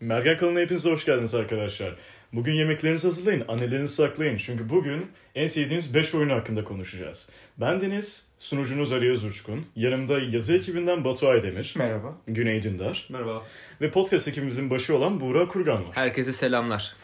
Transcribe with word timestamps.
Mergen 0.00 0.36
kanalına 0.38 0.60
hepinize 0.60 0.90
hoş 0.90 1.04
geldiniz 1.04 1.34
arkadaşlar. 1.34 1.94
Bugün 2.32 2.52
yemeklerinizi 2.52 3.06
hazırlayın, 3.06 3.44
annelerinizi 3.48 3.94
saklayın. 3.94 4.36
Çünkü 4.36 4.70
bugün 4.70 5.06
en 5.34 5.46
sevdiğiniz 5.46 5.94
5 5.94 6.14
oyun 6.14 6.28
hakkında 6.30 6.64
konuşacağız. 6.64 7.30
Ben 7.58 7.80
Deniz, 7.80 8.28
sunucunuz 8.38 8.92
Ali 8.92 9.10
Özurçkun. 9.12 9.66
Yanımda 9.76 10.18
yazı 10.18 10.56
ekibinden 10.56 11.04
Batu 11.04 11.28
Aydemir, 11.28 11.74
Merhaba. 11.78 12.18
Güney 12.26 12.62
Dündar 12.62 13.06
Merhaba. 13.10 13.42
ve 13.80 13.90
podcast 13.90 14.28
ekibimizin 14.28 14.70
başı 14.70 14.96
olan 14.96 15.20
Buğra 15.20 15.48
Kurgan 15.48 15.84
var. 15.88 15.90
Herkese 15.96 16.32
selamlar. 16.32 16.96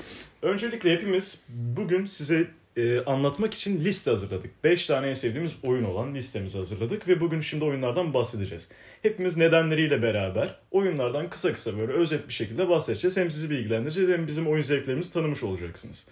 Öncelikle 0.43 0.93
hepimiz 0.93 1.45
bugün 1.49 2.07
size 2.07 2.47
e, 2.77 3.05
anlatmak 3.05 3.55
için 3.55 3.81
liste 3.85 4.11
hazırladık. 4.11 4.65
5 4.65 4.87
tane 4.87 5.09
en 5.09 5.15
sevdiğimiz 5.15 5.53
oyun 5.63 5.85
olan 5.85 6.15
listemizi 6.15 6.59
hazırladık 6.59 7.09
ve 7.09 7.21
bugün 7.21 7.41
şimdi 7.41 7.65
oyunlardan 7.65 8.15
bahsedeceğiz. 8.15 8.69
Hepimiz 9.03 9.37
nedenleriyle 9.37 10.03
beraber 10.03 10.59
oyunlardan 10.71 11.31
kısa 11.31 11.53
kısa 11.53 11.79
böyle 11.79 11.93
özet 11.93 12.29
bir 12.29 12.33
şekilde 12.33 12.69
bahsedeceğiz. 12.69 13.17
Hem 13.17 13.31
sizi 13.31 13.51
bilgilendireceğiz 13.51 14.11
hem 14.11 14.27
bizim 14.27 14.49
oyun 14.49 14.63
zevklerimizi 14.63 15.13
tanımış 15.13 15.43
olacaksınız. 15.43 16.09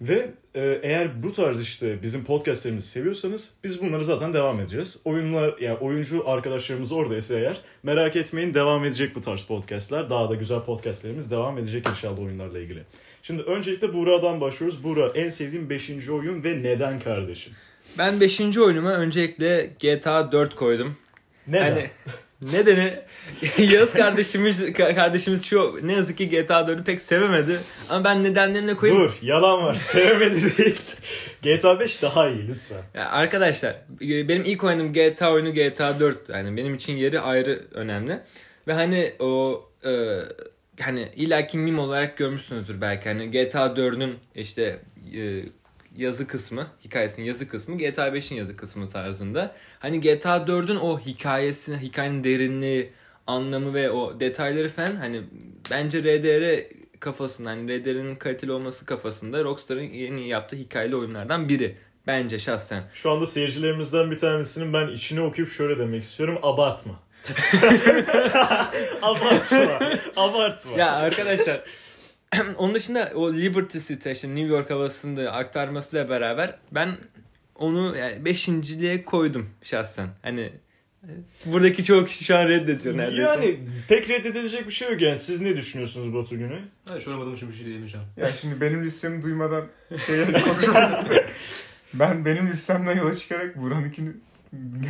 Ve 0.00 0.30
e, 0.54 0.80
eğer 0.82 1.22
bu 1.22 1.32
tarz 1.32 1.60
işte 1.60 2.02
bizim 2.02 2.24
podcastlerimizi 2.24 2.88
seviyorsanız 2.88 3.54
biz 3.64 3.82
bunları 3.82 4.04
zaten 4.04 4.32
devam 4.32 4.60
edeceğiz. 4.60 5.00
Oyunlar 5.04 5.58
yani 5.58 5.78
oyuncu 5.78 6.28
arkadaşlarımız 6.28 6.92
oradaysa 6.92 7.38
eğer 7.38 7.60
merak 7.82 8.16
etmeyin 8.16 8.54
devam 8.54 8.84
edecek 8.84 9.14
bu 9.14 9.20
tarz 9.20 9.42
podcastler. 9.42 10.10
Daha 10.10 10.30
da 10.30 10.34
güzel 10.34 10.60
podcastlerimiz 10.60 11.30
devam 11.30 11.58
edecek 11.58 11.88
inşallah 11.88 12.18
oyunlarla 12.18 12.58
ilgili. 12.58 12.82
Şimdi 13.22 13.42
öncelikle 13.42 13.94
Buğra'dan 13.94 14.40
başlıyoruz. 14.40 14.84
Buğra 14.84 15.12
en 15.14 15.30
sevdiğim 15.30 15.70
5. 15.70 16.08
oyun 16.08 16.44
ve 16.44 16.62
neden 16.62 17.00
kardeşim? 17.00 17.52
Ben 17.98 18.20
5. 18.20 18.58
oyunuma 18.58 18.92
öncelikle 18.92 19.70
GTA 19.80 20.32
4 20.32 20.54
koydum. 20.54 20.96
Neden? 21.46 21.70
Hani 21.70 21.90
nedeni 22.52 22.94
Yağız 23.58 23.92
kardeşimiz 23.92 24.72
kardeşimiz 24.72 25.44
şu 25.44 25.80
ne 25.82 25.92
yazık 25.92 26.18
ki 26.18 26.28
GTA 26.28 26.60
4'ü 26.60 26.84
pek 26.84 27.00
sevemedi. 27.00 27.58
Ama 27.88 28.04
ben 28.04 28.24
nedenlerini 28.24 28.76
koyayım. 28.76 29.02
Dur 29.02 29.12
yalan 29.22 29.62
var 29.62 29.74
sevmedi 29.74 30.58
değil. 30.58 30.80
GTA 31.42 31.80
5 31.80 32.02
daha 32.02 32.28
iyi 32.28 32.48
lütfen. 32.48 32.82
Ya 32.94 33.10
arkadaşlar 33.10 33.76
benim 34.00 34.44
ilk 34.44 34.64
oynadığım 34.64 34.92
GTA 34.92 35.32
oyunu 35.32 35.52
GTA 35.54 36.00
4. 36.00 36.28
Yani 36.28 36.56
benim 36.56 36.74
için 36.74 36.96
yeri 36.96 37.20
ayrı 37.20 37.64
önemli. 37.72 38.20
Ve 38.68 38.72
hani 38.72 39.12
o 39.18 39.64
e, 39.84 39.90
hani 40.80 41.08
illaki 41.16 41.58
meme 41.58 41.80
olarak 41.80 42.16
görmüşsünüzdür 42.16 42.80
belki. 42.80 43.08
Hani 43.08 43.30
GTA 43.30 43.66
4'ün 43.66 44.14
işte 44.34 44.80
e, 45.14 45.42
yazı 45.96 46.26
kısmı, 46.26 46.66
hikayesinin 46.84 47.26
yazı 47.26 47.48
kısmı 47.48 47.78
GTA 47.78 48.08
5'in 48.08 48.36
yazı 48.36 48.56
kısmı 48.56 48.88
tarzında. 48.88 49.54
Hani 49.78 50.00
GTA 50.00 50.36
4'ün 50.36 50.76
o 50.76 50.98
hikayesi, 50.98 51.78
hikayenin 51.78 52.24
derinliği, 52.24 52.92
anlamı 53.26 53.74
ve 53.74 53.90
o 53.90 54.20
detayları 54.20 54.68
falan 54.68 54.96
hani 54.96 55.22
bence 55.70 56.02
RDR 56.02 56.64
kafasında 57.00 57.50
hani 57.50 57.80
RDR'nin 57.80 58.16
kaliteli 58.16 58.52
olması 58.52 58.86
kafasında 58.86 59.44
Rockstar'ın 59.44 59.82
yeni 59.82 60.28
yaptığı 60.28 60.56
hikayeli 60.56 60.96
oyunlardan 60.96 61.48
biri. 61.48 61.76
Bence 62.06 62.38
şahsen. 62.38 62.82
Şu 62.94 63.10
anda 63.10 63.26
seyircilerimizden 63.26 64.10
bir 64.10 64.18
tanesinin 64.18 64.72
ben 64.72 64.88
içine 64.88 65.20
okuyup 65.20 65.50
şöyle 65.50 65.78
demek 65.78 66.04
istiyorum. 66.04 66.38
Abartma. 66.42 67.07
abartma. 69.02 69.80
Abartma. 70.16 70.78
Ya 70.78 70.92
arkadaşlar 70.92 71.60
onun 72.56 72.74
dışında 72.74 73.12
o 73.14 73.32
Liberty 73.32 73.78
City 73.78 74.10
işte 74.10 74.28
New 74.28 74.54
York 74.54 74.70
havasında 74.70 75.32
aktarmasıyla 75.32 76.08
beraber 76.08 76.58
ben 76.72 76.96
onu 77.54 77.96
yani 77.96 78.24
beşinciliğe 78.24 79.04
koydum 79.04 79.50
şahsen. 79.62 80.08
Hani 80.22 80.52
buradaki 81.44 81.84
çoğu 81.84 82.06
kişi 82.06 82.24
şu 82.24 82.36
an 82.36 82.48
reddediyor 82.48 82.96
neredeyse. 82.96 83.22
Yani 83.22 83.58
pek 83.88 84.08
reddedilecek 84.10 84.66
bir 84.66 84.72
şey 84.72 84.90
yok 84.90 85.00
yani. 85.00 85.18
Siz 85.18 85.40
ne 85.40 85.56
düşünüyorsunuz 85.56 86.14
Batu 86.14 86.38
Güney? 86.38 86.60
Hayır 86.88 87.02
şu 87.02 87.10
oynamadığım 87.10 87.34
için 87.34 87.48
bir 87.48 87.54
şey 87.54 87.64
diyemeyeceğim. 87.64 88.06
Ya 88.16 88.32
şimdi 88.40 88.60
benim 88.60 88.84
listemi 88.84 89.22
duymadan 89.22 89.64
şeye 90.06 90.24
konuşmayayım. 90.24 91.06
ben 91.94 92.24
benim 92.24 92.46
listemden 92.46 92.96
yola 92.96 93.14
çıkarak 93.14 93.56
Buran'ınkini 93.56 94.10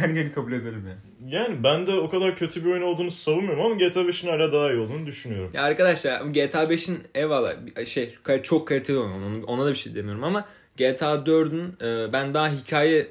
gel 0.00 0.14
gel 0.14 0.32
kabul 0.32 0.52
ederim 0.52 0.84
yani. 0.88 1.34
Yani 1.34 1.62
ben 1.64 1.86
de 1.86 1.94
o 1.94 2.10
kadar 2.10 2.36
kötü 2.36 2.64
bir 2.64 2.70
oyun 2.70 2.82
olduğunu 2.82 3.10
savunmuyorum 3.10 3.64
ama 3.64 3.74
GTA 3.74 4.00
5'in 4.00 4.30
hala 4.30 4.52
daha 4.52 4.72
iyi 4.72 4.80
olduğunu 4.80 5.06
düşünüyorum. 5.06 5.50
Ya 5.54 5.62
arkadaşlar 5.62 6.20
GTA 6.20 6.64
5'in 6.64 6.98
eyvallah 7.14 7.54
şey 7.86 8.14
çok 8.42 8.68
kaliteli 8.68 8.98
oyun 8.98 9.12
ona, 9.12 9.44
ona 9.46 9.66
da 9.66 9.70
bir 9.70 9.76
şey 9.76 9.94
demiyorum 9.94 10.24
ama 10.24 10.44
GTA 10.76 11.14
4'ün 11.14 11.76
e, 11.82 12.12
ben 12.12 12.34
daha 12.34 12.48
hikaye 12.48 13.06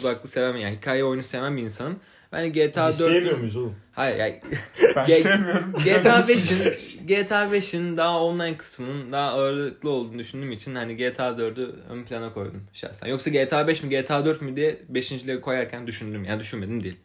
odaklı 0.00 0.28
seven 0.28 0.56
yani 0.56 0.76
hikaye 0.76 1.04
oyunu 1.04 1.22
seven 1.22 1.56
bir 1.56 1.62
insanım. 1.62 2.00
Ben 2.32 2.52
GTA 2.52 2.88
Biz 2.88 2.96
sevmiyor 2.96 3.22
4'ün 3.22 3.38
muyuz 3.38 3.56
oğlum? 3.56 3.76
Hayır 3.92 4.16
yani 4.16 4.40
Ben 4.96 5.04
sevmiyorum. 5.04 5.72
GTA 5.72 6.20
5'in 6.20 7.06
GTA 7.06 7.44
5'in 7.44 7.96
daha 7.96 8.22
online 8.22 8.56
kısmının 8.56 9.12
daha 9.12 9.30
ağırlıklı 9.30 9.90
olduğunu 9.90 10.18
düşündüğüm 10.18 10.52
için 10.52 10.74
hani 10.74 10.96
GTA 10.96 11.28
4'ü 11.28 11.70
ön 11.88 12.04
plana 12.04 12.32
koydum 12.32 12.64
şahsen. 12.72 13.08
Yoksa 13.08 13.30
GTA 13.30 13.68
5 13.68 13.82
mi 13.82 13.90
GTA 13.90 14.24
4 14.24 14.42
mü 14.42 14.56
diye 14.56 14.78
5.liğe 14.92 15.40
koyarken 15.40 15.86
düşündüm. 15.86 16.24
Yani 16.24 16.40
düşünmedim 16.40 16.82
değil. 16.82 16.96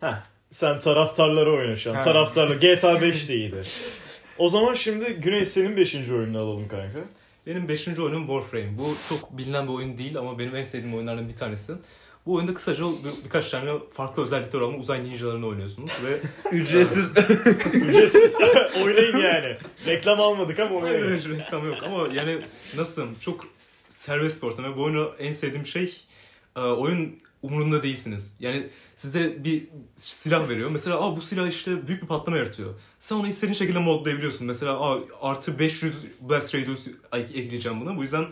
Heh, 0.00 0.22
sen 0.50 0.78
taraftarları 0.78 1.52
oyna 1.52 1.76
şu 1.76 1.90
an. 1.90 1.94
Ha. 1.94 2.00
Taraftarlar. 2.00 2.56
GTA 2.74 3.00
5 3.00 3.28
de 3.28 3.34
iyiydi. 3.34 3.62
O 4.38 4.48
zaman 4.48 4.74
şimdi 4.74 5.04
Güney 5.04 5.44
senin 5.44 5.76
5. 5.76 5.94
oyununu 5.94 6.38
alalım 6.38 6.68
kanka. 6.68 6.98
Benim 7.46 7.68
5. 7.68 7.88
oyunum 7.88 8.26
Warframe. 8.26 8.78
Bu 8.78 8.94
çok 9.08 9.38
bilinen 9.38 9.68
bir 9.68 9.72
oyun 9.72 9.98
değil 9.98 10.16
ama 10.16 10.38
benim 10.38 10.56
en 10.56 10.64
sevdiğim 10.64 10.94
oyunlardan 10.94 11.28
bir 11.28 11.36
tanesi. 11.36 11.72
Bu 12.28 12.34
oyunda 12.34 12.54
kısaca 12.54 12.84
bir- 12.84 13.24
birkaç 13.24 13.50
tane 13.50 13.72
farklı 13.92 14.22
özellikler 14.24 14.60
olan 14.60 14.78
uzay 14.78 15.04
ninjalarını 15.04 15.46
oynuyorsunuz 15.46 15.90
ve 16.04 16.20
Ücretsiz. 16.56 17.10
Ücretsiz 17.74 18.36
oynayın 18.84 19.16
yani. 19.16 19.56
Reklam 19.86 20.20
almadık 20.20 20.58
ama 20.60 20.74
oynayın. 20.76 21.04
hayır 21.08 21.28
reklam 21.28 21.66
yok 21.66 21.76
ama 21.82 22.14
yani 22.14 22.38
nasıl 22.76 23.06
çok 23.20 23.46
serbest 23.88 24.42
bir 24.42 24.46
ortam 24.48 24.64
ve 24.64 24.76
bu 24.76 24.82
oyunu 24.82 25.12
en 25.18 25.32
sevdiğim 25.32 25.66
şey 25.66 25.96
e, 26.56 26.60
oyun 26.60 27.16
umurunda 27.42 27.82
değilsiniz. 27.82 28.34
Yani 28.40 28.66
size 28.94 29.44
bir 29.44 29.62
silah 29.96 30.48
veriyor. 30.48 30.70
Mesela 30.70 31.00
Aa, 31.00 31.16
bu 31.16 31.20
silah 31.20 31.46
işte 31.48 31.88
büyük 31.88 32.02
bir 32.02 32.06
patlama 32.08 32.38
yaratıyor. 32.38 32.74
Sen 33.00 33.16
onu 33.16 33.26
istediğin 33.28 33.54
şekilde 33.54 33.78
modlayabiliyorsun. 33.78 34.46
Mesela 34.46 34.80
Aa, 34.80 34.98
artı 35.20 35.58
500 35.58 35.94
blast 36.20 36.54
radius 36.54 36.86
ekleyeceğim 37.12 37.80
buna. 37.80 37.96
Bu 37.96 38.02
yüzden 38.02 38.24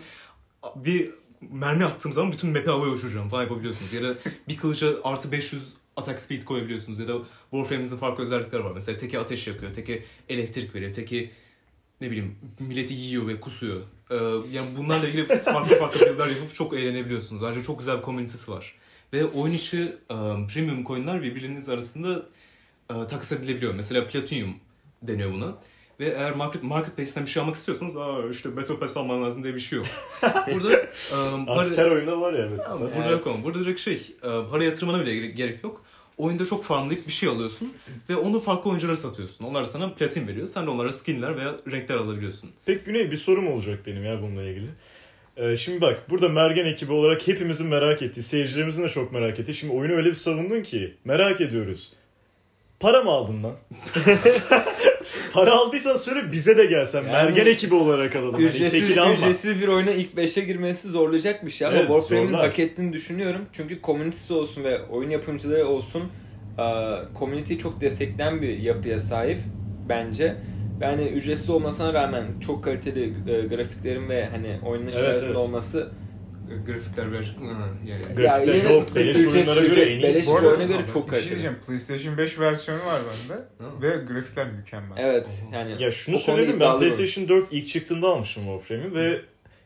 bir 0.77 1.11
mermi 1.53 1.85
attığım 1.85 2.13
zaman 2.13 2.33
bütün 2.33 2.51
map'i 2.51 2.71
havaya 2.71 2.93
uçuracağım 2.93 3.29
falan 3.29 3.43
yapabiliyorsunuz. 3.43 3.93
Ya 3.93 4.03
da 4.03 4.15
bir 4.49 4.57
kılıca 4.57 4.89
artı 5.05 5.33
500 5.33 5.73
attack 5.97 6.21
speed 6.21 6.43
koyabiliyorsunuz. 6.43 6.99
Ya 6.99 7.09
da 7.09 7.19
Warframe'imizin 7.51 7.97
farklı 7.97 8.25
özellikleri 8.25 8.65
var. 8.65 8.73
Mesela 8.75 8.99
teki 8.99 9.19
ateş 9.19 9.47
yapıyor, 9.47 9.75
teki 9.75 10.05
elektrik 10.29 10.75
veriyor, 10.75 10.93
teki 10.93 11.31
ne 12.01 12.11
bileyim 12.11 12.37
milleti 12.61 12.95
yiyor 12.95 13.29
ve 13.29 13.41
kusuyor. 13.41 13.81
Ee, 14.11 14.15
yani 14.53 14.69
bunlarla 14.77 15.09
ilgili 15.09 15.27
farklı 15.45 15.77
farklı 15.77 16.01
build'ler 16.01 16.27
yapıp 16.27 16.55
çok 16.55 16.75
eğlenebiliyorsunuz. 16.75 17.43
Ayrıca 17.43 17.63
çok 17.63 17.79
güzel 17.79 17.97
bir 17.97 18.03
komünitesi 18.03 18.51
var. 18.51 18.75
Ve 19.13 19.25
oyun 19.25 19.55
içi 19.55 19.83
e, 20.11 20.15
premium 20.55 20.85
coin'ler 20.85 21.23
birbiriniz 21.23 21.69
arasında 21.69 22.27
e, 22.91 22.95
takas 22.95 23.33
edilebiliyor. 23.33 23.75
Mesela 23.75 24.09
Platinum 24.09 24.55
deniyor 25.03 25.33
buna. 25.33 25.57
Ve 26.01 26.05
eğer 26.07 26.35
market, 26.37 26.63
marketplace'ten 26.63 27.25
bir 27.25 27.31
şey 27.31 27.43
almak 27.43 27.57
istiyorsanız 27.57 27.97
Aa, 27.97 28.29
işte 28.31 28.57
Battle 28.57 28.77
Pass 28.79 28.97
alman 28.97 29.23
lazım 29.25 29.43
diye 29.45 29.55
bir 29.55 29.61
şey 29.61 29.77
yok. 29.79 29.87
Burada 30.55 30.73
e, 30.77 30.87
para- 31.13 31.51
Artık 31.61 31.79
her 31.79 31.87
oyunda 31.91 32.21
var 32.21 32.33
ya 32.33 32.47
evet. 32.53 32.61
ama 32.71 32.81
burada 32.97 33.11
yok 33.11 33.27
ama. 33.27 33.45
Burada 33.45 33.61
direkt 33.61 33.81
şey, 33.81 34.03
para 34.51 34.65
yatırmana 34.65 35.01
bile 35.01 35.15
gere- 35.15 35.27
gerek 35.31 35.65
yok. 35.65 35.83
Oyunda 36.19 36.47
çok 36.47 36.65
farmlayıp 36.65 37.07
bir 37.07 37.13
şey 37.13 37.29
alıyorsun 37.29 37.73
ve 38.09 38.17
onu 38.17 38.41
farklı 38.41 38.71
oyunculara 38.71 38.97
satıyorsun. 38.97 39.45
Onlar 39.45 39.65
sana 39.65 39.93
platin 39.95 40.29
veriyor. 40.29 40.49
Sen 40.49 40.67
de 40.67 40.71
onlara 40.71 40.93
skinler 40.93 41.37
veya 41.37 41.55
renkler 41.71 41.97
alabiliyorsun. 41.97 42.51
Peki 42.67 42.85
Güney 42.85 43.11
bir 43.11 43.17
sorum 43.17 43.47
olacak 43.53 43.79
benim 43.87 44.05
ya 44.05 44.23
bununla 44.23 44.43
ilgili. 44.43 44.67
Ee, 45.37 45.57
şimdi 45.57 45.81
bak 45.81 46.11
burada 46.11 46.29
Mergen 46.29 46.67
ekibi 46.67 46.93
olarak 46.93 47.29
hepimizin 47.29 47.67
merak 47.67 48.03
ettiği, 48.03 48.23
seyircilerimizin 48.23 48.83
de 48.85 48.89
çok 48.89 49.13
merak 49.13 49.39
ettiği. 49.41 49.55
Şimdi 49.55 49.73
oyunu 49.73 49.93
öyle 49.95 50.09
bir 50.09 50.15
savundun 50.15 50.63
ki 50.63 50.95
merak 51.05 51.41
ediyoruz. 51.41 51.93
Para 52.81 53.03
mı 53.03 53.11
aldın 53.11 53.43
lan? 53.43 53.55
Para 55.33 55.53
aldıysan 55.55 55.97
söyle 55.97 56.33
bize 56.33 56.57
de 56.59 56.67
gelsen. 56.67 56.99
Yani 57.03 57.13
Mergen 57.13 57.47
ekibi 57.47 57.75
olarak 57.75 58.17
alalım. 58.17 58.35
Hani 58.35 58.45
ücretsiz, 58.45 58.99
alma. 58.99 59.15
ücretsiz 59.15 59.61
bir 59.63 59.69
oyuna 59.69 59.91
ilk 59.91 60.15
5'e 60.15 60.45
girmesi 60.45 60.89
zorlayacak 60.89 61.47
bir 61.47 61.51
şey 61.51 61.67
ama 61.67 61.77
Evet, 61.77 61.87
Warframe'in 61.87 62.27
zorlar. 62.29 62.47
hak 62.47 62.59
ettiğini 62.59 62.93
düşünüyorum. 62.93 63.41
Çünkü 63.53 63.81
komünitesi 63.81 64.33
olsun 64.33 64.65
ve 64.65 64.83
oyun 64.83 65.11
yapımcıları 65.11 65.67
olsun 65.67 66.03
komüniteyi 67.15 67.59
çok 67.61 67.81
destekleyen 67.81 68.43
bir 68.43 68.59
yapıya 68.59 69.01
sahip 69.01 69.39
bence. 69.89 70.37
Yani 70.81 71.03
ücretsiz 71.05 71.51
olmasına 71.51 71.95
rağmen 71.95 72.25
çok 72.47 72.65
kaliteli 72.65 73.03
e, 73.29 73.47
grafiklerin 73.47 74.09
ve 74.09 74.27
hani 74.27 74.59
oynanış 74.67 74.95
Evet, 74.99 75.09
arasında 75.09 75.27
evet. 75.31 75.37
olması 75.39 75.79
E, 75.81 76.06
Grafikler 76.67 77.13
biraz... 77.13 77.25
Yani. 77.27 77.91
ya 77.91 77.99
Grafikler 78.17 78.55
yine 78.55 78.73
yok, 78.73 78.95
beleş 78.97 79.17
oyunlara 79.17 79.61
göre 79.61 79.81
en 79.83 79.87
iyisi. 79.87 80.03
beleş 80.03 80.27
Bu 80.27 80.37
arada- 80.37 80.65
göre 80.65 80.87
çok 80.93 81.03
şey 81.03 81.11
kaliteli. 81.11 81.31
diyeceğim. 81.31 81.57
PlayStation 81.67 82.19
5 82.19 82.39
versiyonu 82.41 82.85
var 82.87 83.01
bende. 83.11 83.41
Ve 83.83 84.05
grafikler 84.13 84.51
mükemmel. 84.53 84.97
Evet 84.99 85.45
yani 85.53 85.83
Ya 85.83 85.91
şunu 85.91 86.19
söyledim 86.19 86.61
ben. 86.61 86.79
PlayStation 86.79 87.29
4 87.29 87.49
ilk 87.51 87.69
çıktığında 87.69 88.09
almıştım 88.09 88.43
Warframe'i 88.45 88.95
ve 88.95 89.21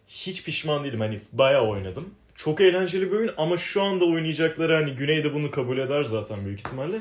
hiç 0.08 0.44
pişman 0.44 0.84
değilim. 0.84 1.00
Hani 1.00 1.20
bayağı 1.32 1.66
oynadım. 1.68 2.14
Çok 2.34 2.60
eğlenceli 2.60 3.12
bir 3.12 3.16
oyun 3.16 3.30
ama 3.36 3.56
şu 3.56 3.82
anda 3.82 4.04
oynayacakları 4.04 4.74
hani 4.74 4.90
Güney 4.90 5.24
de 5.24 5.34
bunu 5.34 5.50
kabul 5.50 5.78
eder 5.78 6.02
zaten 6.04 6.44
büyük 6.44 6.58
ihtimalle. 6.58 6.96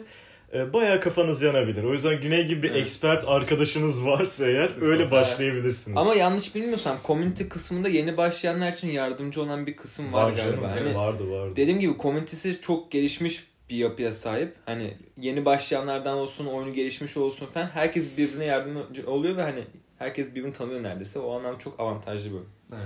E, 0.54 0.74
bayağı 0.74 1.02
kafanız 1.02 1.42
yanabilir. 1.42 1.84
O 1.84 1.94
yüzden 1.94 2.22
Güney 2.22 2.46
gibi 2.48 2.64
bir 2.64 2.70
Evet. 2.72 2.82
expert 2.82 3.24
arkadaşınız 3.28 4.06
varsa 4.06 4.48
eğer 4.48 4.82
öyle 4.82 5.12
başlayabilirsiniz. 5.12 5.98
Ama 5.98 6.16
yanlış 6.16 6.56
bilmiyorsam 6.56 6.98
community 7.06 7.44
kısmında 7.44 7.90
yeni 7.90 8.18
başlayanlar 8.18 8.74
için 8.74 8.90
yardımcı 8.90 9.42
olan 9.42 9.68
bir 9.68 9.76
kısım 9.76 10.14
var, 10.14 10.36
canım, 10.36 10.52
galiba. 10.52 10.74
evet, 10.80 10.96
Hani 10.96 10.98
vardı 10.98 11.32
vardı. 11.32 11.54
dediğim 11.56 11.80
gibi 11.80 11.94
community'si 12.00 12.62
çok 12.62 12.92
gelişmiş 12.92 13.48
bir 13.70 13.76
yapıya 13.76 14.14
sahip. 14.14 14.56
Hani 14.66 14.94
yeni 15.18 15.46
başlayanlardan 15.46 16.18
olsun, 16.18 16.46
oyunu 16.46 16.74
gelişmiş 16.74 17.18
olsun 17.18 17.46
falan 17.46 17.68
herkes 17.68 18.18
birbirine 18.18 18.46
yardımcı 18.46 19.08
oluyor 19.12 19.38
ve 19.38 19.42
hani 19.42 19.60
herkes 19.98 20.36
birbirini 20.36 20.54
tanıyor 20.54 20.84
neredeyse. 20.84 21.20
O 21.20 21.36
anlam 21.40 21.58
çok 21.58 21.80
avantajlı 21.80 22.32
bir. 22.32 22.38
Evet. 22.76 22.86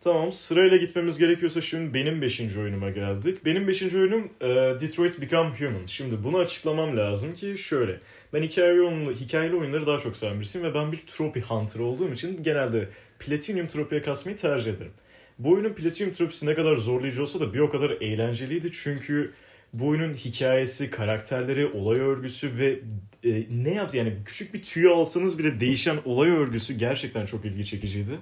Tamam 0.00 0.32
sırayla 0.32 0.76
gitmemiz 0.76 1.18
gerekiyorsa 1.18 1.60
şimdi 1.60 1.94
benim 1.94 2.22
5. 2.22 2.56
oyunuma 2.56 2.90
geldik. 2.90 3.44
Benim 3.44 3.68
5. 3.68 3.82
oyunum 3.82 4.30
e, 4.40 4.46
Detroit 4.80 5.20
Become 5.20 5.50
Human. 5.58 5.86
Şimdi 5.86 6.24
bunu 6.24 6.38
açıklamam 6.38 6.96
lazım 6.96 7.34
ki 7.34 7.58
şöyle. 7.58 8.00
Ben 8.32 8.42
hikaye 8.42 8.72
oyunlu, 8.72 9.12
hikayeli 9.12 9.56
oyunları 9.56 9.86
daha 9.86 9.98
çok 9.98 10.16
seven 10.16 10.40
birisiyim 10.40 10.66
ve 10.66 10.74
ben 10.74 10.92
bir 10.92 10.98
trophy 11.06 11.40
hunter 11.40 11.80
olduğum 11.80 12.12
için 12.12 12.42
genelde 12.42 12.88
Platinum 13.18 13.68
Trophy'ye 13.68 14.02
kasmayı 14.02 14.36
tercih 14.36 14.72
ederim. 14.72 14.92
Bu 15.38 15.50
oyunun 15.50 15.72
Platinum 15.72 16.12
Trophy'si 16.12 16.46
ne 16.46 16.54
kadar 16.54 16.76
zorlayıcı 16.76 17.22
olsa 17.22 17.40
da 17.40 17.54
bir 17.54 17.58
o 17.58 17.70
kadar 17.70 17.90
eğlenceliydi 17.90 18.72
çünkü 18.72 19.32
bu 19.72 19.88
oyunun 19.88 20.14
hikayesi, 20.14 20.90
karakterleri, 20.90 21.66
olay 21.66 22.00
örgüsü 22.00 22.58
ve 22.58 22.80
e, 23.24 23.44
ne 23.50 23.74
yaptı 23.74 23.96
yani 23.96 24.12
küçük 24.26 24.54
bir 24.54 24.62
tüy 24.62 24.88
alsanız 24.88 25.38
bile 25.38 25.60
değişen 25.60 25.96
olay 26.04 26.30
örgüsü 26.30 26.74
gerçekten 26.74 27.26
çok 27.26 27.44
ilgi 27.44 27.66
çekiciydi. 27.66 28.18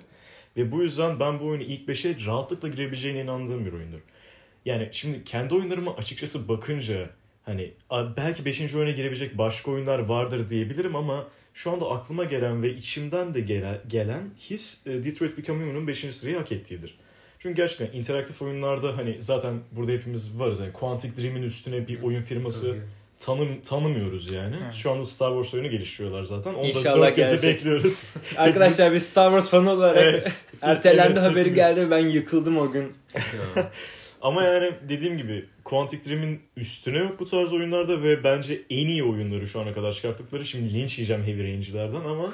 Ve 0.57 0.73
bu 0.73 0.83
yüzden 0.83 1.21
ben 1.21 1.41
bu 1.41 1.45
oyunu 1.47 1.63
ilk 1.63 1.89
5'e 1.89 2.27
rahatlıkla 2.27 2.69
girebileceğine 2.69 3.21
inandığım 3.21 3.67
bir 3.67 3.73
oyundur. 3.73 3.99
Yani 4.65 4.89
şimdi 4.93 5.25
kendi 5.25 5.55
oyunlarıma 5.55 5.97
açıkçası 5.97 6.49
bakınca 6.49 7.11
hani 7.43 7.71
"Aa, 7.91 8.17
belki 8.17 8.45
5. 8.45 8.75
oyuna 8.77 8.91
girebilecek 8.91 9.39
başka 9.39 9.71
oyunlar 9.71 9.99
vardır 9.99 10.49
diyebilirim 10.49 10.97
ama 10.97 11.29
şu 11.55 11.71
anda 11.71 11.91
aklıma 11.91 12.25
gelen 12.25 12.63
ve 12.63 12.75
içimden 12.75 13.35
de 13.35 13.41
gele- 13.41 13.81
gelen 13.89 14.23
his 14.51 14.87
e, 14.87 15.05
Detroit 15.05 15.39
Become 15.39 15.65
Human'ın 15.65 15.87
5. 15.89 16.13
sırayı 16.15 16.37
hak 16.37 16.53
ettiğidir. 16.53 16.99
Çünkü 17.39 17.57
gerçekten 17.57 17.99
interaktif 17.99 18.43
oyunlarda 18.43 18.97
hani 18.97 19.17
zaten 19.23 19.55
burada 19.73 19.93
hepimiz 19.93 20.39
varız. 20.41 20.61
Yani 20.61 20.73
Quantic 20.73 21.23
Dream'in 21.23 21.43
üstüne 21.43 21.89
bir 21.89 22.03
oyun 22.03 22.21
firması 22.21 22.69
Tabii. 22.71 22.81
Tanım 23.19 23.61
tanımıyoruz 23.61 24.31
yani. 24.31 24.57
Evet. 24.65 24.75
Şu 24.75 24.91
anda 24.91 25.05
Star 25.05 25.31
Wars 25.31 25.55
oyunu 25.55 25.71
geliştiriyorlar 25.71 26.25
zaten. 26.25 26.55
Onu 26.55 26.63
da 26.65 26.69
İnşallah 26.69 27.07
dört 27.07 27.17
gözle 27.17 27.31
gelecek. 27.31 27.55
bekliyoruz. 27.55 28.15
Arkadaşlar 28.37 28.93
bir 28.93 28.99
Star 28.99 29.31
Wars 29.31 29.51
fanı 29.51 29.71
olarak 29.71 30.03
evet. 30.03 30.45
ertelendi 30.63 31.13
Evet, 31.19 31.31
haberi 31.31 31.41
hepimiz. 31.51 31.57
geldi 31.57 31.91
ben 31.91 31.99
yıkıldım 31.99 32.59
o 32.59 32.71
gün. 32.73 32.93
Ama 34.23 34.43
yani 34.45 34.73
dediğim 34.89 35.19
gibi 35.19 35.45
Quantic 35.65 36.11
Dream'in 36.11 36.41
üstüne 36.57 36.99
yok 36.99 37.21
bu 37.21 37.31
tarz 37.31 37.53
oyunlarda 37.53 38.03
ve 38.03 38.25
bence 38.25 38.63
en 38.71 38.87
iyi 38.87 39.05
oyunları 39.05 39.47
şu 39.47 39.61
ana 39.61 39.75
kadar 39.75 39.93
çıkarttıkları. 39.93 40.45
Şimdi 40.47 40.75
linç 40.75 40.99
yiyeceğim 40.99 41.23
Heavy 41.23 41.53
Range'lerden 41.53 42.05
ama 42.09 42.27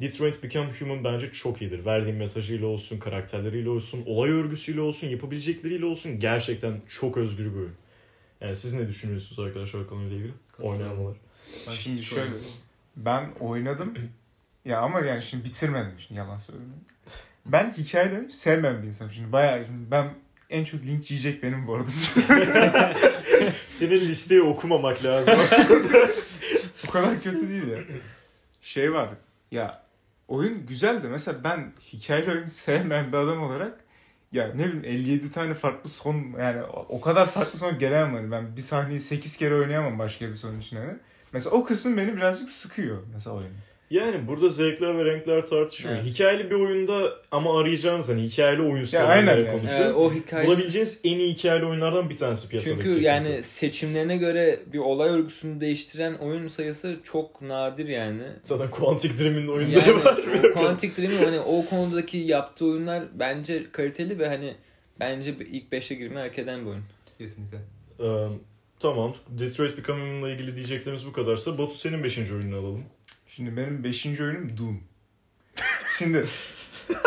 Detroit 0.00 0.42
Become 0.42 0.68
Human 0.80 1.04
bence 1.04 1.32
çok 1.32 1.62
iyidir. 1.62 1.84
Verdiğim 1.84 2.16
mesajıyla 2.16 2.66
olsun, 2.66 2.98
karakterleriyle 2.98 3.70
olsun, 3.70 4.02
olay 4.06 4.30
örgüsüyle 4.30 4.80
olsun, 4.80 5.06
yapabilecekleriyle 5.08 5.84
olsun 5.86 6.18
gerçekten 6.18 6.80
çok 6.88 7.16
özgür 7.16 7.44
bir 7.44 7.58
oyun. 7.58 7.72
Yani 8.40 8.56
siz 8.56 8.74
ne 8.74 8.88
düşünüyorsunuz 8.88 9.38
arkadaşlar 9.38 9.86
konuyla 9.86 10.16
ilgili? 10.16 10.32
Ben 11.68 11.72
Şimdi 11.72 11.98
hiç 12.00 12.08
şöyle-. 12.08 12.36
Ben 12.96 13.30
oynadım. 13.40 13.94
Ya 14.64 14.80
ama 14.80 15.00
yani 15.00 15.22
şimdi 15.22 15.44
bitirmedim 15.44 15.92
şimdi 15.98 16.18
yalan 16.18 16.36
söylemiyorum. 16.36 16.84
Ben 17.46 17.72
hikayeleri 17.72 18.32
sevmem 18.32 18.82
bir 18.82 18.86
insanım 18.86 19.12
şimdi 19.12 19.32
bayağı 19.32 19.64
şimdi 19.66 19.90
ben 19.90 20.14
en 20.50 20.64
çok 20.64 20.82
linç 20.82 21.10
yiyecek 21.10 21.42
benim 21.42 21.66
bu 21.66 21.74
arada. 21.74 21.90
Senin 23.68 24.00
listeyi 24.00 24.42
okumamak 24.42 25.04
lazım 25.04 25.34
aslında. 25.40 26.08
bu 26.86 26.90
kadar 26.90 27.22
kötü 27.22 27.48
değil 27.48 27.66
ya. 27.66 27.78
Şey 28.62 28.92
var 28.92 29.08
ya 29.50 29.82
oyun 30.28 30.66
güzeldi 30.66 31.08
mesela 31.08 31.44
ben 31.44 31.72
hikayeli 31.92 32.30
oyun 32.30 32.46
sevmeyen 32.46 33.12
bir 33.12 33.16
adam 33.16 33.42
olarak 33.42 33.80
ya 34.32 34.48
ne 34.54 34.64
bileyim 34.64 34.84
57 34.84 35.30
tane 35.30 35.54
farklı 35.54 35.90
son 35.90 36.14
yani 36.38 36.62
o 36.88 37.00
kadar 37.00 37.30
farklı 37.30 37.58
son 37.58 37.78
gelemem 37.78 38.14
hani 38.14 38.30
ben 38.30 38.56
bir 38.56 38.60
sahneyi 38.62 39.00
8 39.00 39.36
kere 39.36 39.54
oynayamam 39.54 39.98
başka 39.98 40.28
bir 40.28 40.34
son 40.34 40.58
için 40.58 40.76
hani. 40.76 40.98
Mesela 41.32 41.56
o 41.56 41.64
kısım 41.64 41.96
beni 41.96 42.16
birazcık 42.16 42.50
sıkıyor 42.50 43.02
mesela 43.14 43.36
oyun. 43.36 43.52
Yani 43.90 44.28
burada 44.28 44.48
zevkler 44.48 44.98
ve 44.98 45.04
renkler 45.04 45.46
tartışmıyor. 45.46 45.96
Evet. 45.98 46.06
Hikayeli 46.06 46.50
bir 46.50 46.54
oyunda 46.54 47.14
ama 47.30 47.60
arayacağınız 47.60 48.08
hani 48.08 48.22
hikayeli 48.22 48.62
oyun 48.62 48.84
severlere 48.84 49.42
yani. 49.42 49.56
konuşuyor. 49.58 49.90
Ee, 49.90 49.92
o 49.92 50.12
hikaye 50.12 50.46
Bulabileceğiniz 50.46 51.00
en 51.04 51.18
iyi 51.18 51.34
hikayeli 51.34 51.64
oyunlardan 51.64 52.10
bir 52.10 52.16
tanesi 52.16 52.48
piyasada. 52.48 52.70
Çünkü 52.70 52.84
kesinlikle. 52.84 53.08
yani 53.08 53.42
seçimlerine 53.42 54.16
göre 54.16 54.60
bir 54.72 54.78
olay 54.78 55.08
örgüsünü 55.10 55.60
değiştiren 55.60 56.14
oyun 56.14 56.48
sayısı 56.48 56.96
çok 57.04 57.42
nadir 57.42 57.88
yani. 57.88 58.22
Zaten 58.42 58.70
Quantic 58.70 59.18
Dream'in 59.18 59.48
oyunları 59.48 59.88
Yani 59.90 60.04
var. 60.04 60.18
o 60.50 60.52
Quantic 60.52 61.02
Dream'in 61.02 61.24
hani 61.24 61.40
o 61.40 61.66
konudaki 61.66 62.18
yaptığı 62.18 62.64
oyunlar 62.64 63.02
bence 63.18 63.62
kaliteli 63.72 64.18
ve 64.18 64.28
hani 64.28 64.54
bence 65.00 65.34
ilk 65.50 65.72
5'e 65.72 65.96
girmeyi 65.96 66.26
hak 66.26 66.38
eden 66.38 66.60
bir 66.60 66.70
oyun. 66.70 66.84
Kesinlikle. 67.18 67.58
Ee, 68.00 68.28
tamam. 68.80 69.14
Detroit 69.28 69.78
Become 69.78 70.00
Human'la 70.02 70.30
ilgili 70.30 70.56
diyeceklerimiz 70.56 71.06
bu 71.06 71.12
kadarsa 71.12 71.58
Batu 71.58 71.74
senin 71.74 72.04
5. 72.04 72.18
oyununu 72.18 72.56
alalım. 72.56 72.84
Şimdi 73.36 73.56
benim 73.56 73.84
5. 73.84 74.06
oyunum 74.06 74.56
Doom. 74.58 74.80
Şimdi 75.98 76.24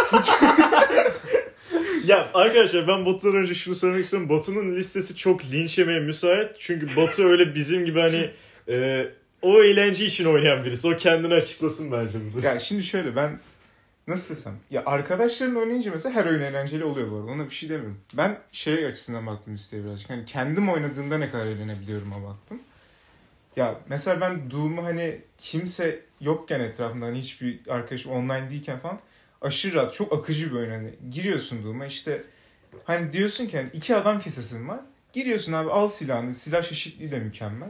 Ya 2.05 2.29
arkadaşlar 2.33 2.87
ben 2.87 3.05
Batu'dan 3.05 3.35
önce 3.35 3.53
şunu 3.53 3.75
söylemek 3.75 4.03
istiyorum. 4.03 4.29
Batu'nun 4.29 4.75
listesi 4.75 5.15
çok 5.15 5.45
linç 5.51 5.77
yemeye 5.77 5.99
müsait. 5.99 6.51
Çünkü 6.59 6.95
Batu 6.95 7.23
öyle 7.23 7.55
bizim 7.55 7.85
gibi 7.85 7.99
hani 7.99 8.31
e, 8.67 9.07
o 9.41 9.63
eğlence 9.63 10.05
için 10.05 10.25
oynayan 10.25 10.65
birisi. 10.65 10.87
O 10.87 10.97
kendini 10.97 11.33
açıklasın 11.33 11.91
bence 11.91 12.19
burada. 12.33 12.47
ya 12.47 12.59
şimdi 12.59 12.83
şöyle 12.83 13.15
ben 13.15 13.39
nasıl 14.07 14.35
desem 14.35 14.53
ya 14.71 14.83
arkadaşların 14.85 15.55
oynayınca 15.55 15.91
mesela 15.91 16.15
her 16.15 16.25
oyun 16.25 16.41
eğlenceli 16.41 16.83
oluyor 16.83 17.11
bu 17.11 17.15
arada 17.15 17.31
ona 17.31 17.45
bir 17.45 17.53
şey 17.53 17.69
demiyorum. 17.69 17.99
Ben 18.13 18.37
şey 18.51 18.85
açısından 18.85 19.27
baktım 19.27 19.53
listeye 19.53 19.83
birazcık 19.83 20.09
hani 20.09 20.25
kendim 20.25 20.69
oynadığımda 20.69 21.17
ne 21.17 21.31
kadar 21.31 21.45
eğlenebiliyorum'a 21.45 22.23
baktım. 22.23 22.59
Ya 23.55 23.79
mesela 23.89 24.21
ben 24.21 24.51
Doom'u 24.51 24.83
hani 24.83 25.21
kimse 25.37 26.05
yokken 26.21 26.59
etrafımda 26.59 27.05
hani 27.05 27.19
hiçbir 27.19 27.59
arkadaşım 27.69 28.11
online 28.11 28.49
değilken 28.49 28.79
falan 28.79 28.99
aşırı 29.41 29.75
rahat 29.75 29.93
çok 29.93 30.13
akıcı 30.13 30.51
bir 30.51 30.55
oyun 30.55 30.71
hani 30.71 30.93
giriyorsun 31.11 31.63
Doom'a 31.63 31.85
işte 31.85 32.23
hani 32.83 33.13
diyorsun 33.13 33.45
ki 33.45 33.57
hani 33.57 33.69
iki 33.73 33.95
adam 33.95 34.19
kesesin 34.19 34.67
var. 34.67 34.79
Giriyorsun 35.13 35.53
abi 35.53 35.71
al 35.71 35.87
silahını 35.87 36.33
silah 36.33 36.63
çeşitliliği 36.63 37.11
de 37.11 37.19
mükemmel. 37.19 37.69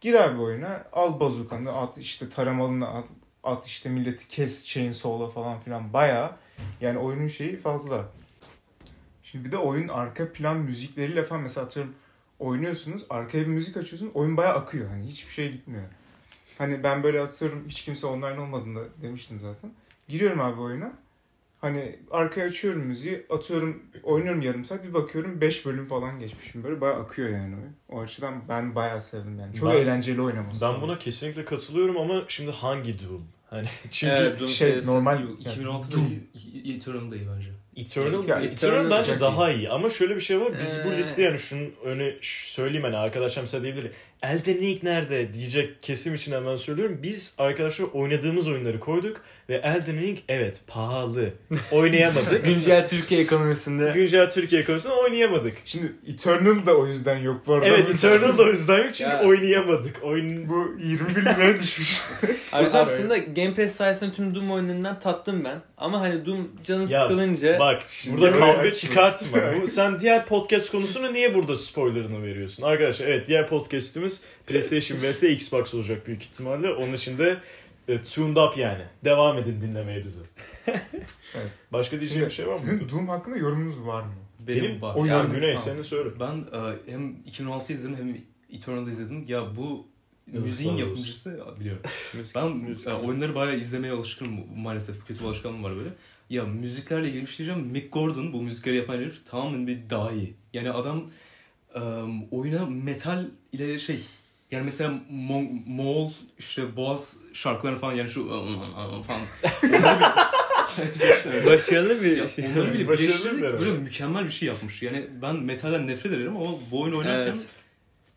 Gir 0.00 0.14
abi 0.14 0.40
oyuna 0.40 0.84
al 0.92 1.20
bazukanı 1.20 1.72
at 1.72 1.98
işte 1.98 2.28
taramalını 2.28 2.88
at, 2.88 3.04
at 3.44 3.66
işte 3.66 3.88
milleti 3.88 4.28
kes 4.28 4.66
chainsaw'la 4.66 5.30
falan 5.30 5.60
filan 5.60 5.92
bayağı 5.92 6.32
yani 6.80 6.98
oyunun 6.98 7.26
şeyi 7.26 7.56
fazla. 7.56 8.08
Şimdi 9.22 9.44
bir 9.44 9.52
de 9.52 9.58
oyun 9.58 9.88
arka 9.88 10.32
plan 10.32 10.56
müzikleriyle 10.56 11.24
falan 11.24 11.42
mesela 11.42 11.66
atıyorum 11.66 11.94
oynuyorsunuz 12.40 13.04
arkaya 13.10 13.42
bir 13.44 13.50
müzik 13.50 13.76
açıyorsun 13.76 14.10
oyun 14.14 14.36
bayağı 14.36 14.54
akıyor 14.54 14.88
hani 14.88 15.06
hiçbir 15.06 15.32
şey 15.32 15.52
gitmiyor. 15.52 15.84
Hani 16.58 16.82
ben 16.84 17.02
böyle 17.02 17.20
atıyorum 17.20 17.64
hiç 17.68 17.82
kimse 17.84 18.06
online 18.06 18.40
olmadığında 18.40 18.80
demiştim 19.02 19.40
zaten. 19.40 19.72
Giriyorum 20.08 20.40
abi 20.40 20.60
oyuna. 20.60 20.92
Hani 21.60 21.96
arkaya 22.10 22.46
açıyorum 22.46 22.82
müziği 22.82 23.26
atıyorum 23.30 23.82
oynuyorum 24.02 24.42
yarım 24.42 24.64
saat 24.64 24.84
bir 24.84 24.94
bakıyorum 24.94 25.40
5 25.40 25.66
bölüm 25.66 25.86
falan 25.86 26.20
geçmişim 26.20 26.64
böyle 26.64 26.80
bayağı 26.80 27.00
akıyor 27.00 27.28
yani 27.28 27.54
oyun. 27.54 27.76
O 27.88 28.00
açıdan 28.00 28.34
ben 28.48 28.74
bayağı 28.74 29.00
sevdim 29.00 29.38
yani. 29.38 29.54
Çok 29.56 29.68
Ben- 29.72 29.76
eğlenceli 29.76 30.22
oynaması. 30.22 30.66
Ben 30.66 30.80
buna 30.80 30.98
kesinlikle 30.98 31.44
katılıyorum 31.44 31.96
ama 31.96 32.24
şimdi 32.28 32.50
hangi 32.50 33.00
Doom? 33.00 33.24
Hani 33.50 33.68
çünkü 33.90 34.12
Evet, 34.14 34.40
Doom 34.40 34.48
şey 34.48 34.80
normal 34.86 35.22
Yok, 35.22 35.40
2016'da 35.40 35.92
Doom. 35.92 36.06
iyi 36.06 36.80
bence. 37.36 37.50
Eternal, 37.76 38.12
Ya, 38.12 38.18
Eternal, 38.20 38.44
Eternal 38.52 38.90
bence 38.90 39.20
daha 39.20 39.50
iyi. 39.50 39.70
Ama 39.70 39.90
şöyle 39.90 40.16
bir 40.16 40.20
şey 40.20 40.40
var. 40.40 40.52
Biz 40.60 40.78
bu 40.84 40.88
Ee. 40.92 40.98
liste 40.98 41.22
yani 41.22 41.38
şunun 41.38 41.72
öne 41.84 42.14
söyleyeyim 42.22 42.84
hani 42.84 42.96
arkadaşlar 42.96 43.42
mesela 43.42 43.62
diyebilir. 43.62 43.90
Elden 44.22 44.60
Ring 44.60 44.82
nerede 44.82 45.34
diyecek 45.34 45.82
kesim 45.82 46.14
için 46.14 46.32
hemen 46.32 46.56
söylüyorum. 46.56 46.98
Biz 47.02 47.34
arkadaşlar 47.38 47.86
oynadığımız 47.92 48.48
oyunları 48.48 48.80
koyduk 48.80 49.20
ve 49.48 49.54
Elden 49.54 50.00
Ring 50.00 50.18
evet 50.28 50.60
pahalı. 50.66 51.30
Oynayamadık. 51.72 52.44
Güncel 52.44 52.88
Türkiye 52.88 53.20
ekonomisinde 53.20 53.92
Güncel 53.94 54.30
Türkiye 54.30 54.64
konusunda 54.64 54.94
oynayamadık. 54.96 55.56
Şimdi 55.64 55.92
Eternal 56.08 56.66
da 56.66 56.76
o 56.76 56.86
yüzden 56.86 57.18
yok 57.18 57.42
bu 57.46 57.54
arada. 57.54 57.66
Evet 57.68 57.88
Eternal 57.90 58.38
da 58.38 58.42
o 58.42 58.46
yüzden 58.46 58.76
yok 58.76 58.94
çünkü 58.94 59.10
Ya. 59.10 59.22
oynayamadık. 59.24 59.96
Oyun 60.04 60.48
Bu 60.48 60.76
21 60.84 61.20
liraya 61.24 61.58
düşmüş. 61.58 62.00
Ar- 62.52 62.64
aslında 62.64 63.18
Game 63.18 63.54
Pass 63.54 63.72
sayesinde 63.72 64.12
tüm 64.12 64.34
Doom 64.34 64.50
oyunlarından 64.50 64.98
tattım 65.00 65.44
ben. 65.44 65.60
Ama 65.78 66.00
hani 66.00 66.26
Doom 66.26 66.48
canı 66.64 66.90
Ya, 66.92 67.02
sıkılınca 67.02 67.58
Bak 67.58 67.82
Şimdi 67.88 68.20
burada 68.20 68.38
kavga 68.38 68.58
açma. 68.58 68.70
çıkartma. 68.70 69.38
Bu, 69.62 69.66
sen 69.66 70.00
diğer 70.00 70.26
podcast 70.26 70.70
konusunu 70.70 71.12
niye 71.12 71.34
burada 71.34 71.56
spoilerını 71.56 72.22
veriyorsun? 72.22 72.62
Arkadaşlar 72.62 73.06
evet 73.06 73.28
diğer 73.28 73.48
podcastimiz 73.48 74.09
PlayStation 74.46 74.98
vs 74.98 75.22
Xbox 75.22 75.74
olacak 75.74 76.06
büyük 76.06 76.22
ihtimalle. 76.22 76.70
Onun 76.70 76.92
için 76.92 77.18
de 77.18 77.38
e, 77.88 78.02
tuned 78.02 78.36
up 78.36 78.58
yani. 78.58 78.84
Devam 79.04 79.38
edin 79.38 79.60
dinlemeye 79.62 80.04
bizi. 80.04 80.20
Evet. 81.34 81.50
Başka 81.72 82.00
diyeceğim 82.00 82.26
bir 82.26 82.30
şey 82.30 82.46
var 82.46 82.52
mı? 82.52 82.58
Sizin 82.58 82.88
Doom 82.88 83.08
hakkında 83.08 83.36
yorumunuz 83.36 83.86
var 83.86 84.02
mı? 84.02 84.12
Benim, 84.40 84.64
Benim 84.64 84.82
var. 84.82 84.94
o- 84.94 85.04
Ya 85.06 85.14
yorum- 85.18 85.32
Güney 85.32 85.54
Tamam. 85.54 85.68
seni 85.68 85.84
söyle. 85.84 86.10
Ben 86.20 86.36
e, 86.58 86.92
hem 86.92 87.16
2016 87.26 87.72
izledim 87.72 87.96
hem 87.96 88.16
Eternal'da 88.56 88.90
izledim. 88.90 89.24
Ya 89.28 89.56
bu 89.56 89.86
müziğin 90.26 90.72
yapımcısı 90.76 91.40
biliyorum. 91.60 91.82
Ben 92.34 92.56
müzik. 92.56 92.86
e, 92.86 92.92
oyunları 92.92 93.34
bayağı 93.34 93.56
izlemeye 93.56 93.92
alışkınım 93.92 94.40
maalesef. 94.56 95.06
Kötü 95.06 95.24
alışkanlığım 95.24 95.64
var 95.64 95.76
böyle. 95.76 95.90
Ya 96.30 96.44
müziklerle 96.44 97.08
ilgili 97.08 97.22
bir 97.22 97.26
şey 97.26 97.46
diyeceğim. 97.46 97.70
Mick 97.72 97.92
Gordon 97.92 98.32
bu 98.32 98.42
müzikleri 98.42 98.76
yapan 98.76 98.96
herif 98.96 99.26
tamamen 99.26 99.66
bir 99.66 99.90
dahi. 99.90 100.34
Yani 100.52 100.70
adam 100.70 101.10
e, 101.74 101.80
oyuna 102.30 102.66
metal 102.66 103.24
ile 103.52 103.78
şey 103.78 104.00
yani 104.50 104.64
mesela 104.64 104.90
Mo- 105.12 105.62
Moğol 105.66 106.10
işte 106.38 106.76
Boğaz 106.76 107.16
şarkılarını 107.32 107.78
falan 107.78 107.92
yani 107.92 108.08
şu 108.10 108.28
falan. 109.06 109.20
Başarılı 111.46 112.02
bir 112.02 112.16
Ya 112.16 112.28
şey. 112.28 112.46
onları 112.46 112.74
bile 112.74 112.88
Başarılı 112.88 113.08
birleştirerek 113.08 113.36
bir 113.60 113.66
böyle 113.66 113.78
mükemmel 113.78 114.24
bir 114.24 114.30
şey 114.30 114.48
yapmış. 114.48 114.82
Yani 114.82 115.06
ben 115.22 115.36
metalden 115.36 115.86
nefret 115.86 116.12
ederim 116.12 116.36
ama 116.36 116.50
bu 116.70 116.80
oyunu 116.82 116.98
oynarken 116.98 117.32
Evet. 117.32 117.46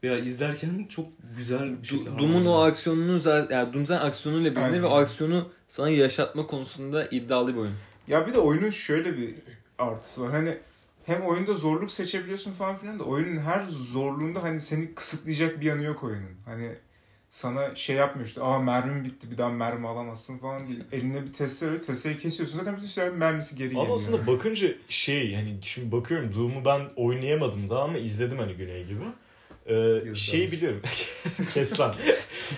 veya 0.03 0.17
izlerken 0.17 0.85
çok 0.89 1.05
güzel 1.37 1.81
bir 1.81 1.87
şekilde 1.87 2.09
Du- 2.09 2.19
Doom'un 2.19 2.45
o 2.45 2.61
aksiyonunu 2.61 3.19
zaten 3.19 3.55
yani 3.55 3.73
Doom 3.73 3.85
zaten 3.85 4.05
aksiyonuyla 4.07 4.51
bilinir 4.51 4.65
Aynen. 4.65 4.83
ve 4.83 4.87
o 4.87 4.95
aksiyonu 4.97 5.49
sana 5.67 5.89
yaşatma 5.89 6.47
konusunda 6.47 7.05
iddialı 7.05 7.53
bir 7.53 7.59
oyun. 7.59 7.73
Ya 8.07 8.27
bir 8.27 8.33
de 8.33 8.39
oyunun 8.39 8.69
şöyle 8.69 9.17
bir 9.17 9.35
artısı 9.79 10.21
var. 10.21 10.31
Hani 10.31 10.57
hem 11.05 11.21
oyunda 11.21 11.53
zorluk 11.53 11.91
seçebiliyorsun 11.91 12.51
falan 12.51 12.75
filan 12.75 12.99
da 12.99 13.03
oyunun 13.03 13.41
her 13.41 13.61
zorluğunda 13.61 14.43
hani 14.43 14.59
seni 14.59 14.93
kısıtlayacak 14.95 15.61
bir 15.61 15.65
yanı 15.65 15.83
yok 15.83 16.03
oyunun. 16.03 16.31
Hani 16.45 16.69
sana 17.29 17.75
şey 17.75 17.95
yapmıyor 17.95 18.27
işte 18.27 18.41
aa 18.43 18.59
mermim 18.59 19.03
bitti 19.03 19.31
bir 19.31 19.37
daha 19.37 19.49
mermi 19.49 19.87
alamazsın 19.87 20.37
falan 20.37 20.67
değil. 20.67 20.83
Elinde 20.91 21.21
bir 21.21 21.33
testere 21.33 21.81
testereyi 21.81 22.19
kesiyorsun 22.19 22.57
zaten 22.59 22.75
bütün 22.75 22.87
silahın 22.87 23.17
mermisi 23.17 23.55
geri 23.55 23.69
Ama 23.69 23.79
geliyor. 23.81 23.95
aslında 23.95 24.27
bakınca 24.37 24.67
şey 24.89 25.35
hani 25.35 25.57
şimdi 25.61 25.91
bakıyorum 25.91 26.33
Doom'u 26.35 26.65
ben 26.65 26.81
oynayamadım 26.95 27.69
daha 27.69 27.83
ama 27.83 27.97
izledim 27.97 28.39
hani 28.39 28.53
Güney 28.53 28.85
gibi. 28.85 29.03
Ee, 29.65 30.15
şeyi 30.15 30.51
biliyorum. 30.51 30.81
Kes 31.53 31.79
lan. 31.79 31.95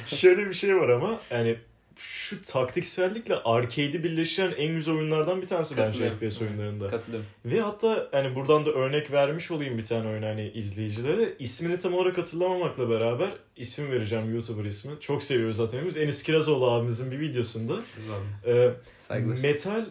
Şöyle 0.07 0.49
bir 0.49 0.53
şey 0.53 0.75
var 0.75 0.89
ama 0.89 1.19
yani 1.31 1.57
şu 1.97 2.41
taktiksellikle 2.41 3.35
arcade'i 3.35 4.03
birleştiren 4.03 4.53
en 4.57 4.75
güzel 4.75 4.93
oyunlardan 4.93 5.41
bir 5.41 5.47
tanesi 5.47 5.77
bence. 5.77 6.09
FPS 6.09 6.41
oyunlarında. 6.41 6.87
Katılıyorum. 6.87 7.27
Ve 7.45 7.61
hatta 7.61 8.07
hani 8.11 8.35
buradan 8.35 8.65
da 8.65 8.71
örnek 8.71 9.11
vermiş 9.11 9.51
olayım 9.51 9.77
bir 9.77 9.85
tane 9.85 10.07
oyun 10.09 10.23
hani 10.23 10.49
izleyicilere. 10.49 11.33
İsmini 11.39 11.79
tam 11.79 11.93
olarak 11.93 12.17
hatırlamamakla 12.17 12.89
beraber 12.89 13.29
isim 13.57 13.91
vereceğim 13.91 14.33
YouTuber 14.33 14.65
ismi. 14.65 14.91
Çok 14.99 15.23
seviyoruz 15.23 15.57
zaten 15.57 15.77
hepimiz. 15.77 15.97
Enis 15.97 16.23
Kirazoğlu 16.23 16.71
abimizin 16.71 17.11
bir 17.11 17.19
videosunda 17.19 17.75
Güzel. 17.95 18.55
e, 18.57 18.73
Saygılar. 18.99 19.37
Metal 19.37 19.85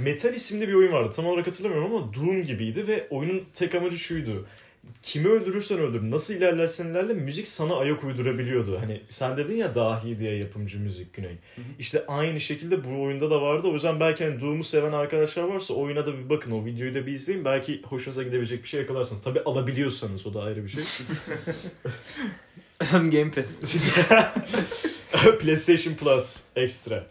Metal 0.00 0.34
isimli 0.34 0.68
bir 0.68 0.74
oyun 0.74 0.92
vardı. 0.92 1.10
Tam 1.16 1.26
olarak 1.26 1.46
hatırlamıyorum 1.46 1.94
ama 1.94 2.14
Doom 2.14 2.42
gibiydi 2.44 2.88
ve 2.88 3.06
oyunun 3.10 3.44
tek 3.54 3.74
amacı 3.74 3.98
şuydu. 3.98 4.46
Kimi 5.02 5.28
öldürürsen 5.28 5.78
öldür, 5.78 6.10
nasıl 6.10 6.34
ilerlersen 6.34 6.86
ilerle 6.86 7.14
müzik 7.14 7.48
sana 7.48 7.76
ayak 7.76 8.04
uydurabiliyordu. 8.04 8.78
Hani 8.80 9.02
sen 9.08 9.36
dedin 9.36 9.56
ya 9.56 9.74
dahi 9.74 10.18
diye 10.18 10.36
yapımcı 10.36 10.80
müzik 10.80 11.14
Güney. 11.14 11.32
hı. 11.32 11.60
İşte 11.78 12.04
aynı 12.06 12.40
şekilde 12.40 12.84
bu 12.84 13.02
oyunda 13.02 13.30
da 13.30 13.42
vardı. 13.42 13.68
O 13.68 13.72
yüzden 13.72 14.00
belki 14.00 14.24
hani 14.24 14.40
Doom'u 14.40 14.64
seven 14.64 14.92
arkadaşlar 14.92 15.42
varsa 15.42 15.74
oyuna 15.74 16.06
da 16.06 16.18
bir 16.18 16.28
bakın 16.28 16.50
o 16.50 16.64
videoyu 16.64 16.94
da 16.94 17.06
bir 17.06 17.12
izleyin. 17.12 17.44
Belki 17.44 17.82
hoşunuza 17.82 18.22
gidebilecek 18.22 18.62
bir 18.62 18.68
şey 18.68 18.80
yakalarsınız. 18.80 19.22
Tabi 19.22 19.40
alabiliyorsanız 19.40 20.26
o 20.26 20.34
da 20.34 20.42
ayrı 20.42 20.64
bir 20.64 20.68
şey. 20.68 21.06
Game 22.92 23.30
Pass. 23.30 23.60
PlayStation 25.40 25.94
Plus 25.94 26.42
ekstra. 26.56 27.06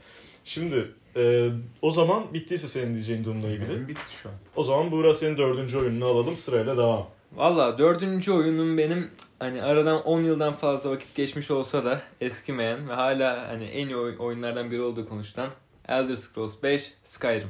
Şimdi 0.46 0.92
e, 1.16 1.50
o 1.82 1.92
zaman 1.92 2.34
bittiyse 2.34 2.68
senin 2.68 2.94
diyeceğin 2.94 3.26
Doom'la 3.26 3.48
ilgili. 3.48 3.70
Benim 3.70 3.88
bitti 3.88 4.12
şu 4.24 4.30
an. 4.30 4.36
O 4.56 4.64
zaman 4.64 4.92
Buğra 4.92 5.14
senin 5.14 5.38
dördüncü 5.38 5.78
oyununu 5.78 6.06
alalım 6.06 6.38
sırayla 6.38 6.78
devam. 6.78 7.08
Valla 7.36 7.78
dördüncü 7.78 8.32
oyunum 8.32 8.78
benim 8.78 9.12
hani 9.40 9.64
aradan 9.64 10.04
10 10.04 10.24
yıldan 10.24 10.54
fazla 10.54 10.92
vakit 10.92 11.16
geçmiş 11.16 11.52
olsa 11.52 11.86
da 11.86 12.02
eskimeyen 12.22 12.90
ve 12.90 12.94
hala 12.94 13.48
hani 13.48 13.64
en 13.66 13.88
iyi 13.88 13.98
oy- 13.98 14.16
oyunlardan 14.20 14.72
biri 14.72 14.82
olduğu 14.82 15.10
konuşulan 15.10 15.50
Elder 15.88 16.16
Scrolls 16.16 16.64
5 16.64 16.94
Skyrim. 17.04 17.50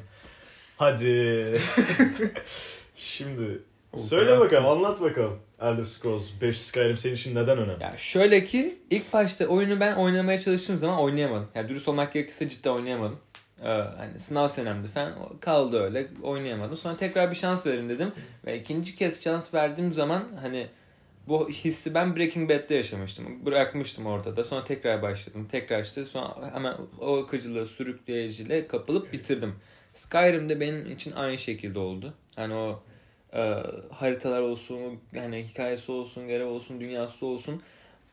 Hadi. 0.78 1.54
Şimdi 2.96 3.62
Olsa 3.94 4.08
söyle 4.08 4.40
bakalım 4.40 4.66
anlat 4.66 5.02
bakalım. 5.02 5.40
Elder 5.62 5.86
Scrolls 5.86 6.30
5 6.42 6.62
Skyrim 6.62 6.98
senin 6.98 7.16
için 7.16 7.36
neden 7.36 7.58
önemli? 7.58 7.84
Ya 7.84 7.94
şöyle 7.98 8.46
ki 8.46 8.78
ilk 8.90 9.14
başta 9.14 9.46
oyunu 9.46 9.80
ben 9.80 9.96
oynamaya 9.96 10.40
çalıştığım 10.40 10.78
zaman 10.78 11.00
oynayamadım. 11.00 11.48
Ya 11.56 11.70
dürüst 11.70 11.88
olmak 11.88 12.14
gerekirse 12.14 12.50
cidden 12.50 12.70
oynayamadım. 12.72 13.18
Ee, 13.64 13.68
hani 13.68 14.20
sınav 14.20 14.48
senemdi 14.48 14.88
falan 14.88 15.14
kaldı 15.42 15.80
öyle 15.82 16.08
oynayamadım. 16.24 16.78
Sonra 16.78 16.98
tekrar 16.98 17.32
bir 17.32 17.36
şans 17.36 17.66
verin 17.66 17.90
dedim 17.90 18.12
ve 18.46 18.60
ikinci 18.60 18.96
kez 18.96 19.24
şans 19.24 19.54
verdiğim 19.54 19.94
zaman 19.94 20.24
hani 20.42 20.68
bu 21.28 21.50
hissi 21.50 21.94
ben 21.94 22.16
Breaking 22.16 22.50
Bad'de 22.50 22.76
yaşamıştım. 22.76 23.46
Bırakmıştım 23.46 24.06
orada 24.06 24.36
da. 24.36 24.44
Sonra 24.44 24.64
tekrar 24.64 25.02
başladım. 25.02 25.48
Tekrar 25.52 25.84
işte 25.84 26.06
sonra 26.06 26.54
hemen 26.54 26.76
o 27.02 27.18
akıcılığı 27.18 27.66
sürükleyiciyle 27.66 28.68
kapılıp 28.68 29.14
bitirdim. 29.14 29.56
Skyrim'de 29.94 30.60
benim 30.60 30.92
için 30.92 31.12
aynı 31.12 31.38
şekilde 31.38 31.80
oldu. 31.80 32.14
Hani 32.36 32.54
o 32.54 32.84
e, 33.34 33.64
haritalar 33.92 34.42
olsun, 34.42 35.00
hani 35.16 35.44
hikayesi 35.44 35.92
olsun, 35.92 36.28
görev 36.28 36.48
olsun, 36.48 36.80
dünyası 36.80 37.26
olsun 37.26 37.62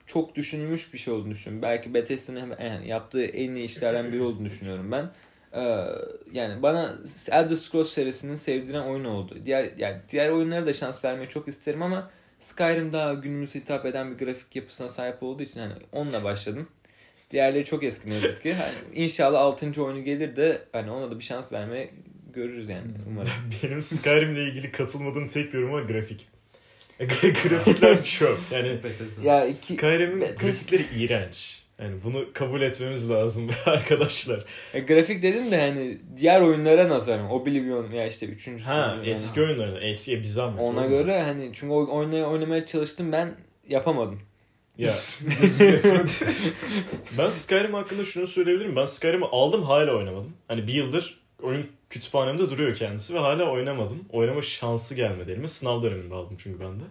çok 0.06 0.34
düşünülmüş 0.34 0.92
bir 0.92 0.98
şey 0.98 1.14
olduğunu 1.14 1.30
düşünüyorum. 1.30 1.62
Belki 1.62 1.94
Bethesda'nın 1.94 2.56
yani 2.62 2.88
yaptığı 2.88 3.24
en 3.24 3.54
iyi 3.54 3.64
işlerden 3.64 4.12
biri 4.12 4.22
olduğunu 4.22 4.44
düşünüyorum 4.44 4.92
ben. 4.92 5.10
Ee, 5.54 5.86
yani 6.32 6.62
bana 6.62 6.94
Elder 7.30 7.54
Scrolls 7.54 7.92
serisinin 7.92 8.34
sevdiren 8.34 8.82
oyun 8.82 9.04
oldu. 9.04 9.34
Diğer 9.44 9.70
yani 9.78 9.96
diğer 10.08 10.28
oyunlara 10.28 10.66
da 10.66 10.72
şans 10.72 11.04
vermeyi 11.04 11.28
çok 11.28 11.48
isterim 11.48 11.82
ama 11.82 12.10
Skyrim 12.38 12.92
daha 12.92 13.14
günümüze 13.14 13.58
hitap 13.58 13.86
eden 13.86 14.10
bir 14.10 14.24
grafik 14.24 14.56
yapısına 14.56 14.88
sahip 14.88 15.22
olduğu 15.22 15.42
için 15.42 15.60
hani 15.60 15.72
onunla 15.92 16.24
başladım. 16.24 16.68
Diğerleri 17.30 17.64
çok 17.64 17.84
eski 17.84 18.10
ne 18.10 18.14
yazık 18.14 18.42
ki. 18.42 18.54
Hani 18.54 18.74
inşallah 18.94 19.40
6. 19.40 19.82
oyunu 19.84 20.04
gelir 20.04 20.36
de 20.36 20.62
hani 20.72 20.90
ona 20.90 21.10
da 21.10 21.18
bir 21.18 21.24
şans 21.24 21.52
vermeye 21.52 21.90
görürüz 22.32 22.68
yani 22.68 22.86
umarım. 23.08 23.30
Benim 23.62 23.82
Skyrim'le 23.82 24.36
ilgili 24.36 24.72
katılmadığım 24.72 25.28
tek 25.28 25.54
yorum 25.54 25.72
var 25.72 25.82
grafik. 25.82 26.28
Grafikler 26.98 28.04
çok. 28.18 28.40
Yani 28.50 28.80
ya 29.24 29.46
iki 29.46 29.74
Skyrim'in 29.74 30.20
grafikleri 30.20 30.84
iğrenç. 30.96 31.63
Yani 31.78 32.02
bunu 32.04 32.32
kabul 32.32 32.60
etmemiz 32.60 33.10
lazım 33.10 33.50
arkadaşlar. 33.66 34.44
E, 34.74 34.80
grafik 34.80 35.22
dedim 35.22 35.50
de 35.50 35.60
hani 35.60 35.98
diğer 36.16 36.40
oyunlara 36.40 36.88
nazaran 36.88 37.30
Oblivion 37.30 37.90
ya 37.90 38.06
işte 38.06 38.26
üçüncüsü. 38.26 38.68
Ha 38.70 38.94
yani. 38.96 39.08
eski 39.08 39.42
oyunlardan. 39.42 39.82
Eskiye 39.82 40.18
bir 40.18 40.24
zahmet. 40.24 40.60
Ona 40.60 40.86
göre 40.86 41.22
hani 41.22 41.50
çünkü 41.52 41.74
oynaya 41.74 42.26
oynamaya 42.26 42.66
çalıştım 42.66 43.12
ben 43.12 43.34
yapamadım. 43.68 44.20
Ya 44.78 44.88
ben 47.18 47.28
Skyrim 47.28 47.74
hakkında 47.74 48.04
şunu 48.04 48.26
söyleyebilirim. 48.26 48.76
Ben 48.76 48.84
Skyrim'i 48.84 49.26
aldım 49.26 49.62
hala 49.62 49.96
oynamadım. 49.96 50.32
Hani 50.48 50.66
bir 50.66 50.74
yıldır 50.74 51.20
oyun 51.42 51.66
kütüphanemde 51.90 52.50
duruyor 52.50 52.74
kendisi 52.74 53.14
ve 53.14 53.18
hala 53.18 53.50
oynamadım. 53.50 54.04
Oynama 54.12 54.42
şansı 54.42 54.94
gelmedi 54.94 55.30
elime. 55.30 55.48
Sınav 55.48 55.82
döneminde 55.82 56.14
aldım 56.14 56.36
çünkü 56.38 56.60
ben 56.60 56.80
de. 56.80 56.84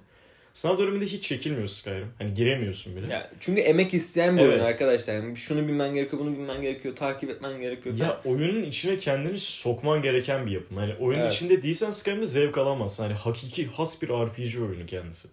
Sınav 0.54 0.78
döneminde 0.78 1.06
hiç 1.06 1.24
çekilmiyor 1.24 1.68
Skyrim. 1.68 2.08
Hani 2.18 2.34
giremiyorsun 2.34 2.96
bile. 2.96 3.14
Ya 3.14 3.30
çünkü 3.40 3.62
emek 3.62 3.94
isteyen 3.94 4.38
bir 4.38 4.42
Evet. 4.42 4.54
oyun 4.54 4.64
arkadaşlar. 4.64 5.14
Yani 5.14 5.38
şunu 5.38 5.68
bilmen 5.68 5.94
gerekiyor, 5.94 6.22
bunu 6.22 6.32
bilmen 6.32 6.62
gerekiyor, 6.62 6.96
takip 6.96 7.30
etmen 7.30 7.62
gerekiyor. 7.62 7.98
falan. 7.98 8.10
Ya 8.10 8.22
oyunun 8.26 8.64
içine 8.64 8.98
kendini 8.98 9.38
sokman 9.38 10.02
gereken 10.02 10.46
bir 10.46 10.52
yapım. 10.52 10.78
Hani 10.78 10.96
oyunun 10.96 11.22
Evet. 11.22 11.34
içinde 11.34 11.64
değilsen 11.64 11.92
Skyrim'de 11.92 12.28
zevk 12.28 12.58
alamazsın. 12.58 13.04
Hani 13.04 13.14
hakiki 13.14 13.68
has 13.68 14.02
bir 14.02 14.08
RPG 14.08 14.56
oyunu 14.62 14.86
kendisi. 14.86 15.28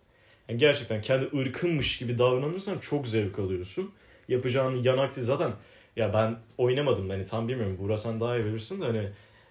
Yani 0.48 0.58
gerçekten 0.58 1.02
kendi 1.02 1.38
ırkınmış 1.38 1.98
gibi 1.98 2.18
davranırsan 2.18 2.78
çok 2.78 3.08
zevk 3.08 3.38
alıyorsun. 3.38 3.90
Yapacağın 4.28 4.82
yan 4.82 4.98
akti 4.98 5.22
zaten 5.22 5.52
ya 5.96 6.12
ben 6.14 6.36
oynamadım 6.58 7.10
hani 7.10 7.24
tam 7.24 7.48
bilmiyorum. 7.48 7.76
Buğra 7.80 7.98
sen 7.98 8.20
daha 8.20 8.36
iyi 8.38 8.44
verirsin 8.44 8.80
de 8.80 8.84
hani 8.84 9.08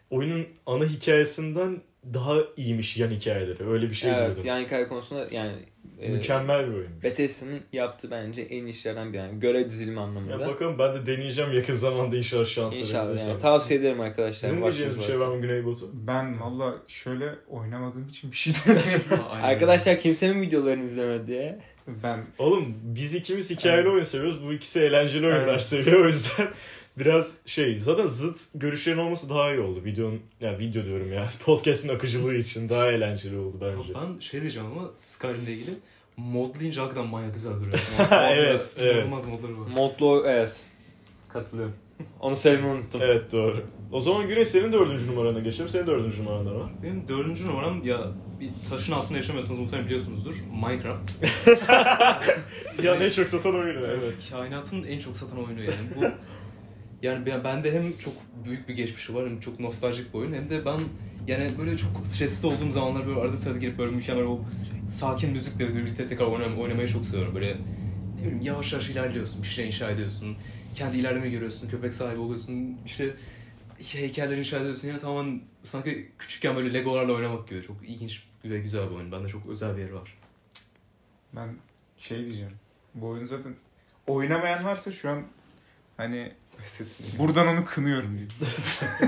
oyunun 0.10 0.46
ana 0.66 0.86
hikayesinden 0.86 1.82
daha 2.14 2.36
iyiymiş 2.58 2.98
yan 2.98 3.10
hikayeleri. 3.12 3.70
Öyle 3.70 3.90
bir 3.90 3.94
şey 3.94 4.12
evet, 4.12 4.26
diyordum. 4.26 4.44
yani 4.46 4.66
hikaye 4.66 4.88
konusunda 4.88 5.28
yani 5.32 5.52
e, 6.02 6.10
Mükemmel 6.10 6.68
bir 6.70 6.74
oyun. 6.74 7.04
Bethesda'nın 7.04 7.60
yaptığı 7.74 8.12
bence 8.12 8.42
en 8.42 8.66
iyi 8.66 8.70
işlerden 8.70 9.10
biri. 9.14 9.18
Yani 9.18 9.40
görev 9.40 9.66
dizilimi 9.70 9.98
Ya 9.98 10.02
anlamında. 10.04 10.48
bakalım 10.48 10.80
ben 10.80 10.94
de 10.96 11.06
deneyeceğim 11.06 11.54
yakın 11.54 11.74
zamanda 11.74 12.16
inşallah 12.18 12.46
şans 12.46 12.78
İnşallah 12.80 13.28
yani. 13.28 13.40
Tavsiye 13.40 13.80
ederim 13.80 14.02
arkadaşlar. 14.02 14.50
Sizin 14.50 14.64
diyeceğiniz 14.64 15.00
bir 15.00 15.04
şey 15.04 15.20
var 15.20 15.28
mı 15.28 15.42
Güneybatı? 15.42 15.86
Ben 16.08 16.40
valla 16.42 16.74
şöyle 16.88 17.30
oynamadığım 17.50 18.08
için 18.08 18.32
bir 18.32 18.36
şey 18.38 18.54
demiyorum. 18.68 19.26
Arkadaşlar 19.44 20.00
kimsenin 20.00 20.42
videolarını 20.42 20.84
izlemedi 20.84 21.28
diye. 21.28 21.60
ben 22.04 22.20
Oğlum 22.38 22.76
biz 22.84 23.16
ikimiz 23.16 23.50
hikayeli 23.52 23.82
Evet. 23.82 23.92
oyun 23.94 24.04
seviyoruz. 24.04 24.48
Bu 24.48 24.54
ikisi 24.54 24.80
eğlenceli 24.80 25.28
oyunlar 25.28 25.48
Evet. 25.48 25.62
seviyor. 25.62 26.04
O 26.04 26.06
yüzden 26.06 26.48
biraz 27.00 27.38
şey 27.46 27.78
zaten 27.78 28.06
zıt 28.06 28.40
görüşlerin 28.56 28.98
olması 28.98 29.30
daha 29.30 29.52
iyi 29.52 29.60
oldu. 29.60 29.86
Videonun 29.86 30.22
ya 30.42 30.60
video 30.60 30.86
diyorum 30.86 31.14
ya 31.14 31.30
podcast'in 31.46 31.90
akıcılığı 31.90 32.36
için 32.36 32.70
daha 32.70 32.92
eğlenceli 32.92 33.38
oldu 33.38 33.58
bence. 33.62 33.94
Ben 33.96 34.20
şey 34.20 34.42
diyeceğim 34.42 34.68
ama 34.72 34.90
Skyrim'le 34.96 35.48
ilgili 35.48 35.72
modlayınca 36.18 36.82
hakikaten 36.82 37.10
manyak 37.10 37.34
güzel 37.34 37.54
duruyor. 37.54 37.98
Evet, 38.12 38.76
evet. 38.78 38.96
İnanılmaz 38.96 39.28
modları 39.28 39.60
var. 39.60 39.68
Modlu 39.68 40.24
evet. 40.28 40.62
Katılıyorum. 41.30 41.74
Onu 42.20 42.36
söylemeyi 42.36 42.74
unuttum. 42.74 43.02
Evet 43.04 43.32
doğru. 43.32 43.64
O 43.92 44.00
zaman 44.00 44.28
Güneş 44.28 44.50
senin 44.50 44.74
dördüncü 44.74 45.08
numarana 45.08 45.40
geçelim. 45.40 45.70
Senin 45.70 45.88
dördüncü 45.88 46.24
numaranda 46.24 46.52
ne 46.52 46.60
var? 46.60 46.70
Benim 46.84 47.08
dördüncü 47.08 47.48
numaram 47.48 47.84
ya 47.84 48.08
bir 48.40 48.50
taşın 48.70 48.94
altında 48.94 49.18
yaşamıyorsanız 49.18 49.60
muhtemelen 49.60 49.86
biliyorsunuzdur. 49.86 50.36
Minecraft. 50.68 51.12
Ya 52.84 52.96
ne 52.96 53.12
çok 53.12 53.30
satan 53.30 53.56
oyunu 53.56 53.88
evet. 53.88 54.14
Kainatın 54.32 54.84
en 54.84 55.00
çok 55.00 55.18
satan 55.18 55.46
oyunu 55.46 55.64
yani. 55.64 55.90
Bu 55.96 56.06
yani 57.02 57.26
ben 57.26 57.44
bende 57.44 57.74
hem 57.74 57.98
çok 57.98 58.14
büyük 58.46 58.70
bir 58.70 58.74
geçmişi 58.76 59.16
var 59.16 59.30
hem 59.30 59.40
çok 59.40 59.60
nostaljik 59.60 60.14
bir 60.14 60.20
oyun 60.20 60.34
hem 60.34 60.50
de 60.50 60.66
ben 60.66 60.80
yani 61.28 61.52
böyle 61.60 61.78
çok 61.78 62.06
stresli 62.06 62.48
olduğum 62.48 62.72
zamanlar 62.72 63.08
böyle 63.08 63.20
arada 63.20 63.38
sırada 63.38 63.58
girip 63.58 63.78
böyle 63.78 63.92
mükemmel 63.92 64.24
o 64.24 64.40
sakin 64.90 65.30
müzikle 65.32 65.76
birlikte 65.76 66.08
tekrar 66.08 66.26
oynam- 66.26 66.58
oynamayı 66.60 66.88
çok 66.88 67.06
seviyorum. 67.06 67.36
Böyle 67.36 67.58
ne 68.20 68.22
bileyim 68.22 68.42
yavaş 68.42 68.74
yavaş 68.74 68.90
ilerliyorsun, 68.90 69.44
bir 69.44 69.48
şey 69.48 69.68
inşa 69.68 69.92
ediyorsun. 69.92 70.38
Kendi 70.76 70.98
ilerleme 70.98 71.30
görüyorsun, 71.30 71.70
köpek 71.70 71.94
sahibi 71.94 72.20
oluyorsun. 72.20 72.78
işte 72.86 73.16
heykeller 73.80 74.38
inşa 74.38 74.60
ediyorsun. 74.60 74.88
Yani 74.88 75.00
tamamen 75.00 75.42
sanki 75.64 76.12
küçükken 76.20 76.56
böyle 76.56 76.74
legolarla 76.74 77.14
oynamak 77.14 77.50
gibi. 77.50 77.62
Çok 77.62 77.90
ilginç 77.90 78.24
ve 78.46 78.60
güzel 78.60 78.90
bir 78.90 78.96
oyun. 78.96 79.12
Bende 79.12 79.28
çok 79.28 79.46
özel 79.50 79.78
bir 79.78 79.82
yeri 79.82 79.94
var. 79.96 80.18
Ben 81.36 81.50
şey 81.98 82.26
diyeceğim. 82.26 82.52
Bu 82.96 83.08
oyun 83.08 83.26
zaten 83.26 83.56
oynamayan 84.08 84.64
varsa 84.64 84.92
şu 84.92 85.10
an 85.10 85.24
hani 85.98 86.32
buradan 87.20 87.48
onu 87.48 87.66
kınıyorum 87.66 88.10
diyeyim. 88.10 88.30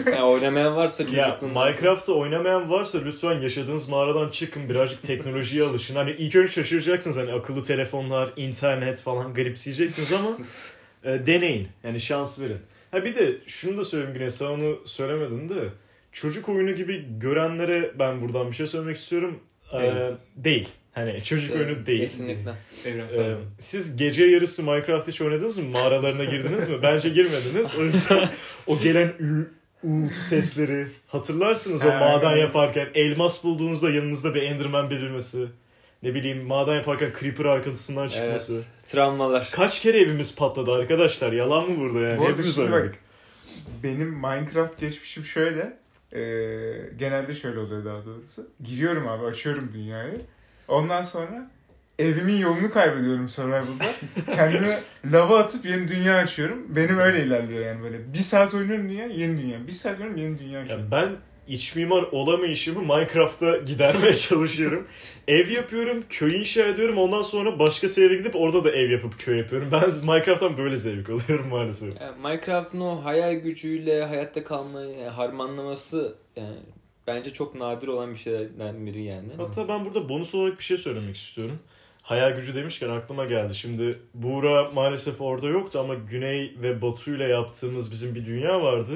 Yani 0.11 0.23
oynamayan 0.23 0.75
varsa 0.75 1.03
Ya 1.03 1.09
çocukluğunda. 1.09 1.65
Minecraft'ı 1.65 2.15
oynamayan 2.15 2.69
varsa 2.69 2.99
lütfen 3.05 3.39
yaşadığınız 3.39 3.89
mağaradan 3.89 4.29
çıkın 4.29 4.69
birazcık 4.69 5.01
teknolojiye 5.01 5.63
alışın. 5.63 5.95
Hani 5.95 6.11
ilk 6.11 6.35
önce 6.35 6.51
şaşıracaksınız 6.51 7.17
hani 7.17 7.33
akıllı 7.33 7.63
telefonlar, 7.63 8.29
internet 8.35 9.01
falan 9.01 9.33
garipseyeceksiniz 9.33 10.13
ama 10.13 10.37
e, 11.03 11.27
deneyin. 11.27 11.67
Yani 11.83 11.99
şans 11.99 12.39
verin. 12.39 12.59
Ha 12.91 13.05
bir 13.05 13.15
de 13.15 13.37
şunu 13.47 13.77
da 13.77 13.83
söyleyeyim 13.83 14.13
Güneş 14.13 14.33
sen 14.33 14.45
onu 14.45 14.79
söylemedin 14.85 15.49
de 15.49 15.69
çocuk 16.11 16.49
oyunu 16.49 16.71
gibi 16.75 17.05
görenlere 17.19 17.91
ben 17.99 18.21
buradan 18.21 18.47
bir 18.51 18.55
şey 18.55 18.67
söylemek 18.67 18.97
istiyorum. 18.97 19.39
E, 19.73 19.79
Değil. 19.81 20.15
değil. 20.35 20.69
Hani 20.93 21.23
çocuk 21.23 21.55
oyunu 21.55 21.85
değil. 21.85 22.01
Kesinlikle. 22.01 22.53
Evrensel. 22.85 23.31
Ee, 23.31 23.35
siz 23.59 23.97
gece 23.97 24.25
yarısı 24.25 24.63
Minecraft 24.63 25.07
hiç 25.07 25.21
oynadınız 25.21 25.57
mı? 25.57 25.65
Mağaralarına 25.69 26.23
girdiniz 26.23 26.69
mi? 26.69 26.75
Bence 26.83 27.09
girmediniz. 27.09 27.75
O 27.79 27.83
yüzden 27.83 28.29
o 28.67 28.79
gelen 28.79 29.07
ü- 29.19 29.51
uğultu 29.83 30.13
sesleri 30.15 30.87
hatırlarsınız 31.07 31.85
o 31.85 31.91
Ha, 31.91 31.99
maden 31.99 32.31
evet. 32.31 32.41
yaparken. 32.41 32.87
Elmas 32.95 33.43
bulduğunuzda 33.43 33.89
yanınızda 33.89 34.35
bir 34.35 34.41
Enderman 34.41 34.89
belirmesi. 34.89 35.45
Ne 36.03 36.13
bileyim 36.13 36.43
maden 36.43 36.75
yaparken 36.75 37.13
Creeper 37.19 37.45
arkasından 37.45 38.07
çıkması. 38.07 38.53
Evet. 38.53 38.65
Travmalar. 38.85 39.49
Kaç 39.51 39.81
kere 39.81 39.99
evimiz 40.01 40.35
patladı 40.35 40.71
arkadaşlar? 40.71 41.31
Yalan 41.33 41.69
mı 41.69 41.79
burada 41.79 41.99
yani? 41.99 42.17
Bu 42.19 42.21
arada 42.23 42.33
Hepimiz 42.33 42.55
şimdi 42.55 42.71
bak 42.71 42.95
benim 43.83 44.07
Minecraft 44.09 44.79
geçmişim 44.79 45.23
şöyle. 45.23 45.77
Ee, 46.13 46.19
genelde 46.99 47.33
şöyle 47.33 47.59
oluyor 47.59 47.85
daha 47.85 48.05
doğrusu. 48.05 48.47
Giriyorum 48.63 49.07
abi 49.07 49.25
açıyorum 49.25 49.71
dünyayı. 49.73 50.21
Ondan 50.71 51.01
sonra 51.01 51.51
evimin 51.99 52.37
yolunu 52.37 52.71
kaybediyorum 52.71 53.29
Survival'da. 53.29 53.85
Kendime 54.35 54.79
lava 55.05 55.39
atıp 55.39 55.65
yeni 55.65 55.87
dünya 55.87 56.15
açıyorum. 56.15 56.75
Benim 56.75 56.97
öyle 56.99 57.25
ilerliyor 57.25 57.65
yani 57.65 57.83
böyle. 57.83 58.13
Bir 58.13 58.19
saat 58.19 58.53
oynuyorum 58.53 58.89
dünya, 58.89 59.05
yeni 59.05 59.41
dünya. 59.41 59.67
Bir 59.67 59.71
saat 59.71 59.99
oynuyorum, 59.99 60.17
yeni 60.17 60.39
dünya 60.39 60.59
açıyorum. 60.59 60.85
Ya 60.85 60.91
ben 60.91 61.09
iç 61.47 61.75
mimar 61.75 62.03
olamayışımı 62.03 62.81
Minecraft'ta 62.81 63.57
gidermeye 63.57 64.13
çalışıyorum. 64.29 64.87
ev 65.27 65.49
yapıyorum, 65.49 66.03
köy 66.09 66.39
inşa 66.39 66.63
ediyorum. 66.65 66.97
Ondan 66.97 67.21
sonra 67.21 67.59
başka 67.59 67.89
server'e 67.89 68.17
gidip 68.17 68.35
orada 68.35 68.63
da 68.63 68.71
ev 68.71 68.89
yapıp 68.89 69.19
köy 69.19 69.37
yapıyorum. 69.37 69.69
Ben 69.71 69.89
Minecraft'tan 70.03 70.57
böyle 70.57 70.77
zevk 70.77 71.09
alıyorum 71.09 71.47
maalesef. 71.49 72.01
Yani 72.01 72.17
Minecraft'ın 72.23 72.81
o 72.81 73.03
hayal 73.03 73.33
gücüyle 73.33 74.05
hayatta 74.05 74.43
kalmayı 74.43 75.07
harmanlaması 75.07 76.15
yani 76.35 76.57
bence 77.15 77.33
çok 77.33 77.55
nadir 77.55 77.87
olan 77.87 78.11
bir 78.13 78.19
şeylerden 78.19 78.85
biri 78.85 79.03
yani. 79.03 79.27
Hatta 79.37 79.67
ben 79.67 79.85
burada 79.85 80.09
bonus 80.09 80.35
olarak 80.35 80.59
bir 80.59 80.63
şey 80.63 80.77
söylemek 80.77 81.17
istiyorum. 81.17 81.59
Hayal 82.01 82.35
gücü 82.35 82.55
demişken 82.55 82.89
aklıma 82.89 83.25
geldi. 83.25 83.55
Şimdi 83.55 83.99
Buğra 84.13 84.71
maalesef 84.71 85.21
orada 85.21 85.47
yoktu 85.47 85.79
ama 85.79 85.93
Güney 85.93 86.55
ve 86.63 86.81
Batu 86.81 87.15
ile 87.15 87.23
yaptığımız 87.23 87.91
bizim 87.91 88.15
bir 88.15 88.25
dünya 88.25 88.61
vardı. 88.61 88.93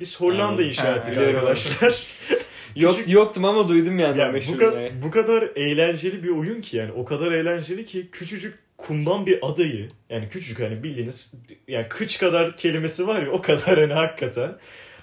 Biz 0.00 0.20
Hollanda 0.20 0.62
Ha, 0.62 0.66
inşa 0.66 0.96
ettik 0.96 1.18
arkadaşlar. 1.18 2.06
Yok 2.76 2.96
Küçük- 2.96 3.12
yoktum 3.14 3.44
ama 3.44 3.68
duydum 3.68 3.98
yani, 3.98 4.20
Yani 4.20 4.42
bu, 4.48 4.52
ka- 4.52 5.02
bu 5.02 5.10
kadar 5.10 5.42
eğlenceli 5.56 6.22
bir 6.22 6.28
oyun 6.28 6.60
ki 6.60 6.76
yani 6.76 6.92
o 6.92 7.04
kadar 7.04 7.32
eğlenceli 7.32 7.84
ki 7.84 8.08
küçücük 8.12 8.58
kumdan 8.76 9.26
bir 9.26 9.38
adayı 9.42 9.88
yani 10.10 10.28
küçücük 10.28 10.60
hani 10.60 10.82
bildiğiniz 10.82 11.32
yani 11.68 11.88
kıç 11.88 12.18
kadar 12.18 12.56
kelimesi 12.56 13.06
var 13.06 13.22
ya 13.22 13.30
o 13.30 13.40
kadar 13.42 13.78
hani 13.78 13.92
hakikaten 13.92 14.56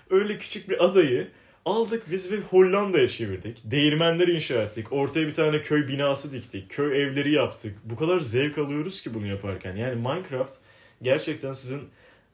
öyle 0.10 0.38
küçük 0.38 0.69
bir 0.69 0.86
adayı 0.86 1.28
aldık 1.65 2.04
biz 2.12 2.32
ve 2.32 2.38
Hollanda'ya 2.39 3.08
çevirdik. 3.08 3.58
Değirmenleri 3.63 4.32
inşa 4.36 4.62
ettik. 4.62 4.91
Ortaya 4.93 5.28
bir 5.28 5.34
tane 5.34 5.62
köy 5.62 5.88
binası 5.88 6.32
diktik. 6.34 6.69
Köy 6.69 7.04
evleri 7.04 7.32
yaptık. 7.32 7.76
Bu 7.84 7.95
kadar 7.95 8.19
zevk 8.19 8.58
alıyoruz 8.58 9.02
ki 9.02 9.13
bunu 9.13 9.28
yaparken. 9.28 9.76
Yani 9.76 9.95
Minecraft 9.95 10.56
gerçekten 11.02 11.52
sizin 11.54 11.82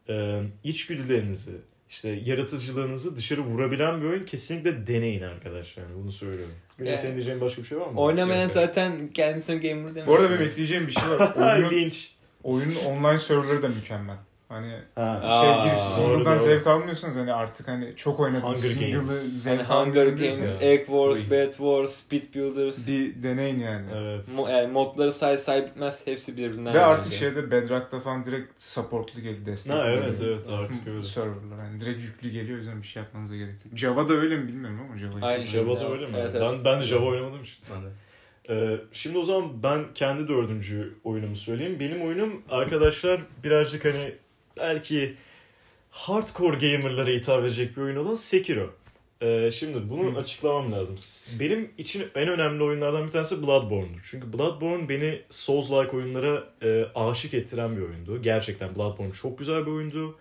e, 0.10 0.42
içgüdülerinizi, 0.64 1.52
işte 1.90 2.10
yaratıcılığınızı 2.26 3.18
dışarı 3.18 3.42
vurabilen 3.42 4.02
bir 4.02 4.08
oyun. 4.08 4.26
Kesinlikle 4.26 4.88
deneyin 4.88 5.24
arkadaşlar. 5.24 5.84
Yani 5.84 5.96
bunu 6.04 6.12
söylüyorum. 6.12 6.56
Güney 6.78 6.92
Yani- 6.92 7.02
senin 7.02 7.14
diyeceğin 7.14 7.42
başka 7.42 7.62
bir 7.62 7.68
şey 7.68 7.80
var 7.80 7.88
mı? 7.88 8.00
Oynamayan 8.02 8.44
Yok. 8.44 8.52
zaten 8.52 9.08
kendisine 9.08 9.56
gamer 9.56 9.96
demez. 9.96 10.08
Bu 10.08 10.16
arada 10.16 10.30
benim 10.30 10.42
ekleyeceğim 10.42 10.88
bir 10.88 10.92
şey 10.92 11.04
var. 11.10 11.34
Oyunun, 11.36 11.72
Linç. 11.76 12.12
oyunun 12.44 12.76
online 12.76 13.18
serverları 13.18 13.64
da 13.64 13.68
mükemmel. 13.68 14.18
Hani 14.50 14.72
Ha. 14.96 15.22
Aa, 15.24 15.42
şey 15.42 15.64
girip 15.64 15.80
doğru, 15.80 15.80
single'dan 15.80 16.38
doğru. 16.38 16.46
zevk 16.46 16.68
almıyorsanız 16.68 17.16
hani 17.16 17.34
artık 17.34 17.68
hani 17.68 17.96
çok 17.96 18.20
oynadım 18.20 18.42
Hunger 18.44 18.58
single'ı 18.58 19.00
Games. 19.02 19.18
zevk 19.18 19.60
Yani 19.60 19.68
Hunger 19.68 20.08
Games, 20.08 20.62
Egg 20.62 20.86
Wars. 20.86 21.32
Bed 21.32 21.52
Wars, 21.52 21.92
Speed 21.94 22.34
Builders. 22.36 22.88
bir 22.88 23.24
deneyin 23.24 23.60
yani. 23.60 23.86
Evet. 23.96 24.28
Mo- 24.28 24.52
yani 24.52 24.72
modları 24.72 25.12
say 25.12 25.38
say 25.38 25.66
bitmez. 25.66 26.08
Hepsi 26.08 26.38
birbirinden 26.38 26.74
Ve 26.74 26.82
artık 26.82 27.14
eğlenceli. 27.14 27.36
şeyde 27.36 27.52
Bedrock'ta 27.52 28.00
falan 28.00 28.26
direkt 28.26 28.62
supportlu 28.62 29.22
geliyor 29.22 29.46
destek. 29.46 29.76
Ha, 29.76 29.86
evet, 29.88 30.16
evet, 30.24 30.50
artık 30.50 30.88
öyle. 30.88 31.02
Serverlar 31.02 31.64
yani 31.66 31.80
direkt 31.82 32.04
yüklü 32.04 32.30
geliyor 32.30 32.56
o 32.56 32.58
yüzden 32.60 32.82
bir 32.82 32.88
şey 32.88 33.04
yapmanıza 33.04 33.36
gerek 33.36 33.56
yok. 33.66 33.78
Java'da 33.78 34.14
öyle 34.14 34.38
mi 34.38 34.48
bilmiyorum 34.48 34.80
ama 34.90 34.98
Java 34.98 35.26
Aynen. 35.26 35.46
Java'da 35.46 35.92
öyle 35.92 36.06
mi? 36.06 36.14
Evet, 36.18 36.32
evet. 36.36 36.52
Ben, 36.54 36.66
ben 36.66 36.82
de 36.82 36.86
Java 36.86 37.06
oynamadım 37.06 37.44
işte. 37.44 37.64
Ben 37.76 37.84
de. 37.84 37.90
Ee, 38.50 38.80
şimdi 38.92 39.18
o 39.18 39.24
zaman 39.24 39.64
ben 39.64 39.86
kendi 39.96 40.28
dördüncü 40.28 40.94
oyunumu 41.04 41.36
söyleyeyim. 41.36 41.80
Benim 41.80 42.02
oyunum 42.02 42.42
arkadaşlar 42.50 43.22
birazcık 43.44 43.86
hani 43.86 44.16
belki 44.60 45.16
hardcore 45.92 46.58
gamerlara 46.58 47.10
hitap 47.10 47.44
edecek 47.44 47.78
bir 47.78 47.82
oyun 47.82 47.96
olan 47.96 48.16
Sekiro. 48.16 48.74
Ee, 49.22 49.52
şimdi 49.54 49.90
bunu 49.90 50.16
Hı. 50.16 50.20
açıklamam 50.20 50.72
lazım. 50.72 50.96
Benim 51.40 51.72
için 51.78 52.08
en 52.16 52.28
önemli 52.28 52.64
oyunlardan 52.64 53.08
bir 53.08 53.12
tanesi 53.12 53.42
Bloodborne'dur. 53.42 54.08
Çünkü 54.12 54.34
Bloodborne 54.34 54.90
beni 54.90 55.22
Souls-like 55.30 55.96
oyunlara 55.96 56.44
e, 56.64 56.86
aşık 56.96 57.34
ettiren 57.34 57.78
bir 57.78 57.82
oyundu. 57.82 58.22
Gerçekten 58.22 58.76
Bloodborne 58.76 59.14
çok 59.14 59.40
güzel 59.40 59.66
bir 59.66 59.72
oyundu. 59.72 60.18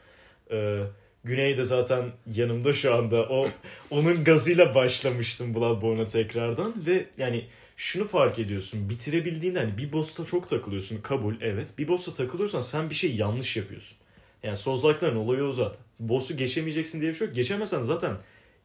Ee, 0.51 0.83
Güney 1.25 1.57
de 1.57 1.65
zaten 1.65 2.05
yanımda 2.35 2.73
şu 2.73 2.95
anda. 2.95 3.29
O 3.29 3.49
onun 3.91 4.25
gazıyla 4.25 4.75
başlamıştım 4.75 5.55
Bloodborne'a 5.55 6.07
tekrardan 6.07 6.75
ve 6.87 7.07
yani 7.19 7.45
şunu 7.77 8.05
fark 8.05 8.39
ediyorsun. 8.39 8.89
Bitirebildiğinde 8.89 9.59
hani 9.59 9.79
bir 9.79 9.93
boss'ta 9.93 10.25
çok 10.25 10.49
takılıyorsun. 10.49 10.99
Kabul 10.99 11.35
evet. 11.41 11.69
Bir 11.79 11.89
boss'ta 11.89 12.13
takılıyorsan 12.13 12.61
sen 12.61 12.91
bir 12.91 12.95
şey 12.95 13.17
yanlış 13.17 13.57
yapıyorsun. 13.57 13.97
Yani 14.43 14.57
Souls-like'ların 14.57 15.17
olayı 15.17 15.43
o 15.45 15.53
zaten. 15.53 15.81
Boss'u 16.01 16.37
geçemeyeceksin 16.37 17.01
diye 17.01 17.11
bir 17.11 17.17
şey 17.17 17.27
yok. 17.27 17.37
Geçemezsen 17.37 17.83
zaten 17.83 18.17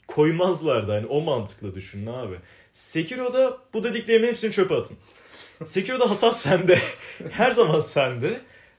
koymazlardı. 0.07 0.91
Hani 0.91 1.05
o 1.05 1.21
mantıkla 1.21 1.75
düşünün 1.75 2.05
abi. 2.05 2.35
Sekiro'da 2.73 3.57
bu 3.73 3.83
dediklerimin 3.83 4.27
hepsini 4.27 4.51
çöpe 4.51 4.75
atın. 4.75 4.97
Sekiro'da 5.65 6.09
hata 6.09 6.31
sende. 6.31 6.79
Her 7.31 7.51
zaman 7.51 7.79
sende. 7.79 8.29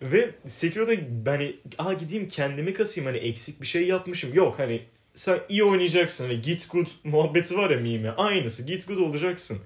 Ve 0.02 0.30
Sekiro'da 0.48 0.92
hani 1.30 1.56
aha 1.78 1.92
gideyim 1.92 2.28
kendimi 2.28 2.74
kasayım 2.74 3.06
hani 3.06 3.18
eksik 3.18 3.60
bir 3.60 3.66
şey 3.66 3.86
yapmışım. 3.86 4.34
Yok 4.34 4.58
hani 4.58 4.82
sen 5.14 5.38
iyi 5.48 5.64
oynayacaksın. 5.64 6.24
Hani 6.24 6.42
git 6.42 6.70
good 6.70 6.86
muhabbeti 7.04 7.56
var 7.56 7.70
ya 7.70 7.76
mime. 7.76 8.10
Aynısı 8.10 8.62
git 8.66 8.86
good 8.88 8.96
olacaksın. 8.98 9.58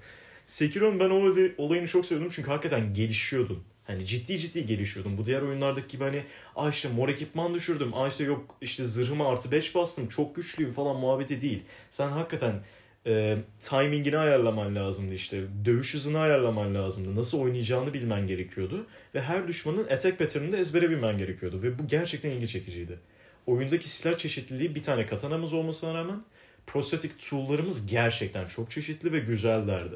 Sekiro'nun 0.47 0.99
ben 0.99 1.09
o 1.09 1.15
olay- 1.15 1.51
olayını 1.57 1.87
çok 1.87 2.05
sevdim 2.05 2.29
çünkü 2.31 2.49
hakikaten 2.49 2.93
gelişiyordun. 2.93 3.63
Hani 3.89 4.05
ciddi 4.05 4.39
ciddi 4.39 4.65
gelişiyordun. 4.65 5.17
Bu 5.17 5.25
diğer 5.25 5.41
oyunlardaki 5.41 5.87
gibi 5.87 6.03
hani 6.03 6.23
Aa 6.55 6.69
işte 6.69 6.89
mor 6.89 7.09
ekipman 7.09 7.53
düşürdüm. 7.53 7.93
Aa 7.93 8.07
işte 8.07 8.23
yok 8.23 8.55
işte 8.61 8.85
zırhıma 8.85 9.29
artı 9.29 9.51
5 9.51 9.75
bastım. 9.75 10.07
Çok 10.07 10.35
güçlüyüm 10.35 10.71
falan 10.71 10.95
muhabbeti 10.95 11.41
değil. 11.41 11.63
Sen 11.89 12.09
hakikaten 12.09 12.63
e, 13.05 13.37
timingini 13.61 14.17
ayarlaman 14.17 14.75
lazımdı 14.75 15.13
işte. 15.13 15.41
Dövüş 15.65 15.93
hızını 15.93 16.19
ayarlaman 16.19 16.75
lazımdı. 16.75 17.15
Nasıl 17.15 17.41
oynayacağını 17.41 17.93
bilmen 17.93 18.27
gerekiyordu. 18.27 18.87
Ve 19.15 19.21
her 19.21 19.47
düşmanın 19.47 19.83
attack 19.83 20.19
pattern'ını 20.19 20.57
ezbere 20.57 20.89
bilmen 20.89 21.17
gerekiyordu. 21.17 21.61
Ve 21.63 21.79
bu 21.79 21.87
gerçekten 21.87 22.29
ilgi 22.29 22.47
çekiciydi. 22.47 22.99
Oyundaki 23.47 23.89
silah 23.89 24.17
çeşitliliği 24.17 24.75
bir 24.75 24.83
tane 24.83 25.05
katanamız 25.05 25.53
olmasına 25.53 25.93
rağmen 25.93 26.21
prosthetic 26.67 27.13
tool'larımız 27.29 27.87
gerçekten 27.87 28.47
çok 28.47 28.71
çeşitli 28.71 29.13
ve 29.13 29.19
güzellerdi. 29.19 29.95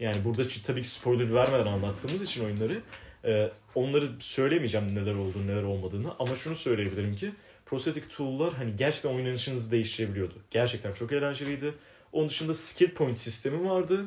Yani 0.00 0.24
burada 0.24 0.42
tabii 0.66 0.82
ki 0.82 0.88
spoiler 0.88 1.34
vermeden 1.34 1.66
anlattığımız 1.66 2.22
için 2.22 2.44
oyunları 2.44 2.80
e, 3.24 3.50
onları 3.74 4.10
söylemeyeceğim 4.18 4.94
neler 4.94 5.14
olduğunu 5.14 5.46
neler 5.46 5.62
olmadığını 5.62 6.12
ama 6.18 6.36
şunu 6.36 6.54
söyleyebilirim 6.54 7.16
ki 7.16 7.32
prosthetic 7.66 8.08
tool'lar 8.08 8.54
hani 8.54 8.76
gerçekten 8.76 9.10
oynanışınızı 9.10 9.70
değiştirebiliyordu. 9.70 10.34
Gerçekten 10.50 10.92
çok 10.92 11.12
eğlenceliydi. 11.12 11.74
Onun 12.12 12.28
dışında 12.28 12.54
skill 12.54 12.90
point 12.90 13.18
sistemi 13.18 13.70
vardı 13.70 14.06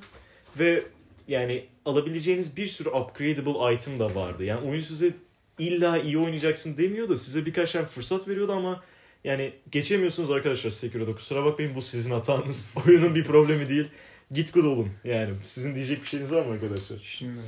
ve 0.60 0.84
yani 1.28 1.66
alabileceğiniz 1.86 2.58
bir 2.58 2.68
sürü 2.68 2.90
upgradable 2.90 3.76
item 3.76 4.00
da 4.00 4.16
vardı. 4.16 4.44
Yani 4.44 4.70
oyun 4.70 4.82
size 4.82 5.14
illa 5.60 5.98
iyi 5.98 6.18
oynayacaksın 6.18 6.78
demiyor 6.78 7.10
da 7.10 7.18
size 7.18 7.46
birkaç 7.46 7.72
tane 7.72 7.86
fırsat 7.86 8.28
veriyordu 8.28 8.52
ama 8.52 8.84
yani 9.24 9.54
geçemiyorsunuz 9.72 10.32
arkadaşlar 10.32 10.72
Sekiro'da. 10.72 11.16
Kusura 11.16 11.46
bakmayın 11.46 11.76
bu 11.76 11.82
sizin 11.82 12.12
hatanız. 12.12 12.72
Oyunun 12.88 13.16
bir 13.16 13.24
problemi 13.24 13.70
değil. 13.70 13.88
Git 14.32 14.54
good 14.54 14.64
olun. 14.64 14.90
Yani 15.04 15.34
sizin 15.44 15.76
diyecek 15.76 16.02
bir 16.02 16.08
şeyiniz 16.08 16.32
var 16.32 16.46
mı 16.46 16.54
arkadaşlar? 16.54 17.00
Şimdi 17.04 17.42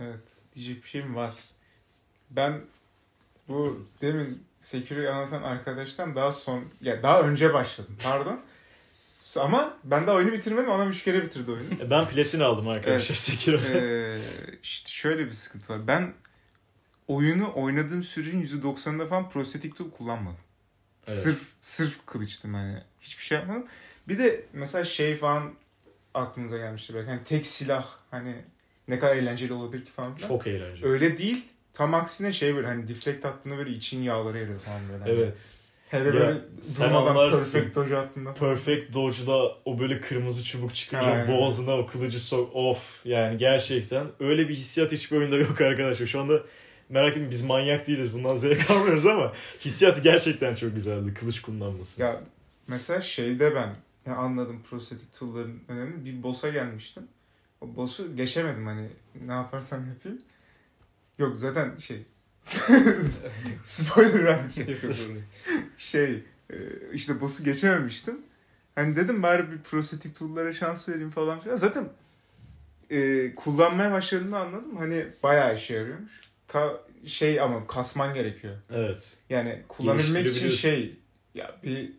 evet 0.00 0.33
diyecek 0.54 0.82
bir 0.82 0.88
şeyim 0.88 1.14
var. 1.14 1.34
Ben 2.30 2.60
bu 3.48 3.86
demin 4.00 4.42
Sekiro'yu 4.60 5.10
anlatan 5.10 5.42
arkadaştan 5.42 6.16
daha 6.16 6.32
son 6.32 6.64
ya 6.80 7.02
daha 7.02 7.20
önce 7.22 7.54
başladım 7.54 7.96
pardon. 8.02 8.40
Ama 9.36 9.76
ben 9.84 10.06
daha 10.06 10.16
oyunu 10.16 10.32
bitirmedim 10.32 10.70
ama 10.70 10.86
üç 10.86 11.04
kere 11.04 11.22
bitirdi 11.22 11.50
oyunu. 11.50 11.74
E, 11.80 11.90
Ben 11.90 12.08
platin 12.08 12.40
aldım 12.40 12.68
arkadaşlar 12.68 13.16
Sekiro'da. 13.16 13.78
Ee, 13.80 14.20
işte 14.62 14.90
şöyle 14.90 15.26
bir 15.26 15.32
sıkıntı 15.32 15.72
var. 15.72 15.86
Ben 15.86 16.12
oyunu 17.08 17.52
oynadığım 17.54 18.02
sürecin 18.02 18.42
%90'ında 18.62 19.08
falan 19.08 19.30
prostetik 19.30 19.76
tool 19.76 19.90
kullanmadım. 19.90 20.38
Evet. 21.06 21.18
Sırf 21.18 21.40
sırf 21.60 22.06
kılıçtım 22.06 22.54
hani. 22.54 22.82
Hiçbir 23.00 23.22
şey 23.22 23.38
yapmadım. 23.38 23.66
Bir 24.08 24.18
de 24.18 24.44
mesela 24.52 24.84
şey 24.84 25.16
falan 25.16 25.54
aklınıza 26.14 26.58
gelmiştir 26.58 26.94
belki. 26.94 27.10
Hani 27.10 27.24
tek 27.24 27.46
silah 27.46 27.86
hani 28.10 28.44
ne 28.88 28.98
kadar 28.98 29.16
eğlenceli 29.16 29.52
olabilir 29.52 29.84
ki 29.84 29.90
falan 29.92 30.14
filan. 30.14 30.28
Çok 30.28 30.46
eğlenceli. 30.46 30.86
Öyle 30.88 31.18
değil. 31.18 31.44
Tam 31.72 31.94
aksine 31.94 32.32
şey 32.32 32.56
böyle 32.56 32.66
hani 32.66 32.88
deflect 32.88 33.24
attığında 33.24 33.58
böyle 33.58 33.70
için 33.70 34.02
yağları 34.02 34.38
eriyor 34.38 34.60
falan 34.60 34.80
böyle. 34.92 35.04
Hani 35.04 35.10
Evet. 35.22 35.48
Hele 35.88 36.08
Ya, 36.08 36.14
böyle 36.14 36.38
sen 36.60 36.88
durmadan 36.88 37.10
anlarsın. 37.10 37.52
perfect 37.52 37.76
dodge 37.76 37.96
attığında. 37.96 38.34
Perfect 38.34 38.94
Dodge'da 38.94 39.56
o 39.64 39.78
böyle 39.78 40.00
kırmızı 40.00 40.44
çubuk 40.44 40.74
çıkınca 40.74 41.02
Aynen. 41.04 41.28
boğazına 41.28 41.78
o 41.78 41.86
kılıcı 41.86 42.20
sok 42.20 42.56
of 42.56 43.00
yani 43.06 43.38
gerçekten 43.38 44.06
öyle 44.20 44.48
bir 44.48 44.54
hissiyat 44.54 44.92
hiçbir 44.92 45.16
oyunda 45.16 45.36
yok 45.36 45.60
arkadaşlar. 45.60 46.06
Şu 46.06 46.20
anda 46.20 46.42
merak 46.88 47.08
etmeyin 47.10 47.30
biz 47.30 47.42
manyak 47.42 47.86
değiliz 47.86 48.12
bundan 48.12 48.34
zevk 48.34 48.70
almıyoruz 48.70 49.06
ama 49.06 49.32
hissiyatı 49.60 50.00
gerçekten 50.00 50.54
çok 50.54 50.74
güzeldi 50.74 51.14
kılıç 51.14 51.42
kullanması. 51.42 52.02
Ya 52.02 52.20
mesela 52.66 53.00
şeyde 53.00 53.54
ben 53.54 53.76
ya 54.06 54.16
anladım 54.16 54.62
prostetik 54.70 55.12
tool'ların 55.12 55.62
önemli. 55.68 56.04
Bir 56.04 56.22
boss'a 56.22 56.48
gelmiştim. 56.48 57.02
O 57.64 57.76
boss'u 57.76 58.16
geçemedim 58.16 58.66
hani 58.66 58.88
ne 59.26 59.32
yaparsam 59.32 59.88
yapayım. 59.88 60.22
Yok 61.18 61.36
zaten 61.36 61.76
şey 61.76 62.02
spoiler 63.62 64.24
vermişim. 64.24 65.24
şey 65.76 66.24
e, 66.50 66.56
işte 66.92 67.20
boss'u 67.20 67.44
geçememiştim. 67.44 68.20
Hani 68.74 68.96
dedim 68.96 69.22
bari 69.22 69.50
bir 69.50 69.58
prostetik 69.58 70.16
tool'lara 70.16 70.52
şans 70.52 70.88
vereyim 70.88 71.10
falan 71.10 71.40
filan. 71.40 71.56
Zaten 71.56 71.88
e, 72.90 73.34
kullanmaya 73.34 73.92
başladığımda 73.92 74.38
anladım. 74.40 74.76
Hani 74.76 75.06
bayağı 75.22 75.54
işe 75.54 75.74
yarıyormuş. 75.74 76.20
Ta 76.48 76.80
şey 77.06 77.40
ama 77.40 77.66
kasman 77.66 78.14
gerekiyor. 78.14 78.56
Evet. 78.70 79.12
Yani 79.30 79.62
kullanabilmek 79.68 80.26
için 80.26 80.48
şey 80.48 80.98
ya 81.34 81.56
bir 81.62 81.92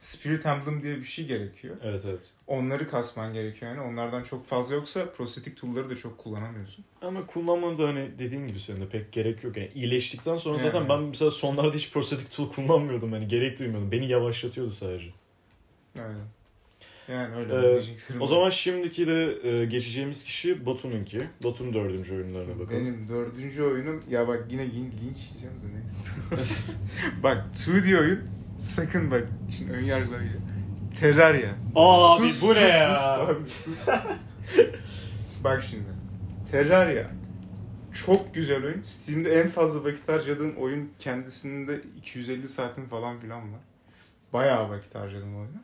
Spirit 0.00 0.46
Emblem 0.46 0.82
diye 0.82 0.96
bir 0.96 1.04
şey 1.04 1.26
gerekiyor. 1.26 1.76
Evet 1.84 2.02
evet. 2.08 2.20
Onları 2.46 2.88
kasman 2.90 3.32
gerekiyor 3.34 3.70
yani. 3.72 3.80
Onlardan 3.80 4.22
çok 4.22 4.46
fazla 4.46 4.74
yoksa 4.74 5.10
prostetik 5.10 5.56
tool'ları 5.56 5.90
da 5.90 5.96
çok 5.96 6.18
kullanamıyorsun. 6.18 6.84
Ama 7.02 7.26
kullanmanın 7.26 7.78
da 7.78 7.88
hani 7.88 8.10
dediğin 8.18 8.46
gibi 8.46 8.60
senin 8.60 8.80
de 8.80 8.88
pek 8.88 9.12
gerek 9.12 9.44
yok. 9.44 9.56
Yani 9.56 9.70
iyileştikten 9.74 10.36
sonra 10.36 10.58
zaten 10.58 10.78
Yani. 10.78 10.88
ben 10.88 11.00
mesela 11.02 11.30
sonlarda 11.30 11.76
hiç 11.76 11.92
prostetik 11.92 12.30
tool 12.36 12.52
kullanmıyordum. 12.52 13.12
Hani 13.12 13.28
gerek 13.28 13.58
duymuyordum. 13.58 13.92
Beni 13.92 14.08
yavaşlatıyordu 14.08 14.70
sadece. 14.70 15.06
Aynen. 15.98 16.24
Yani 17.08 17.34
öyle. 17.34 17.54
Ee, 17.54 17.80
O 18.16 18.20
var. 18.20 18.26
zaman 18.26 18.50
şimdiki 18.50 19.06
de 19.06 19.38
e, 19.48 19.64
geçeceğimiz 19.64 20.24
kişi 20.24 20.66
Batu'nunki. 20.66 21.18
Batu'nun 21.44 21.74
dördüncü 21.74 22.14
oyunlarına 22.14 22.58
bakalım. 22.58 22.70
benim 22.80 23.08
dördüncü 23.08 23.62
oyunum 23.62 24.02
ya 24.10 24.28
bak 24.28 24.46
yine 24.50 24.62
lin- 24.62 24.74
linç 24.92 25.18
yiyeceğim 25.28 25.54
de 25.62 25.78
neyse. 25.80 26.22
bak 27.22 27.44
2D 27.56 27.98
oyun 28.00 28.20
sakın 28.60 29.10
bak 29.10 29.24
şimdi 29.56 29.72
ön 29.72 29.84
yargılayıcı. 29.84 30.38
Terraria. 31.00 31.50
Abi 31.74 32.30
Sus, 32.32 32.48
bu 32.48 32.54
ne 32.54 32.60
ya? 32.60 33.18
abi, 33.18 33.48
sus. 33.48 33.88
Bak 35.44 35.62
şimdi. 35.62 35.88
Terraria. 36.50 37.06
Çok 38.06 38.34
güzel 38.34 38.64
oyun. 38.64 38.82
Steam'de 38.82 39.40
en 39.40 39.48
fazla 39.48 39.84
vakit 39.84 40.08
harcadığım 40.08 40.56
oyun 40.56 40.92
kendisinde 40.98 41.80
250 41.98 42.48
saatin 42.48 42.84
falan 42.84 43.20
filan 43.20 43.52
var. 43.52 43.60
Bayağı 44.32 44.70
vakit 44.70 44.94
harcadım 44.94 45.36
oyuna. 45.36 45.62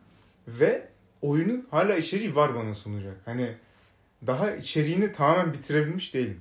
Ve 0.49 0.89
oyunun 1.23 1.67
hala 1.71 1.97
içeriği 1.97 2.35
var 2.37 2.55
bana 2.55 2.75
sunacak. 2.75 3.17
Hani 3.25 3.55
daha 4.27 4.51
içeriğini 4.51 5.13
tamamen 5.13 5.53
bitirebilmiş 5.53 6.15
değilim. 6.15 6.41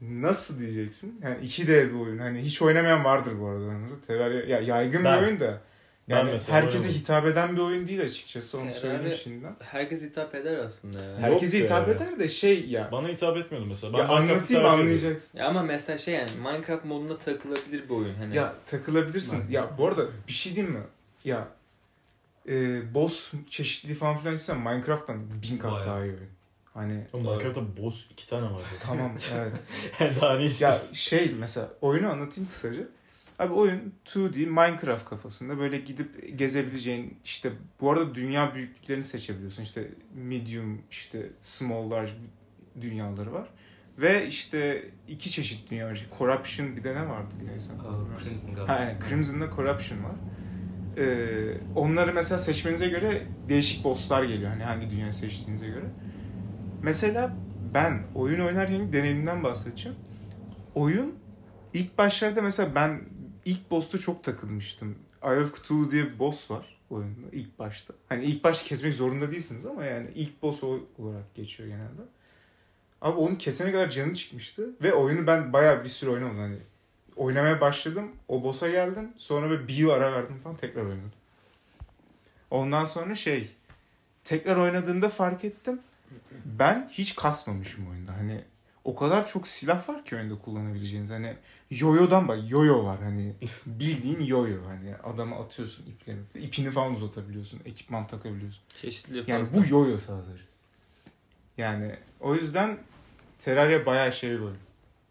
Nasıl 0.00 0.58
diyeceksin? 0.60 1.20
Yani 1.22 1.44
2D 1.44 1.88
bir 1.94 2.00
oyun. 2.00 2.18
Hani 2.18 2.40
hiç 2.42 2.62
oynamayan 2.62 3.04
vardır 3.04 3.32
bu 3.40 3.46
arada 3.46 3.64
aranızda. 3.64 3.94
Terraria 4.06 4.46
ya 4.46 4.60
yaygın 4.60 5.04
Ben- 5.04 5.20
bir 5.22 5.26
oyun 5.26 5.40
da. 5.40 5.60
Yani 6.08 6.38
herkese 6.48 6.92
hitap 6.92 7.26
eden 7.26 7.56
bir 7.56 7.60
oyun 7.60 7.88
değil 7.88 8.02
açıkçası. 8.02 8.58
Onu 8.58 8.64
Terraria- 8.70 8.78
söyleyeyim 8.78 9.18
şimdiden. 9.22 9.56
Herkes 9.60 10.02
hitap 10.02 10.34
eder 10.34 10.58
aslında 10.58 11.02
ya. 11.02 11.16
Her- 11.18 11.32
Herkese 11.32 11.58
hitap 11.64 11.88
eder 11.88 12.18
de 12.18 12.28
şey 12.28 12.68
ya. 12.68 12.88
Bana 12.92 13.08
hitap 13.08 13.36
etmiyordu 13.36 13.68
mesela. 13.68 13.92
Ben 13.92 13.98
ya 13.98 14.08
anlatayım 14.08 14.64
anlayacaksın. 14.66 15.38
Ya 15.38 15.48
ama 15.48 15.62
mesela 15.62 15.98
şey 15.98 16.14
yani 16.14 16.30
Minecraft 16.38 16.84
modunda 16.84 17.18
takılabilir 17.18 17.84
bir 17.84 17.94
oyun. 17.94 18.14
Hani 18.14 18.36
Ya 18.36 18.54
takılabilirsin. 18.66 19.44
Ben- 19.48 19.52
Ya 19.52 19.70
bu 19.78 19.86
arada 19.86 20.06
bir 20.28 20.32
şey 20.32 20.56
diyeyim 20.56 20.74
mi? 20.74 20.82
Ya 21.24 21.48
e, 22.48 22.80
boss 22.94 23.32
çeşitliliği 23.50 23.98
falan 23.98 24.16
filan 24.16 24.34
istersen 24.34 24.62
Minecraft'tan 24.62 25.42
bin 25.42 25.58
kat 25.58 25.72
Bayağı. 25.72 25.86
daha 25.86 25.98
iyi 26.04 26.12
oyun. 26.12 26.35
Hani 26.76 27.04
Minecraft'ta 27.14 27.76
boss 27.76 28.06
iki 28.10 28.28
tane 28.28 28.44
var. 28.44 28.62
tamam 28.80 29.12
evet. 29.36 29.72
Daha 30.20 30.34
ne 30.36 30.42
ya 30.42 30.48
istiyorsun? 30.48 30.94
şey 30.94 31.34
mesela 31.38 31.68
oyunu 31.80 32.10
anlatayım 32.10 32.50
kısaca. 32.50 32.82
Abi 33.38 33.52
oyun 33.52 33.92
2D 34.06 34.46
Minecraft 34.46 35.04
kafasında 35.04 35.58
böyle 35.58 35.78
gidip 35.78 36.38
gezebileceğin 36.38 37.18
işte 37.24 37.52
bu 37.80 37.90
arada 37.90 38.14
dünya 38.14 38.54
büyüklüklerini 38.54 39.04
seçebiliyorsun. 39.04 39.62
İşte 39.62 39.88
medium 40.14 40.82
işte 40.90 41.30
small 41.40 41.90
large 41.90 42.12
dünyaları 42.80 43.32
var. 43.32 43.48
Ve 43.98 44.26
işte 44.26 44.84
iki 45.08 45.30
çeşit 45.30 45.70
dünya 45.70 45.86
var. 45.86 46.06
Corruption 46.18 46.76
bir 46.76 46.84
de 46.84 46.94
ne 46.94 47.08
vardı 47.08 47.34
neyse. 47.44 47.72
Aa, 47.72 48.22
Crimson 48.24 48.54
galiba. 48.54 48.72
Ha, 48.72 48.78
yani 48.84 48.98
Crimson'da 49.08 49.50
Corruption 49.56 50.04
var. 50.04 50.16
Ee, 50.98 51.58
onları 51.74 52.12
mesela 52.12 52.38
seçmenize 52.38 52.88
göre 52.88 53.22
değişik 53.48 53.84
bosslar 53.84 54.22
geliyor. 54.24 54.50
Hani 54.50 54.64
hangi 54.64 54.90
dünyayı 54.90 55.12
seçtiğinize 55.12 55.66
göre. 55.66 55.86
Mesela 56.86 57.32
ben 57.74 58.02
oyun 58.14 58.40
oynarken 58.40 58.92
deneyimimden 58.92 59.42
bahsedeceğim. 59.42 59.98
Oyun 60.74 61.14
ilk 61.74 61.98
başlarda 61.98 62.42
mesela 62.42 62.74
ben 62.74 63.00
ilk 63.44 63.70
boss'ta 63.70 63.98
çok 63.98 64.24
takılmıştım. 64.24 64.98
Eye 65.22 65.40
of 65.40 65.56
Cthulhu 65.56 65.90
diye 65.90 66.04
bir 66.04 66.18
boss 66.18 66.50
var 66.50 66.78
oyunda 66.90 67.26
ilk 67.32 67.58
başta. 67.58 67.94
Hani 68.08 68.24
ilk 68.24 68.44
başta 68.44 68.68
kesmek 68.68 68.94
zorunda 68.94 69.32
değilsiniz 69.32 69.66
ama 69.66 69.84
yani 69.84 70.10
ilk 70.14 70.42
boss 70.42 70.62
olarak 70.98 71.34
geçiyor 71.34 71.68
genelde. 71.68 72.02
Abi 73.00 73.16
onu 73.16 73.38
kesene 73.38 73.72
kadar 73.72 73.90
canım 73.90 74.14
çıkmıştı 74.14 74.70
ve 74.82 74.94
oyunu 74.94 75.26
ben 75.26 75.52
bayağı 75.52 75.84
bir 75.84 75.88
süre 75.88 76.10
oynamadım. 76.10 76.38
Hani 76.38 76.58
oynamaya 77.16 77.60
başladım. 77.60 78.12
O 78.28 78.42
boss'a 78.42 78.70
geldim. 78.70 79.12
Sonra 79.16 79.50
böyle 79.50 79.68
bir 79.68 79.74
yıl 79.74 79.90
ara 79.90 80.12
verdim 80.12 80.36
falan 80.44 80.56
tekrar 80.56 80.82
oynadım. 80.82 81.12
Ondan 82.50 82.84
sonra 82.84 83.14
şey 83.14 83.50
tekrar 84.24 84.56
oynadığımda 84.56 85.08
fark 85.08 85.44
ettim. 85.44 85.80
Ben 86.44 86.88
hiç 86.92 87.14
kasmamışım 87.14 87.90
oyunda. 87.90 88.12
Hani 88.12 88.44
o 88.84 88.94
kadar 88.94 89.26
çok 89.26 89.46
silah 89.46 89.88
var 89.88 90.04
ki 90.04 90.16
oyunda 90.16 90.38
kullanabileceğiniz. 90.38 91.10
Hani 91.10 91.36
yoyo'dan 91.70 92.28
bak 92.28 92.38
yoyo 92.50 92.84
var 92.84 92.98
hani 93.02 93.34
bildiğin 93.66 94.20
yoyo 94.20 94.66
hani 94.66 94.96
adama 94.96 95.36
atıyorsun 95.36 95.86
iple 95.86 96.16
ipini 96.34 96.70
falan 96.70 96.92
uzatabiliyorsun 96.92 97.60
ekipman 97.64 98.06
takabiliyorsun. 98.06 98.62
çeşitli 98.74 99.16
Yani 99.26 99.44
fazla. 99.44 99.60
bu 99.60 99.66
yoyo 99.68 99.98
sadece. 99.98 100.42
Yani 101.58 101.96
o 102.20 102.34
yüzden 102.34 102.78
Terraria 103.38 103.86
bayağı 103.86 104.12
şey 104.12 104.30
oyun. 104.30 104.65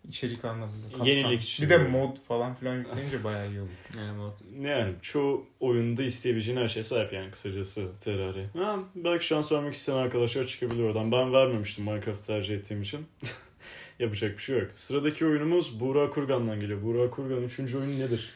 İçerik 0.09 0.45
anlamında. 0.45 0.89
kapsam. 0.89 1.07
Yenilikçi 1.07 1.63
Bir 1.63 1.69
de 1.69 1.77
mod 1.77 2.17
falan 2.27 2.55
filan 2.55 2.75
yükleyince 2.75 3.23
bayağı 3.23 3.49
iyi 3.49 3.59
olur. 3.61 3.69
Yani 3.97 4.17
mod. 4.17 4.31
Yani 4.65 4.93
çoğu 5.01 5.45
oyunda 5.59 6.03
isteyebileceğin 6.03 6.57
her 6.57 6.67
şeye 6.67 6.83
sahip 6.83 7.13
yani 7.13 7.31
kısacası 7.31 7.87
Terraria. 8.03 8.43
Ha, 8.57 8.79
belki 8.95 9.25
şans 9.25 9.51
vermek 9.51 9.73
isteyen 9.73 9.95
arkadaşlar 9.97 10.47
çıkabilir 10.47 10.83
oradan. 10.83 11.11
Ben 11.11 11.33
vermemiştim 11.33 11.85
Minecraft 11.85 12.27
tercih 12.27 12.55
ettiğim 12.55 12.81
için. 12.81 13.05
Yapacak 13.99 14.37
bir 14.37 14.43
şey 14.43 14.59
yok. 14.59 14.67
Sıradaki 14.73 15.25
oyunumuz 15.25 15.79
Buğra 15.79 16.09
Kurgan'dan 16.09 16.59
geliyor. 16.59 16.83
Buğra 16.83 17.09
Kurgan 17.09 17.43
3. 17.43 17.59
oyun 17.59 17.99
nedir? 17.99 18.29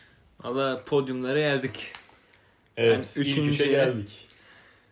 Valla 0.44 0.84
podyumlara 0.86 1.40
geldik. 1.40 1.94
Evet, 2.78 3.14
Ben 3.16 3.22
ilk 3.22 3.28
üçe 3.28 3.42
üçüncüye- 3.42 3.72
geldik. 3.72 4.26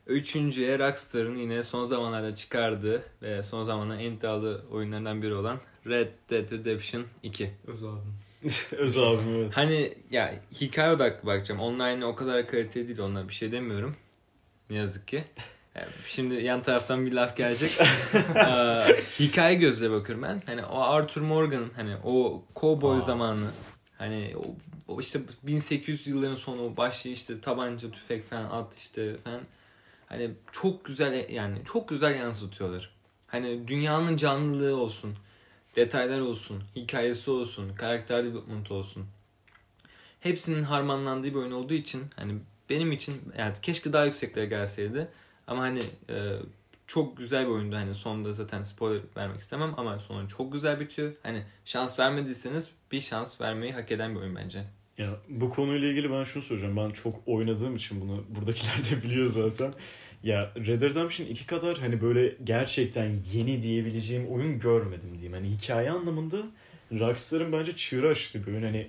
Üçüncüye 0.07 0.79
Rockstar'ın 0.79 1.35
yine 1.35 1.63
son 1.63 1.85
zamanlarda 1.85 2.35
çıkardığı 2.35 3.03
ve 3.21 3.43
son 3.43 3.63
zamanların 3.63 3.99
en 3.99 4.11
iddialı 4.11 4.61
oyunlarından 4.71 5.21
biri 5.21 5.33
olan 5.35 5.59
Red 5.87 6.07
Dead 6.29 6.51
Redemption 6.51 7.05
2. 7.23 7.51
Öz 7.67 7.83
abim. 7.83 8.13
Öz 8.77 8.97
abim 8.97 9.35
evet. 9.35 9.57
Hani 9.57 9.93
ya 10.11 10.33
hikaye 10.61 10.95
odaklı 10.95 11.27
bakacağım. 11.27 11.61
Online 11.61 12.05
o 12.05 12.15
kadar 12.15 12.47
kaliteli 12.47 12.87
değil 12.87 12.99
onlar 12.99 13.27
bir 13.29 13.33
şey 13.33 13.51
demiyorum. 13.51 13.95
Ne 14.69 14.77
yazık 14.77 15.07
ki. 15.07 15.23
Yani 15.75 15.87
Şimdi 16.07 16.33
yan 16.33 16.63
taraftan 16.63 17.05
bir 17.05 17.11
laf 17.11 17.37
gelecek. 17.37 17.81
Ee, 18.35 18.95
hikaye 19.19 19.55
gözle 19.55 19.91
bakıyorum 19.91 20.23
ben. 20.23 20.41
Hani 20.45 20.65
o 20.65 20.79
Arthur 20.79 21.21
Morgan'ın 21.21 21.71
hani 21.75 21.95
o 22.03 22.43
cowboy 22.55 22.97
Aa. 22.97 23.01
zamanı 23.01 23.47
hani 23.97 24.33
o, 24.37 24.55
o 24.93 24.99
işte 24.99 25.19
1800 25.43 26.07
yılların 26.07 26.35
sonu 26.35 26.77
başlı 26.77 27.09
işte 27.09 27.41
tabanca, 27.41 27.91
tüfek 27.91 28.29
falan 28.29 28.43
at 28.43 28.77
işte 28.77 29.17
falan. 29.17 29.41
Hani 30.05 30.31
çok 30.51 30.85
güzel 30.85 31.29
yani 31.29 31.57
çok 31.65 31.89
güzel 31.89 32.15
yansıtıyorlar. 32.15 32.89
Hani 33.27 33.67
dünyanın 33.67 34.17
canlılığı 34.17 34.77
olsun, 34.77 35.15
detaylar 35.77 36.19
olsun, 36.19 36.63
hikayesi 36.75 37.31
olsun, 37.31 37.75
karakter 37.75 38.23
development 38.23 38.71
olsun. 38.71 39.05
Hepsinin 40.19 40.63
harmanlandığı 40.63 41.27
bir 41.27 41.35
oyun 41.35 41.51
olduğu 41.51 41.73
için 41.73 42.03
hani 42.15 42.33
benim 42.69 42.91
için 42.91 43.21
yani 43.37 43.53
keşke 43.61 43.93
daha 43.93 44.05
yükseklere 44.05 44.45
gelseydi. 44.45 45.07
Ama 45.47 45.61
hani 45.61 45.79
e, 46.09 46.35
çok 46.87 47.17
güzel 47.17 47.45
bir 47.45 47.51
oyundu. 47.51 47.75
Hani 47.75 47.93
sonunda 47.93 48.33
zaten 48.33 48.61
spoiler 48.61 49.01
vermek 49.17 49.41
istemem 49.41 49.73
ama 49.77 49.99
sonu 49.99 50.29
çok 50.29 50.53
güzel 50.53 50.79
bitiyor. 50.79 51.13
Hani 51.23 51.43
şans 51.65 51.99
vermediyseniz 51.99 52.71
bir 52.91 53.01
şans 53.01 53.41
vermeyi 53.41 53.73
hak 53.73 53.91
eden 53.91 54.15
bir 54.15 54.19
oyun 54.19 54.35
bence. 54.35 54.63
Ya 54.97 55.07
bu 55.29 55.49
konuyla 55.49 55.87
ilgili 55.87 56.11
ben 56.11 56.23
şunu 56.23 56.43
soracağım. 56.43 56.77
Ben 56.77 56.89
çok 56.89 57.15
oynadığım 57.25 57.75
için 57.75 58.01
bunu 58.01 58.23
buradakiler 58.29 58.89
de 58.91 59.03
biliyor 59.03 59.29
zaten. 59.29 59.73
Ya 60.23 60.51
Red 60.57 60.81
Dead 60.81 60.89
Redemption 60.89 61.27
2 61.27 61.45
kadar 61.45 61.77
hani 61.77 62.01
böyle 62.01 62.35
gerçekten 62.43 63.11
yeni 63.33 63.61
diyebileceğim 63.63 64.27
oyun 64.27 64.59
görmedim 64.59 65.09
diyeyim. 65.13 65.33
Hani 65.33 65.49
hikaye 65.49 65.91
anlamında 65.91 66.37
Rockstar'ın 66.99 67.51
bence 67.51 67.75
çığırı 67.75 68.07
açtı 68.07 68.47
bir 68.47 68.51
oyun. 68.51 68.63
Hani 68.63 68.87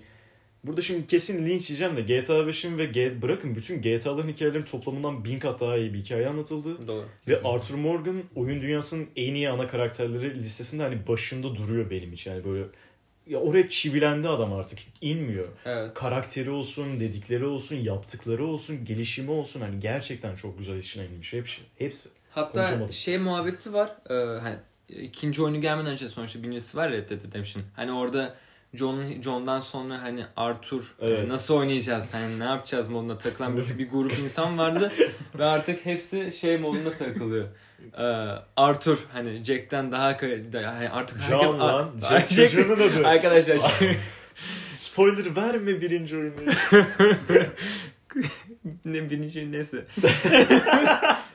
burada 0.65 0.81
şimdi 0.81 1.07
kesin 1.07 1.47
linç 1.47 1.71
yiyeceğim 1.71 1.97
de 1.97 2.01
GTA 2.03 2.35
5'in 2.35 2.79
ve 2.79 2.85
G- 2.87 3.23
bırakın 3.23 3.57
bütün 3.57 3.83
GTA'ların 3.83 4.29
hikayelerinin 4.29 4.67
toplamından 4.67 5.25
bin 5.25 5.39
kat 5.39 5.61
daha 5.61 5.77
iyi 5.77 5.95
bir 5.95 5.99
hikaye 5.99 6.29
anlatıldı. 6.29 6.87
Doğru. 6.87 7.05
Ve 7.29 7.43
Arthur 7.45 7.75
Morgan 7.75 8.23
oyun 8.35 8.63
dünyasının 8.63 9.07
en 9.17 9.35
iyi 9.35 9.51
ana 9.51 9.67
karakterleri 9.67 10.39
listesinde 10.39 10.83
hani 10.83 11.07
başında 11.09 11.57
duruyor 11.57 11.91
benim 11.91 12.13
için. 12.13 12.31
Yani 12.31 12.45
böyle 12.45 12.65
ya 13.29 13.39
oraya 13.39 13.69
çivilendi 13.69 14.29
adam 14.29 14.53
artık 14.53 14.79
inmiyor 15.01 15.49
Evet. 15.65 15.95
karakteri 15.95 16.51
olsun, 16.51 17.01
dedikleri 17.01 17.45
olsun, 17.45 17.77
yaptıkları 17.77 18.45
olsun, 18.47 18.85
gelişimi 18.85 19.31
olsun 19.31 19.61
hani 19.61 19.81
gerçekten 19.81 20.37
çok 20.37 20.59
güzel 20.59 20.77
işine 20.79 21.07
inmiş 21.07 21.33
hepsi. 21.33 21.61
Hepsi. 21.79 22.09
Hatta 22.31 22.93
şey 22.93 23.19
muhabbeti 23.19 23.73
var. 23.73 23.97
e, 24.11 24.41
hani 24.41 24.57
ikinci 24.89 25.43
oyunu 25.43 25.61
gelmeden 25.61 25.93
önce 25.93 26.09
sonuçta 26.09 26.43
birincisi 26.43 26.77
var 26.77 26.91
Red 26.91 27.11
Dead 27.11 27.25
Redemption. 27.25 27.63
Hani 27.77 27.93
orada 27.93 28.35
John 28.75 29.23
John'dan 29.23 29.61
sonra 29.61 30.03
hani 30.03 30.25
Arthur 30.37 30.95
hani 31.01 31.11
Evet. 31.13 31.29
nasıl 31.29 31.55
oynayacağız? 31.55 32.15
Hani 32.15 32.39
ne 32.39 32.45
yapacağız 32.45 32.89
moduna 32.89 33.19
takılan 33.19 33.57
bir, 33.57 33.79
bir 33.79 33.91
grup 33.91 34.19
insan 34.23 34.59
vardı 34.59 34.93
ve 35.39 35.45
artık 35.45 35.87
hepsi 35.87 36.33
şey 36.41 36.57
moduna 36.59 36.91
takılıyor. 36.93 37.49
E, 37.99 38.05
Arthur 38.57 38.99
hani 39.13 39.45
Jack'ten 39.45 39.93
daha 39.93 40.17
hani 40.53 40.91
artık 40.91 41.21
herkes 41.21 41.49
John 41.49 41.59
lan. 41.59 41.91
Jack 42.09 42.31
Jack- 42.33 42.51
çocuğunun 42.51 42.81
adı. 42.91 43.07
Arkadaşlar 43.09 43.59
Spoiler 44.69 45.37
verme 45.37 45.81
birinci 45.81 46.17
oyunu. 46.17 46.35
ne 48.85 49.11
birinci 49.11 49.53
neyse. 49.53 49.85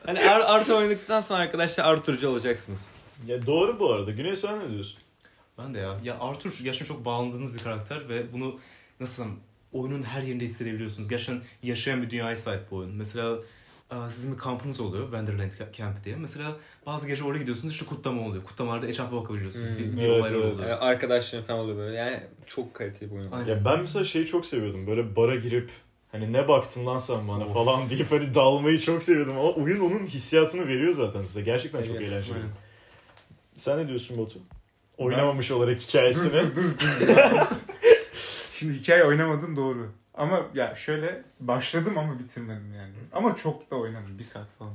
hani 0.06 0.30
Ar- 0.30 0.40
Arthur 0.56 0.74
oynadıktan 0.74 1.20
sonra 1.20 1.40
arkadaşlar 1.40 1.86
Arthur'cu 1.86 2.30
olacaksınız. 2.30 2.90
ya 3.28 3.46
doğru 3.46 3.80
bu 3.80 3.94
arada. 3.94 4.12
Güney 4.12 4.36
sen 4.36 4.60
ne 4.60 4.70
diyorsun? 4.72 4.98
Ben 5.58 5.74
de 5.74 5.80
ya. 5.80 6.00
Ya 6.04 6.20
Arthur 6.20 6.60
gerçekten 6.64 6.96
çok 6.96 7.06
bağlandığınız 7.06 7.54
bir 7.56 7.60
karakter 7.60 8.10
ve 8.10 8.34
bunu 8.34 8.60
nasıl 9.00 9.26
oyunun 9.74 10.04
her 10.04 10.22
yerinde 10.22 10.46
hissedebiliyorsunuz. 10.46 11.08
Gerçekten 11.10 11.42
yaşayan 11.64 12.02
bir 12.02 12.10
dünyaya 12.10 12.36
sahip 12.36 12.72
bu 12.72 12.76
oyun. 12.78 12.92
Mesela 12.96 13.36
sizin 14.10 14.34
bir 14.34 14.38
kampınız 14.38 14.80
oluyor. 14.82 15.04
Wonderland 15.04 15.52
Camp 15.74 16.04
diye. 16.06 16.16
Mesela 16.16 16.52
bazı 16.86 17.08
gece 17.08 17.24
oraya 17.24 17.40
gidiyorsunuz 17.40 17.74
işte 17.74 17.86
kutlama 17.86 18.22
oluyor. 18.28 18.44
Kutlamalarda 18.44 18.88
etrafa 18.88 19.16
bakabiliyorsunuz. 19.16 19.70
Hmm. 19.70 19.78
Bir, 19.78 19.98
bir 19.98 20.02
Evet, 20.02 20.10
olaylar 20.22 20.40
evet. 20.40 20.54
oluyor. 20.54 20.70
Yani 20.70 20.80
arkadaşların 20.80 21.46
falan 21.48 21.60
oluyor 21.60 21.78
böyle. 21.78 21.96
Yani 21.98 22.20
çok 22.48 22.74
kaliteli 22.74 23.12
bir 23.12 23.16
oyun. 23.16 23.32
Aynen. 23.32 23.48
Ya 23.48 23.66
ben 23.66 23.82
mesela 23.82 24.06
şeyi 24.06 24.28
çok 24.28 24.46
seviyordum. 24.46 24.88
Böyle 24.88 25.16
bara 25.16 25.36
girip 25.36 25.72
hani 26.12 26.34
ne 26.34 26.48
baktın 26.48 26.86
lan 26.86 26.98
sen 26.98 27.28
bana 27.28 27.46
Of. 27.46 27.54
falan 27.54 27.90
deyip 27.90 28.12
hani 28.12 28.36
dalmayı 28.36 28.80
çok 28.80 29.04
seviyordum. 29.04 29.38
Ama 29.38 29.52
oyun 29.52 29.80
onun 29.80 30.06
hissiyatını 30.06 30.68
veriyor 30.68 30.94
zaten 30.94 31.22
size. 31.22 31.42
Gerçekten 31.42 31.84
çok 31.84 31.96
Evet, 31.96 32.08
eğlenceli. 32.08 32.36
aynen. 32.36 32.50
Sen 33.58 33.78
ne 33.80 33.88
diyorsun 33.88 34.18
Batu? 34.18 34.40
Oynamamış 34.98 35.52
olarak 35.52 35.80
hikayesini. 35.80 36.34
Dur 36.34 36.56
dur 36.56 36.64
dur. 36.64 37.08
dur. 37.08 37.16
Şimdi 38.60 38.74
hikaye 38.74 39.04
oynamadım 39.04 39.56
doğru. 39.58 39.92
Ama 40.14 40.46
ya 40.54 40.76
şöyle 40.76 41.24
başladım 41.40 41.98
ama 41.98 42.20
bitirmedim 42.20 42.74
yani. 42.74 42.94
Ama 43.14 43.36
çok 43.36 43.72
da 43.72 43.76
oynadım. 43.76 44.20
Bir 44.20 44.24
saat 44.24 44.48
falan. 44.60 44.74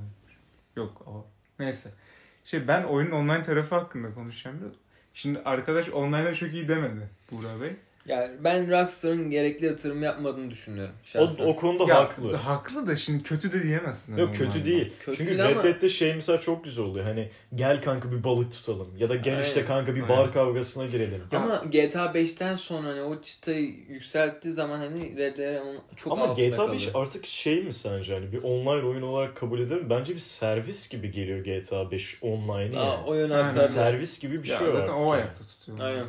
Yok 0.76 1.02
o. 1.06 1.26
Neyse. 1.58 1.90
Şey 2.44 2.68
ben 2.68 2.84
oyunun 2.84 3.10
online 3.10 3.42
tarafı 3.42 3.74
hakkında 3.74 4.14
konuşacağım. 4.14 4.74
Şimdi 5.14 5.38
arkadaş 5.44 5.88
online'a 5.88 6.34
çok 6.34 6.52
iyi 6.52 6.68
demedi 6.68 7.08
Buğra 7.30 7.60
Bey. 7.60 7.76
Yani 8.08 8.30
ben 8.44 8.70
Rockstar'ın 8.70 9.30
gerekli 9.30 9.66
yatırım 9.66 10.02
yapmadığını 10.02 10.50
düşünüyorum 10.50 10.94
O, 11.04 11.06
şahsen. 11.08 11.46
o 11.46 11.56
konuda 11.56 11.84
Ya, 11.84 11.96
haklı. 11.96 12.36
Haklı 12.36 12.86
da 12.86 12.96
şimdi 12.96 13.22
kötü 13.22 13.52
de 13.52 13.62
diyemezsin. 13.62 14.16
Yok 14.16 14.28
hani 14.28 14.38
kötü 14.38 14.64
değil. 14.64 14.92
Kötü 15.00 15.18
Çünkü 15.18 15.30
değil 15.38 15.48
Red 15.48 15.52
ama- 15.52 15.62
Dead'de 15.62 15.88
şey 15.88 16.14
mesela 16.14 16.40
çok 16.40 16.64
güzel 16.64 16.84
oluyor. 16.84 17.04
Hani 17.04 17.30
gel 17.54 17.82
kanka 17.82 18.12
bir 18.12 18.24
balık 18.24 18.52
tutalım. 18.52 18.88
Ya 18.98 19.08
da 19.08 19.16
gel 19.16 19.40
işte 19.42 19.64
kanka 19.64 19.94
bir 19.94 20.02
Aynen. 20.02 20.16
bar 20.16 20.32
kavgasına 20.32 20.86
girelim. 20.86 21.22
Ama 21.36 21.62
GTA 21.70 22.04
5'ten 22.14 22.54
sonra 22.54 22.88
hani 22.88 23.02
o 23.02 23.22
çıtayı 23.22 23.64
yükselttiği 23.88 24.54
zaman 24.54 24.78
hani 24.78 25.16
Red 25.16 25.38
Dead 25.38 25.62
çok 25.96 26.12
Ama 26.12 26.24
altında 26.24 26.46
GTA 26.46 26.72
5 26.72 26.86
kalıyor. 26.86 27.06
artık 27.06 27.26
şey 27.26 27.62
mi 27.62 27.72
sence 27.72 28.14
hani 28.14 28.32
bir 28.32 28.42
online 28.42 28.86
oyun 28.88 29.02
olarak 29.02 29.36
kabul 29.36 29.60
edelim? 29.60 29.86
Bence 29.90 30.14
bir 30.14 30.18
servis 30.18 30.88
gibi 30.88 31.10
geliyor 31.10 31.38
GTA 31.44 31.90
5 31.90 32.18
online 32.22 32.78
Aa, 32.78 32.84
yani. 32.84 33.04
o 33.06 33.14
Yani 33.14 33.30
Bir 33.30 33.34
aktardı. 33.38 33.68
servis 33.68 34.20
gibi 34.20 34.42
bir 34.42 34.48
Ya 34.48 34.58
şey 34.58 34.66
var 34.66 34.72
zaten 34.72 34.86
artık 34.88 34.96
o 34.98 35.00
yani. 35.14 35.22
ayakta 35.22 35.44
tutuyor. 35.44 35.78
Aynen. 35.80 35.98
Yani 35.98 36.08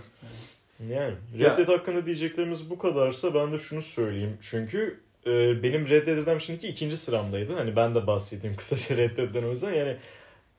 Ya- 1.38 1.58
Red 1.58 1.68
hakkında 1.68 2.06
diyeceklerimiz 2.06 2.70
bu 2.70 2.78
kadarsa 2.78 3.34
ben 3.34 3.52
de 3.52 3.58
şunu 3.58 3.82
söyleyeyim. 3.82 4.38
Çünkü 4.42 5.00
e, 5.26 5.64
benim 5.64 5.90
Red 5.90 6.08
Dead 6.08 6.18
Redemption 6.18 6.56
2 6.56 6.68
ikinci 6.68 6.98
sıramdaydı. 6.98 7.54
Hani 7.54 7.76
ben 7.76 7.96
de 7.96 8.08
bahsedeyim 8.08 8.56
kısaca 8.58 8.98
Red 8.98 9.18
Dead'den 9.18 9.44
o 9.44 9.52
yüzden. 9.52 9.74
Yani 9.74 9.96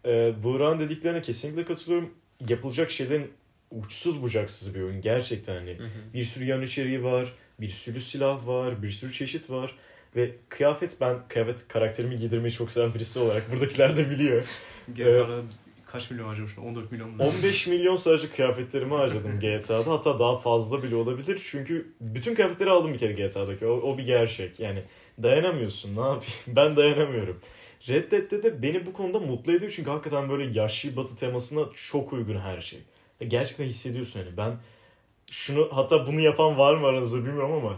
e, 0.07 0.33
Buğra'nın 0.43 0.81
dediklerine 0.81 1.23
kesinlikle 1.23 1.65
katılıyorum. 1.65 2.11
Yapılacak 2.49 2.91
şeylerin 2.91 3.31
uçsuz 3.71 4.23
bucaksız 4.23 4.75
bir 4.75 4.81
oyun. 4.83 5.01
Gerçekten 5.01 5.55
hani 5.55 5.71
Hı 5.79 5.85
hı. 5.85 5.89
bir 6.15 6.25
sürü 6.25 6.45
yan 6.45 6.63
içeriği 6.63 7.05
var, 7.05 7.33
bir 7.61 7.69
sürü 7.69 8.01
silah 8.01 8.47
var, 8.47 8.83
bir 8.83 8.91
sürü 8.91 9.13
çeşit 9.13 9.51
var. 9.51 9.75
Ve 10.17 10.31
kıyafet 10.49 10.97
ben 11.01 11.17
kıyafet 11.29 11.69
karakterimi 11.69 12.17
giydirmeyi 12.17 12.53
çok 12.53 12.71
seven 12.73 12.95
birisi 12.95 13.19
olarak 13.19 13.43
buradakiler 13.53 13.97
de 13.97 14.11
biliyor. 14.11 14.45
GTA'da 14.95 15.43
kaç 15.93 16.11
milyon 16.11 16.29
harcamışım? 16.29 16.67
14 16.67 16.93
milyon 16.93 17.11
mu? 17.11 17.17
15 17.21 17.67
milyon 17.67 17.97
sadece 17.97 18.31
kıyafetlerimi 18.31 18.95
harcadım 18.95 19.41
GTA'da. 19.41 19.91
Hatta 19.91 20.19
daha 20.19 20.39
fazla 20.39 20.83
bile 20.83 20.97
olabilir. 20.97 21.43
Çünkü 21.45 21.93
bütün 22.01 22.35
kıyafetleri 22.35 22.71
aldım 22.71 22.93
bir 22.93 22.99
kere 22.99 23.13
GTA'daki. 23.13 23.67
O, 23.67 23.73
o 23.73 23.99
bir 23.99 24.07
gerçek. 24.07 24.61
Yani 24.61 24.83
dayanamıyorsun. 25.23 25.97
Ne 25.97 26.01
yapayım? 26.01 26.25
Ben 26.47 26.77
dayanamıyorum. 26.77 27.41
Red 27.89 28.13
Dead'de 28.13 28.43
de 28.43 28.63
beni 28.63 28.87
bu 28.87 28.93
konuda 28.93 29.19
mutlu 29.19 29.53
ediyor. 29.53 29.73
Çünkü 29.77 29.91
hakikaten 29.91 30.29
böyle 30.29 30.59
yaşlı 30.61 30.97
batı 30.97 31.17
temasına 31.17 31.65
çok 31.91 32.13
uygun 32.13 32.37
her 32.37 32.61
şey. 32.61 32.79
Gerçekten 33.29 33.65
hissediyorsun 33.65 34.21
hani. 34.21 34.37
Ben 34.37 34.57
şunu 35.31 35.69
hatta 35.73 36.07
bunu 36.07 36.21
yapan 36.21 36.59
var 36.59 36.75
mı 36.75 36.87
aranızda 36.87 37.19
bilmiyorum 37.19 37.53
ama 37.53 37.77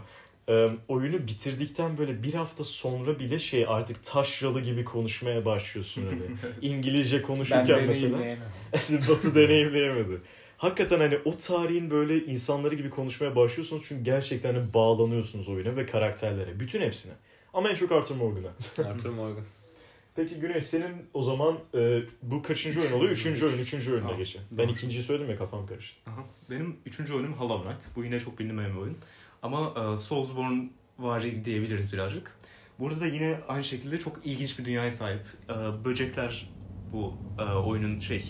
e, 0.49 0.69
oyunu 0.87 1.27
bitirdikten 1.27 1.97
böyle 1.97 2.23
bir 2.23 2.33
hafta 2.33 2.63
sonra 2.63 3.19
bile 3.19 3.39
şey 3.39 3.65
artık 3.67 4.03
taşralı 4.03 4.61
gibi 4.61 4.83
konuşmaya 4.85 5.45
başlıyorsun 5.45 6.05
hani. 6.05 6.21
İngilizce 6.73 7.17
Ben 7.17 7.23
konuşurken 7.25 7.87
mesela. 7.87 8.19
deneyimleyemem. 8.19 8.47
Batı 9.09 9.35
deneyimleyemedi. 9.35 10.21
Hakikaten 10.57 10.99
hani 10.99 11.19
o 11.25 11.37
tarihin 11.37 11.89
böyle 11.91 12.25
insanları 12.25 12.75
gibi 12.75 12.89
konuşmaya 12.89 13.35
başlıyorsunuz 13.35 13.85
çünkü 13.87 14.03
gerçekten 14.03 14.53
hani 14.53 14.73
bağlanıyorsunuz 14.73 15.49
oyuna 15.49 15.75
ve 15.75 15.85
karakterlere. 15.85 16.59
Bütün 16.59 16.81
hepsine. 16.81 17.13
Ama 17.53 17.69
en 17.69 17.75
çok 17.75 17.91
Arthur 17.91 18.15
Morgan'a. 18.15 18.87
Arthur 18.89 19.09
Morgan. 19.09 19.43
Peki 20.15 20.35
Güney 20.35 20.61
senin 20.61 21.05
o 21.13 21.23
zaman 21.23 21.59
e, 21.75 22.01
bu 22.21 22.41
kaçıncı 22.41 22.81
oyun 22.81 22.91
oluyor? 22.91 23.11
Üçüncü 23.11 23.45
oyun, 23.45 23.57
üçüncü 23.59 23.91
oyuna 23.91 24.03
Tamam. 24.03 24.17
geçelim. 24.17 24.45
Ben 24.51 24.67
ikinciyi 24.67 25.03
söyledim 25.03 25.29
ya 25.31 25.37
kafam 25.37 25.65
karıştı. 25.65 26.11
Aha. 26.11 26.23
Benim 26.49 26.75
üçüncü 26.85 27.13
oyunum 27.13 27.33
Hollow 27.33 27.69
Knight. 27.69 27.95
Bu 27.95 28.03
yine 28.03 28.19
çok 28.19 28.39
bilinmeyen 28.39 28.71
bir 28.75 28.79
oyun. 28.81 28.97
Ama 29.43 29.73
e, 29.93 29.97
Soulsborne 29.97 30.69
vari 30.99 31.45
diyebiliriz 31.45 31.93
birazcık. 31.93 32.37
Burada 32.79 32.99
da 32.99 33.05
yine 33.05 33.39
aynı 33.47 33.63
şekilde 33.63 33.99
çok 33.99 34.25
ilginç 34.25 34.59
bir 34.59 34.65
dünyaya 34.65 34.91
sahip. 34.91 35.21
E, 35.49 35.85
böcekler 35.85 36.49
bu 36.93 37.13
e, 37.39 37.43
oyunun 37.43 37.99
şey 37.99 38.23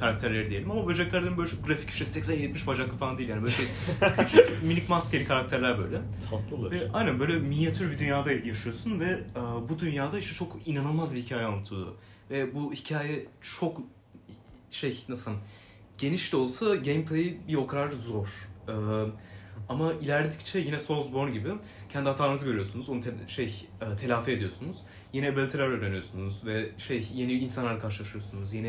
karakterleri 0.00 0.50
diyelim 0.50 0.70
ama 0.70 0.86
böceklerden 0.86 1.36
böyle 1.36 1.50
çok 1.50 1.66
grafik 1.66 1.90
işte 1.90 2.04
80-70 2.04 2.66
bacaklı 2.66 2.96
falan 2.96 3.18
değil 3.18 3.28
yani 3.28 3.42
böyle 3.42 3.52
şey 3.52 3.66
küçük 4.18 4.62
minik 4.62 4.88
maskeli 4.88 5.24
karakterler 5.24 5.78
böyle. 5.78 6.00
Tatlılar. 6.30 6.70
Ve 6.70 6.88
aynen 6.92 7.20
böyle 7.20 7.38
minyatür 7.38 7.90
bir 7.90 7.98
dünyada 7.98 8.32
yaşıyorsun 8.32 9.00
ve 9.00 9.06
e, 9.06 9.68
bu 9.68 9.78
dünyada 9.78 10.18
işte 10.18 10.34
çok 10.34 10.56
inanılmaz 10.66 11.14
bir 11.14 11.20
hikaye 11.20 11.46
anlatılıyor. 11.46 11.92
Ve 12.30 12.54
bu 12.54 12.72
hikaye 12.72 13.26
çok 13.40 13.80
şey 14.70 15.04
nasıl 15.08 15.32
geniş 15.98 16.32
de 16.32 16.36
olsa 16.36 16.74
gameplay 16.74 17.36
bir 17.48 17.54
o 17.54 17.66
kadar 17.66 17.90
zor. 17.90 18.28
E, 18.68 18.74
Ama 19.68 19.92
ilerledikçe 19.92 20.58
yine 20.58 20.78
Soulsborne 20.78 21.30
gibi 21.30 21.48
kendi 21.88 22.08
hatanızı 22.08 22.44
görüyorsunuz. 22.44 22.88
Onu 22.88 23.00
te- 23.00 23.14
şey 23.28 23.68
e, 23.80 23.96
telafi 23.96 24.30
ediyorsunuz. 24.30 24.76
Yeni 25.12 25.28
ability'ler 25.28 25.66
öğreniyorsunuz 25.66 26.46
ve 26.46 26.70
şey 26.78 27.08
yeni 27.14 27.32
insanlarla 27.32 27.78
karşılaşıyorsunuz. 27.80 28.54
Yeni 28.54 28.68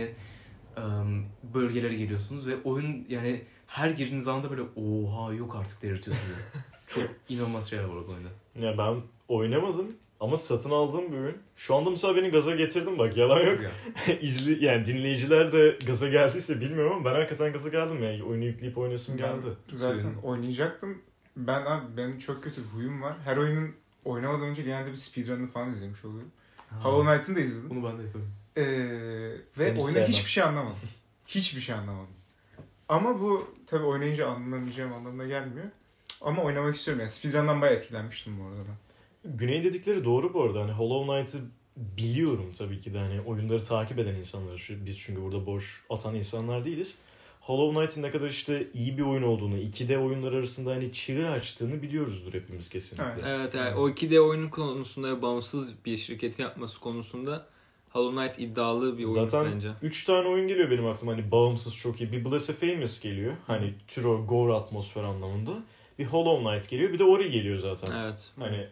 e, 0.77 0.81
bölgelere 1.53 1.95
geliyorsunuz 1.95 2.47
ve 2.47 2.53
oyun 2.63 3.05
yani 3.09 3.41
her 3.67 3.89
girdiğiniz 3.89 4.27
anda 4.27 4.49
böyle 4.51 4.61
oha 4.75 5.33
yok 5.33 5.55
artık 5.55 5.81
delirtiyor 5.81 6.17
sizi. 6.17 6.33
Çok 6.87 7.15
inanılmaz 7.29 7.69
şeyler 7.69 7.83
var 7.83 7.95
oyunda. 7.95 8.29
Ya 8.59 8.77
ben 8.77 9.01
oynamadım 9.27 9.87
ama 10.19 10.37
satın 10.37 10.71
aldığım 10.71 11.11
bir 11.11 11.17
oyun. 11.17 11.37
Şu 11.55 11.75
anda 11.75 11.89
mesela 11.89 12.15
beni 12.15 12.29
gaza 12.29 12.55
getirdim 12.55 12.97
bak 12.99 13.17
yalan 13.17 13.39
yok. 13.41 13.59
İzli 14.21 14.65
yani 14.65 14.85
dinleyiciler 14.85 15.53
de 15.53 15.77
gaza 15.87 16.09
geldiyse 16.09 16.61
bilmiyorum 16.61 16.93
ama 16.95 17.05
ben 17.05 17.15
hakikaten 17.15 17.53
gaza 17.53 17.69
geldim 17.69 18.03
yani 18.03 18.23
oyunu 18.23 18.45
yükleyip 18.45 18.77
oynasım 18.77 19.17
geldi. 19.17 19.47
Zaten 19.73 19.99
Sevindim. 19.99 20.19
oynayacaktım. 20.23 21.01
Ben 21.37 21.65
abi 21.65 21.97
benim 21.97 22.19
çok 22.19 22.43
kötü 22.43 22.61
bir 22.63 22.67
huyum 22.67 23.01
var. 23.01 23.13
Her 23.25 23.37
oyunun 23.37 23.71
oynamadan 24.05 24.47
önce 24.47 24.61
genelde 24.63 24.91
bir 24.91 24.95
speedrun'ını 24.95 25.47
falan 25.47 25.71
izlemiş 25.71 26.05
oluyorum. 26.05 26.31
Hollow 26.83 27.11
Knight'ın 27.11 27.35
da 27.35 27.39
izledim. 27.39 27.69
Bunu 27.69 27.89
ben 27.89 27.97
de 27.99 28.03
yapıyorum. 28.03 28.31
Ee, 28.57 28.63
ve 29.57 29.65
Ben 29.65 29.75
hiç 29.75 29.81
oyunda 29.81 29.91
sevmem. 29.93 30.07
hiçbir 30.09 30.29
şey 30.29 30.43
anlamadım. 30.43 30.77
hiçbir 31.27 31.61
şey 31.61 31.75
anlamadım. 31.75 32.13
Ama 32.89 33.19
bu 33.21 33.55
tabi 33.67 33.83
oynayınca 33.83 34.27
anlamayacağım 34.27 34.93
anlamına 34.93 35.25
gelmiyor. 35.27 35.65
Ama 36.21 36.43
oynamak 36.43 36.75
istiyorum 36.75 36.99
yani. 36.99 37.09
Speedrun'dan 37.11 37.61
bayağı 37.61 37.75
etkilenmiştim 37.75 38.39
bu 38.39 38.43
arada 38.47 38.59
ben. 38.67 38.88
Güney 39.25 39.63
dedikleri 39.63 40.05
doğru 40.05 40.33
bu 40.33 40.43
arada. 40.43 40.61
Hani 40.61 40.71
Hollow 40.71 41.13
Knight'ı 41.13 41.37
biliyorum 41.77 42.53
tabii 42.57 42.81
ki 42.81 42.93
de 42.93 42.97
hani 42.97 43.21
oyunları 43.21 43.63
takip 43.63 43.99
eden 43.99 44.15
insanlar. 44.15 44.69
Biz 44.85 44.99
çünkü 44.99 45.21
burada 45.21 45.45
boş 45.45 45.85
atan 45.89 46.15
insanlar 46.15 46.65
değiliz. 46.65 46.97
Hollow 47.41 47.79
Knight'ın 47.79 48.01
ne 48.01 48.11
kadar 48.11 48.29
işte 48.29 48.67
iyi 48.73 48.97
bir 48.97 49.03
oyun 49.03 49.23
olduğunu, 49.23 49.57
2D 49.57 49.97
oyunlar 49.97 50.33
arasında 50.33 50.71
hani 50.71 50.93
çığır 50.93 51.23
açtığını 51.25 51.81
biliyoruzdur 51.81 52.33
hepimiz 52.33 52.69
kesinlikle. 52.69 53.11
Evet. 53.11 53.23
Evet, 53.27 53.55
yani 53.55 53.75
o 53.75 53.89
2D 53.89 54.19
oyunu 54.19 54.49
konusunda 54.49 55.21
bağımsız 55.21 55.85
bir 55.85 55.97
şirketin 55.97 56.43
yapması 56.43 56.79
konusunda 56.79 57.45
Hollow 57.91 58.21
Knight 58.21 58.39
iddialı 58.39 58.97
bir 58.97 59.05
oyun 59.05 59.27
Zaten 59.27 59.53
bence. 59.53 59.69
3 59.81 60.05
tane 60.05 60.27
oyun 60.27 60.47
geliyor 60.47 60.71
benim 60.71 60.85
aklıma 60.85 61.11
hani 61.11 61.31
bağımsız 61.31 61.75
çok 61.75 62.01
iyi. 62.01 62.11
Bir 62.11 62.25
Blasphemous 62.25 63.01
geliyor. 63.01 63.33
Hani 63.47 63.73
tür 63.87 64.05
o 64.05 64.25
gore 64.27 64.53
atmosfer 64.53 65.03
anlamında. 65.03 65.51
Bir 65.99 66.05
Hollow 66.05 66.49
Knight 66.49 66.69
geliyor. 66.69 66.93
Bir 66.93 66.99
de 66.99 67.03
Ori 67.03 67.31
geliyor 67.31 67.59
zaten. 67.59 68.03
Evet. 68.03 68.31
Hani 68.39 68.67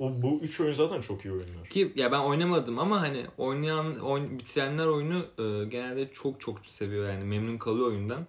o 0.00 0.22
bu 0.22 0.40
üç 0.42 0.60
oyun 0.60 0.72
zaten 0.72 1.00
çok 1.00 1.24
iyi 1.24 1.32
oyunlar. 1.32 1.66
Ki 1.70 1.92
ya 1.96 2.12
ben 2.12 2.18
oynamadım 2.18 2.78
ama 2.78 3.00
hani 3.00 3.26
oynayan, 3.38 3.98
oyn, 3.98 4.38
bitirenler 4.38 4.86
oyunu 4.86 5.18
e, 5.18 5.64
genelde 5.64 6.12
çok 6.12 6.40
çok 6.40 6.66
seviyor 6.66 7.08
yani 7.08 7.24
memnun 7.24 7.58
kalıyor 7.58 7.86
oyundan. 7.86 8.26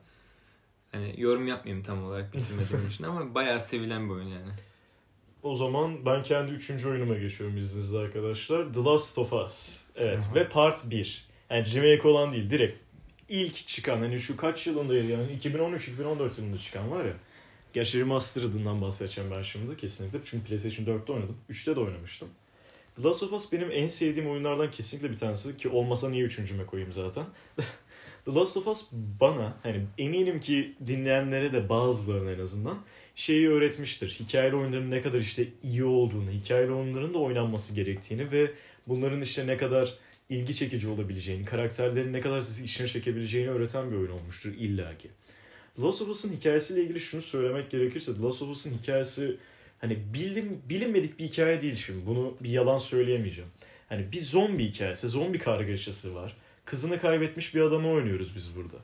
Hani 0.92 1.14
yorum 1.18 1.48
yapmayayım 1.48 1.84
tam 1.84 2.04
olarak 2.06 2.34
bitirmediğim 2.34 2.88
için 2.90 3.04
ama 3.04 3.36
bayağı 3.36 3.62
sevilen 3.62 4.10
bir 4.10 4.14
oyun 4.14 4.28
yani. 4.28 4.52
O 5.44 5.56
zaman 5.56 6.06
ben 6.06 6.24
kendi 6.24 6.52
üçüncü 6.52 6.90
oyunuma 6.90 7.18
geçiyorum 7.18 7.58
izninizle 7.58 7.98
arkadaşlar. 7.98 8.74
The 8.74 8.80
Last 8.80 9.18
of 9.18 9.34
Us. 9.34 9.86
Evet 9.96 10.24
Aha. 10.24 10.36
ve 10.36 10.50
Part 10.50 10.90
1. 10.90 11.28
Yani 11.50 11.74
remake 11.74 12.08
olan 12.08 12.32
değil 12.32 12.50
direkt 12.50 12.78
ilk 13.30 13.68
çıkan 13.68 13.98
hani 13.98 14.20
şu 14.20 14.38
kaç 14.38 14.68
yılındaydı 14.68 15.08
yani 15.08 15.40
2013-2014 15.44 16.42
yılında 16.42 16.60
çıkan 16.60 16.92
var 16.92 17.06
ya. 17.06 17.14
Gerçi 17.74 18.00
remastered'ından 18.00 18.82
bahsedeceğim 18.82 19.32
ben 19.32 19.42
şimdi 19.42 19.78
kesinlikle. 19.78 20.20
Çünkü 20.26 20.46
PlayStation 20.46 20.86
4'te 20.86 21.14
oynadım. 21.14 21.38
3'te 21.50 21.76
de 21.76 21.80
oynamıştım. 21.80 22.30
The 22.96 23.04
Last 23.04 23.24
of 23.24 23.34
Us 23.34 23.52
benim 23.52 23.72
en 23.72 23.88
sevdiğim 23.88 24.30
oyunlardan 24.30 24.72
kesinlikle 24.72 25.12
bir 25.12 25.18
tanesi 25.18 25.58
ki 25.58 25.70
olmasa 25.70 26.10
niye 26.10 26.24
üçüncüme 26.24 26.66
koyayım 26.66 26.94
zaten. 26.94 27.26
The 28.26 28.32
Last 28.32 28.58
of 28.58 28.68
Us 28.68 28.88
bana 28.92 29.58
hani 29.64 29.86
eminim 29.98 30.40
ki 30.40 30.76
dinleyenlere 30.88 31.54
de 31.54 31.70
bazılarına 31.70 32.32
en 32.32 32.40
azından 32.40 32.78
şeyi 33.16 33.50
öğretmiştir. 33.50 34.10
Hikayeli 34.20 34.56
oyunların 34.56 34.92
ne 34.92 35.02
kadar 35.02 35.20
işte 35.20 35.48
iyi 35.64 35.84
olduğunu, 35.84 36.32
hikayeli 36.32 36.72
oyunların 36.72 37.14
da 37.14 37.18
oynanması 37.18 37.76
gerektiğini 37.76 38.32
ve 38.32 38.52
bunların 38.88 39.22
işte 39.22 39.48
ne 39.48 39.58
kadar 39.58 39.98
ilgi 40.30 40.56
çekici 40.56 40.88
olabileceğini, 40.88 41.46
karakterlerin 41.46 42.14
ne 42.14 42.22
kadar 42.22 42.42
sizi 42.42 42.64
içine 42.64 42.88
çekebileceğini 42.88 43.50
öğreten 43.50 43.92
bir 43.92 43.96
oyun 43.96 44.12
olmuştur 44.12 44.54
illaki. 44.54 45.10
The 45.76 45.82
Last 45.82 46.02
of 46.02 46.10
Us'ın 46.10 46.34
hikayesiyle 46.34 46.84
ilgili 46.84 47.00
şunu 47.00 47.22
söylemek 47.22 47.72
gerekirse 47.72 48.16
The 48.16 48.22
Last 48.22 48.42
of 48.42 48.50
Us'ın 48.50 48.78
hikayesi 48.78 49.38
hani 49.82 50.14
bilim, 50.14 50.62
bilinmedik 50.70 51.20
bir 51.20 51.24
hikaye 51.26 51.62
değil 51.62 51.76
şimdi. 51.76 52.06
Bunu 52.06 52.38
bir 52.42 52.50
yalan 52.50 52.78
söyleyemeyeceğim. 52.78 53.50
Hani 53.90 54.12
bir 54.12 54.22
zombi 54.22 54.68
hikayesi, 54.68 55.08
zombi 55.08 55.40
kargaşası 55.40 56.16
var. 56.16 56.36
Kızını 56.66 57.02
kaybetmiş 57.02 57.56
bir 57.56 57.62
adamı 57.62 57.90
oynuyoruz 57.90 58.36
biz 58.36 58.56
burada. 58.56 58.78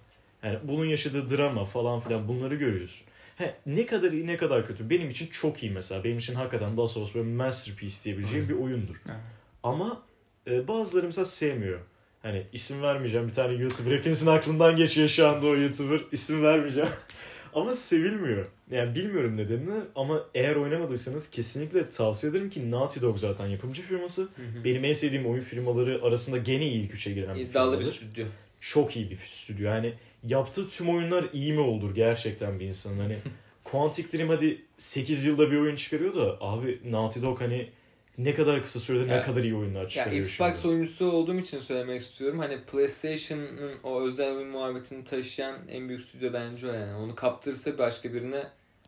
Yani 0.43 0.59
bunun 0.63 0.85
yaşadığı 0.85 1.37
drama 1.37 1.65
falan 1.65 1.99
filan 1.99 2.27
bunları 2.27 2.55
görüyorsun. 2.55 3.07
He, 3.37 3.55
ne 3.65 3.85
kadar 3.85 4.11
iyi 4.11 4.27
ne 4.27 4.37
kadar 4.37 4.67
kötü. 4.67 4.89
Benim 4.89 5.09
için 5.09 5.27
çok 5.27 5.63
iyi 5.63 5.71
mesela. 5.71 6.03
Benim 6.03 6.17
için 6.17 6.35
hakikaten 6.35 6.77
Last 6.77 6.97
of 6.97 7.03
Us 7.03 7.15
böyle 7.15 7.29
masterpiece 7.29 8.03
diyebileceğim 8.03 8.49
bir 8.49 8.53
oyundur. 8.53 8.95
Evet. 9.05 9.19
Ama 9.63 10.01
e, 10.47 10.67
bazıları 10.67 11.05
mesela 11.05 11.25
sevmiyor. 11.25 11.79
Hani 12.21 12.43
isim 12.53 12.81
vermeyeceğim. 12.81 13.27
Bir 13.27 13.33
tane 13.33 13.53
YouTuber 13.53 13.97
hepinizin 13.97 14.27
aklından 14.27 14.75
geçiyor 14.75 15.07
şu 15.07 15.27
anda 15.27 15.45
o 15.47 15.55
YouTuber. 15.55 16.01
İsim 16.11 16.43
vermeyeceğim. 16.43 16.89
ama 17.53 17.75
sevilmiyor. 17.75 18.45
Yani 18.71 18.95
bilmiyorum 18.95 19.37
nedenini 19.37 19.81
ama 19.95 20.23
eğer 20.35 20.55
oynamadıysanız 20.55 21.29
kesinlikle 21.29 21.89
tavsiye 21.89 22.31
ederim 22.31 22.49
ki 22.49 22.71
Naughty 22.71 23.01
Dog 23.01 23.17
zaten 23.17 23.47
yapımcı 23.47 23.81
firması. 23.81 24.27
Benim 24.63 24.85
en 24.85 24.93
sevdiğim 24.93 25.25
oyun 25.25 25.41
firmaları 25.41 26.03
arasında 26.03 26.37
gene 26.37 26.65
ilk 26.67 26.93
üçe 26.93 27.13
giren 27.13 27.35
bir 27.35 27.41
İddialı 27.41 27.79
bir 27.79 27.85
stüdyo. 27.85 28.25
çok 28.59 28.95
iyi 28.95 29.09
bir 29.09 29.17
stüdyo. 29.17 29.65
Yani 29.65 29.93
yaptığı 30.23 30.69
tüm 30.69 30.89
oyunlar 30.89 31.25
iyi 31.33 31.53
mi 31.53 31.59
olur 31.59 31.95
gerçekten 31.95 32.59
bir 32.59 32.65
insanın. 32.65 32.99
Hani 32.99 33.17
Quantic 33.63 34.17
Dream 34.17 34.29
hadi 34.29 34.61
8 34.77 35.25
yılda 35.25 35.51
bir 35.51 35.57
oyun 35.57 35.75
çıkarıyor 35.75 36.15
da 36.15 36.37
abi 36.41 36.79
Naughty 36.91 37.21
Dog 37.21 37.41
hani 37.41 37.69
ne 38.17 38.33
kadar 38.35 38.63
kısa 38.63 38.79
sürede 38.79 39.11
Ya- 39.11 39.17
ne 39.17 39.21
kadar 39.21 39.43
iyi 39.43 39.55
oyunlar 39.55 39.81
Ya 39.83 39.89
çıkarıyor 39.89 40.23
Xbox 40.23 40.61
şimdi. 40.61 40.67
oyuncusu 40.73 41.11
olduğum 41.11 41.35
için 41.39 41.59
söylemek 41.59 42.01
istiyorum. 42.01 42.39
Hani 42.39 42.57
PlayStation'ın 42.61 43.71
o 43.83 44.01
özel 44.01 44.35
oyun 44.35 44.49
muhabbetini 44.49 45.03
taşıyan 45.03 45.55
en 45.69 45.89
büyük 45.89 46.01
stüdyo 46.01 46.33
bence 46.33 46.67
o 46.69 46.73
yani. 46.73 46.93
Onu 46.95 47.15
kaptırsa 47.15 47.77
başka 47.77 48.13
birine 48.13 48.43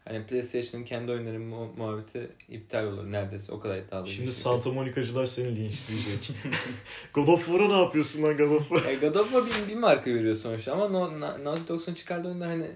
hani 0.06 0.26
PlayStation'ın 0.26 0.86
kendi 0.86 1.12
oyunları 1.12 1.40
mu- 1.40 1.74
muhabbeti 1.78 2.30
iptal 2.50 2.84
olur 2.86 3.12
neredeyse. 3.12 3.52
O 3.52 3.60
kadar 3.60 3.78
iddialı 3.78 4.08
Şimdi 4.08 4.18
şirket. 4.18 4.34
Santa 4.34 4.72
Monica'cılar 4.72 5.26
seni 5.26 5.48
linçleyecek. 5.48 6.32
God 7.14 7.28
of 7.28 7.46
War'a 7.46 7.68
ne 7.68 7.82
yapıyorsun 7.82 8.24
lan 8.24 8.38
God 8.38 8.52
of 8.52 8.70
War? 8.70 8.86
E, 8.92 8.96
God 8.96 9.16
of 9.16 9.32
War 9.32 9.44
bir, 9.46 9.72
bir 9.74 9.80
marka 9.80 10.14
veriyor 10.14 10.36
sonuçta 10.36 10.74
ama 10.74 10.88
no, 10.88 11.20
Na- 11.20 11.44
Naughty 11.44 11.74
Dog'un 11.74 11.94
çıkardığı 11.94 12.28
oyunlar 12.28 12.50
hani 12.50 12.68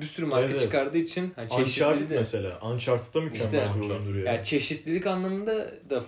bir 0.00 0.06
sürü 0.06 0.26
marka 0.26 0.50
Evet. 0.50 0.60
çıkardığı 0.60 0.98
için 0.98 1.32
hani 1.36 1.44
Uncharted 1.46 1.64
çeşitliliği 1.66 2.10
de 2.10 2.18
mesela. 2.18 2.60
Uncharted 2.62 3.14
da 3.14 3.20
mükemmel 3.20 3.80
İşte- 3.80 4.08
bir 4.12 4.24
ya. 4.24 4.32
yani 4.32 4.44
çeşitlilik 4.44 5.06
anlamında 5.06 5.70
da 5.90 6.04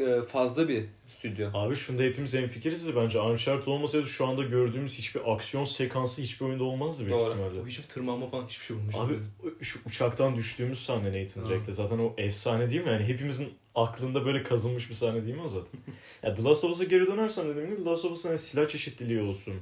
e, 0.00 0.22
fazla 0.22 0.68
bir 0.68 0.84
stüdyo. 1.08 1.50
Abi 1.54 1.76
şunda 1.76 2.02
hepimiz 2.02 2.34
hemfikiriz 2.34 2.86
de 2.88 2.96
bence 2.96 3.20
Uncharted 3.20 3.66
olmasaydı 3.66 4.06
şu 4.06 4.26
anda 4.26 4.42
gördüğümüz 4.42 4.94
hiçbir 4.98 5.32
aksiyon 5.34 5.64
sekansı 5.64 6.22
hiçbir 6.22 6.46
oyunda 6.46 6.64
olmazdı 6.64 7.06
büyük 7.06 7.18
Doğru. 7.18 7.30
ihtimalle. 7.30 7.60
O 7.60 7.66
hiçbir 7.66 7.84
tırmanma 7.88 8.26
falan 8.30 8.46
hiçbir 8.46 8.64
şey 8.64 8.76
olmuş. 8.76 8.94
Abi 8.94 9.18
şu 9.60 9.78
uçaktan 9.86 10.36
düştüğümüz 10.36 10.78
sahne 10.84 11.22
Nathan 11.22 11.42
Ha. 11.42 11.50
Drake'le 11.50 11.72
zaten 11.74 11.98
o 11.98 12.14
efsane 12.18 12.70
değil 12.70 12.82
mi? 12.84 12.88
Yani 12.90 13.04
hepimizin 13.04 13.48
aklında 13.74 14.26
böyle 14.26 14.42
kazınmış 14.42 14.90
bir 14.90 14.94
sahne 14.94 15.24
değil 15.24 15.36
mi 15.36 15.42
o 15.42 15.48
zaten? 15.48 15.80
ya 16.22 16.34
The 16.34 16.42
Last 16.42 16.64
of 16.64 16.70
Us'a 16.70 16.84
geri 16.84 17.06
dönersem 17.06 17.48
dediğim 17.48 17.70
gibi 17.70 17.84
The 17.84 17.90
Last 17.90 18.04
of 18.04 18.12
Us'ın 18.12 18.28
hani 18.28 18.38
silah 18.38 18.68
çeşitliliği 18.68 19.20
olsun. 19.20 19.54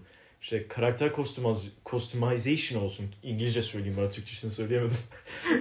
İşte 0.44 0.68
karakter 0.68 1.14
customaz, 1.16 1.64
customization 1.86 2.82
olsun. 2.82 3.06
İngilizce 3.22 3.62
söyleyeyim 3.62 3.96
ben 4.00 4.10
Türkçesini 4.10 4.50
söyleyemedim. 4.50 4.96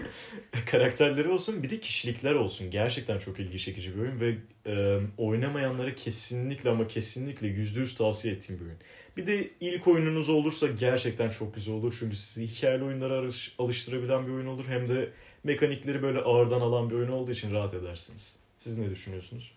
Karakterleri 0.71 1.29
olsun 1.29 1.63
bir 1.63 1.69
de 1.69 1.79
kişilikler 1.79 2.33
olsun. 2.33 2.71
Gerçekten 2.71 3.19
çok 3.19 3.39
ilgi 3.39 3.59
çekici 3.59 3.95
bir 3.95 4.01
oyun 4.01 4.19
ve 4.19 4.35
e, 4.65 4.99
oynamayanlara 5.17 5.95
kesinlikle 5.95 6.69
ama 6.69 6.87
kesinlikle 6.87 7.47
%100 7.47 7.97
tavsiye 7.97 8.33
ettiğim 8.33 8.59
bir 8.59 8.65
oyun. 8.65 8.77
Bir 9.17 9.27
de 9.27 9.49
ilk 9.59 9.87
oyununuz 9.87 10.29
olursa 10.29 10.67
gerçekten 10.67 11.29
çok 11.29 11.55
güzel 11.55 11.73
olur. 11.73 11.95
Çünkü 11.99 12.15
sizi 12.15 12.47
hikayeli 12.47 12.83
oyunlara 12.83 13.19
alış- 13.19 13.55
alıştırabilen 13.59 14.27
bir 14.27 14.31
oyun 14.31 14.47
olur. 14.47 14.65
Hem 14.67 14.89
de 14.89 15.09
mekanikleri 15.43 16.03
böyle 16.03 16.19
ağırdan 16.19 16.61
alan 16.61 16.89
bir 16.89 16.95
oyun 16.95 17.11
olduğu 17.11 17.31
için 17.31 17.53
rahat 17.53 17.73
edersiniz. 17.73 18.35
Siz 18.57 18.77
ne 18.77 18.89
düşünüyorsunuz? 18.89 19.51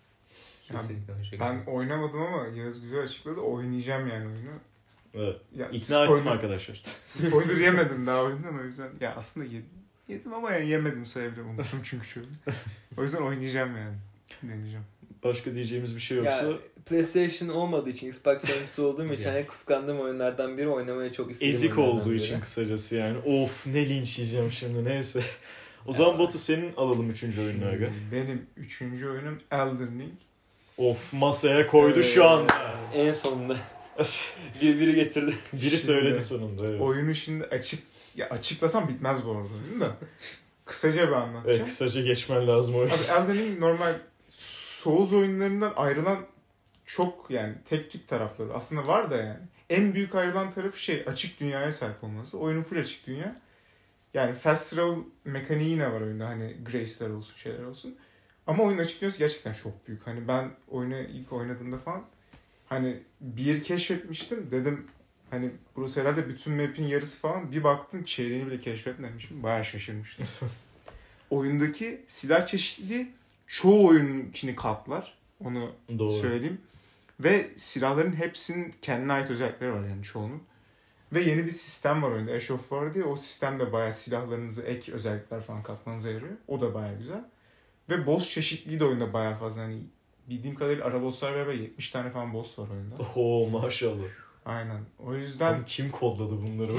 Kesinlikle 0.62 1.24
şekilde. 1.24 1.40
Ben 1.40 1.58
oynamadım 1.66 2.22
ama 2.22 2.46
Yağız 2.46 2.82
güzel 2.82 3.02
açıkladı. 3.02 3.40
Oynayacağım 3.40 4.08
yani 4.08 4.24
oyunu. 4.26 4.60
Evet. 5.16 5.36
Ya, 5.56 5.68
İkna 5.72 6.04
ettim 6.04 6.28
arkadaşlar. 6.28 6.82
Spoiler 7.02 7.56
yemedim 7.56 8.06
daha 8.06 8.22
oyundan 8.22 8.58
o 8.60 8.64
yüzden. 8.64 8.88
Ya 9.00 9.14
aslında 9.16 9.46
yedim. 9.46 9.64
Yedim 10.08 10.34
ama 10.34 10.52
yani 10.52 10.68
yemedim 10.68 11.06
sayabilirim. 11.06 11.48
Unuttum 11.48 11.80
çünkü 11.84 12.08
çoğunu. 12.08 12.26
O 12.98 13.02
yüzden 13.02 13.22
oynayacağım 13.22 13.76
yani. 13.76 13.94
Deneyeceğim. 14.42 14.84
Başka 15.24 15.54
diyeceğimiz 15.54 15.94
bir 15.94 16.00
şey 16.00 16.16
yoksa 16.16 16.46
Ya 16.46 16.52
PlayStation 16.86 17.48
olmadığı 17.48 17.90
için 17.90 18.08
Xbox 18.08 18.50
oyuncusu 18.50 18.82
olduğum 18.86 19.12
için 19.12 19.28
hani 19.28 19.46
kıskandığım 19.46 20.00
oyunlardan 20.00 20.58
biri 20.58 20.68
oynamaya 20.68 21.12
çok 21.12 21.30
istedim. 21.30 21.52
ezik 21.52 21.78
olduğu 21.78 22.10
biri. 22.10 22.22
için 22.22 22.40
kısacası 22.40 22.96
yani. 22.96 23.18
Of 23.18 23.66
ne 23.66 23.88
linç 23.88 24.18
yiyeceğim 24.18 24.46
şimdi 24.50 24.84
neyse. 24.84 25.20
O 25.86 25.92
zaman 25.92 26.12
Ya. 26.12 26.18
Batu 26.18 26.38
senin 26.38 26.74
alalım 26.76 27.10
üçüncü 27.10 27.40
oyununu 27.40 27.68
aga. 27.68 27.90
Benim 28.12 28.46
üçüncü 28.56 29.08
oyunum 29.08 29.38
Elden 29.50 29.98
Ring. 30.00 30.12
Of 30.78 31.12
masaya 31.12 31.66
koydu 31.66 32.02
şu 32.02 32.20
Ee, 32.20 32.24
anda. 32.24 32.74
En 32.94 33.12
sonunda 33.12 33.56
bir 34.62 34.80
biri 34.80 34.94
getirdi. 34.94 35.34
Biri 35.52 35.60
Şimdi- 35.60 35.78
söyledi 35.78 36.20
sonunda. 36.20 36.66
Evet. 36.68 36.80
Oyunu 36.80 37.14
şimdi 37.14 37.44
açıp 37.44 37.80
Ya 38.16 38.28
açıklasam 38.28 38.88
bitmez 38.88 39.26
bu 39.26 39.30
arada 39.30 39.48
değil 39.64 39.74
mi 39.74 39.80
de. 39.80 39.90
Kısaca 40.64 41.08
bir 41.08 41.12
anlatacağım. 41.12 41.56
Evet, 41.56 41.64
kısaca 41.66 42.00
geçmen 42.00 42.46
lazım 42.48 42.74
o 42.74 42.80
Abi 42.80 42.90
Elden 43.10 43.34
Ring 43.34 43.58
normal 43.58 43.94
Souls 44.30 45.12
oyunlarından 45.12 45.72
ayrılan 45.76 46.18
çok 46.86 47.26
yani 47.30 47.54
tek 47.64 47.90
tük 47.90 48.08
tarafları 48.08 48.54
aslında 48.54 48.86
var 48.86 49.10
da 49.10 49.16
yani. 49.16 49.38
En 49.70 49.94
büyük 49.94 50.14
ayrılan 50.14 50.50
tarafı 50.50 50.82
şey 50.82 51.04
açık 51.06 51.40
dünyaya 51.40 51.72
sahip 51.72 52.04
olması. 52.04 52.38
Oyunun 52.38 52.62
full 52.62 52.78
açık 52.78 53.06
dünya. 53.06 53.36
Yani 54.14 54.34
fast 54.34 54.74
travel 54.74 54.98
mekaniği 55.24 55.70
yine 55.70 55.92
var 55.92 56.00
oyunda 56.00 56.26
hani 56.26 56.56
grace'ler 56.72 57.10
olsun 57.10 57.36
şeyler 57.36 57.62
olsun. 57.62 57.96
Ama 58.46 58.64
oyun 58.64 58.78
açık 58.78 59.00
dünyası 59.00 59.18
gerçekten 59.18 59.52
çok 59.52 59.88
büyük. 59.88 60.06
Hani 60.06 60.28
ben 60.28 60.50
oyunu 60.68 60.98
ilk 60.98 61.32
oynadığımda 61.32 61.78
falan 61.78 62.04
hani 62.66 63.02
bir 63.20 63.62
keşfetmiştim. 63.62 64.50
Dedim 64.50 64.86
hani 65.30 65.50
burası 65.76 66.00
herhalde 66.00 66.28
bütün 66.28 66.52
map'in 66.52 66.84
yarısı 66.84 67.20
falan. 67.20 67.52
Bir 67.52 67.64
baktım 67.64 68.04
çeyreğini 68.04 68.46
bile 68.46 68.60
keşfetmemişim. 68.60 69.42
Bayağı 69.42 69.64
şaşırmıştım. 69.64 70.26
Oyundaki 71.30 72.04
silah 72.06 72.46
çeşitliliği 72.46 73.12
çoğu 73.46 73.86
oyunkini 73.86 74.56
katlar. 74.56 75.18
Onu 75.44 75.72
Doğru. 75.98 76.20
söyleyeyim. 76.20 76.60
Ve 77.20 77.50
silahların 77.56 78.16
hepsinin 78.16 78.74
kendine 78.82 79.12
ait 79.12 79.30
özellikleri 79.30 79.72
var 79.72 79.88
yani 79.88 80.02
çoğunun. 80.02 80.42
Ve 81.12 81.20
yeni 81.20 81.44
bir 81.46 81.50
sistem 81.50 82.02
var 82.02 82.10
oyunda. 82.10 82.32
Ash 82.32 82.50
of 82.50 82.60
War 82.60 82.94
diye. 82.94 83.04
O 83.04 83.16
sistemde 83.16 83.72
bayağı 83.72 83.94
silahlarınızı 83.94 84.62
ek 84.62 84.92
özellikler 84.92 85.40
falan 85.40 85.62
katmanıza 85.62 86.10
yarıyor. 86.10 86.32
O 86.48 86.60
da 86.60 86.74
bayağı 86.74 86.98
güzel. 86.98 87.24
Ve 87.90 88.06
boss 88.06 88.30
çeşitliliği 88.30 88.80
de 88.80 88.84
oyunda 88.84 89.12
bayağı 89.12 89.38
fazla. 89.38 89.62
Hani 89.62 89.82
bildiğim 90.28 90.56
kadarıyla 90.56 90.84
ara 90.84 91.02
bosslar 91.02 91.34
beraber 91.34 91.52
70 91.52 91.90
tane 91.90 92.10
falan 92.10 92.34
boss 92.34 92.58
var 92.58 92.66
oyunda. 92.70 92.94
Oo 93.16 93.48
maşallah. 93.50 94.04
Aynen. 94.46 94.80
O 95.06 95.14
yüzden 95.14 95.54
Abi 95.58 95.64
kim 95.66 95.90
kodladı 95.90 96.32
bunları? 96.32 96.72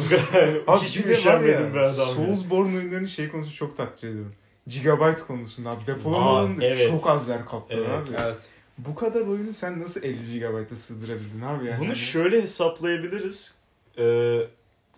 Abi 0.68 0.86
Hiç 0.86 1.06
bir 1.06 1.10
be 1.46 1.52
ya. 1.52 1.84
Soulsborne 1.94 2.78
oyunlarının 2.78 3.06
şey 3.06 3.30
konusu 3.30 3.56
çok 3.56 3.78
takdir 3.78 4.08
ediyorum. 4.10 4.36
Gigabyte 4.68 5.22
konusunda 5.22 5.70
abi. 5.70 5.88
Depolama 5.88 6.30
Aa, 6.30 6.40
alanı 6.40 6.64
evet. 6.64 6.90
çok 6.90 7.10
az 7.10 7.30
yer 7.30 7.46
kaplıyor 7.46 7.86
Evet. 7.86 8.10
abi. 8.10 8.16
Evet. 8.24 8.50
Bu 8.78 8.96
kadar 8.96 9.22
oyunu 9.22 9.54
sen 9.54 9.82
nasıl 9.82 10.04
50 10.04 10.40
GB'a 10.40 10.76
sığdırabildin 10.76 11.42
abi 11.42 11.66
yani? 11.66 11.80
Bunu 11.80 11.88
Hani- 11.88 11.96
şöyle 11.96 12.42
hesaplayabiliriz. 12.42 13.56
Ee, 14.00 14.40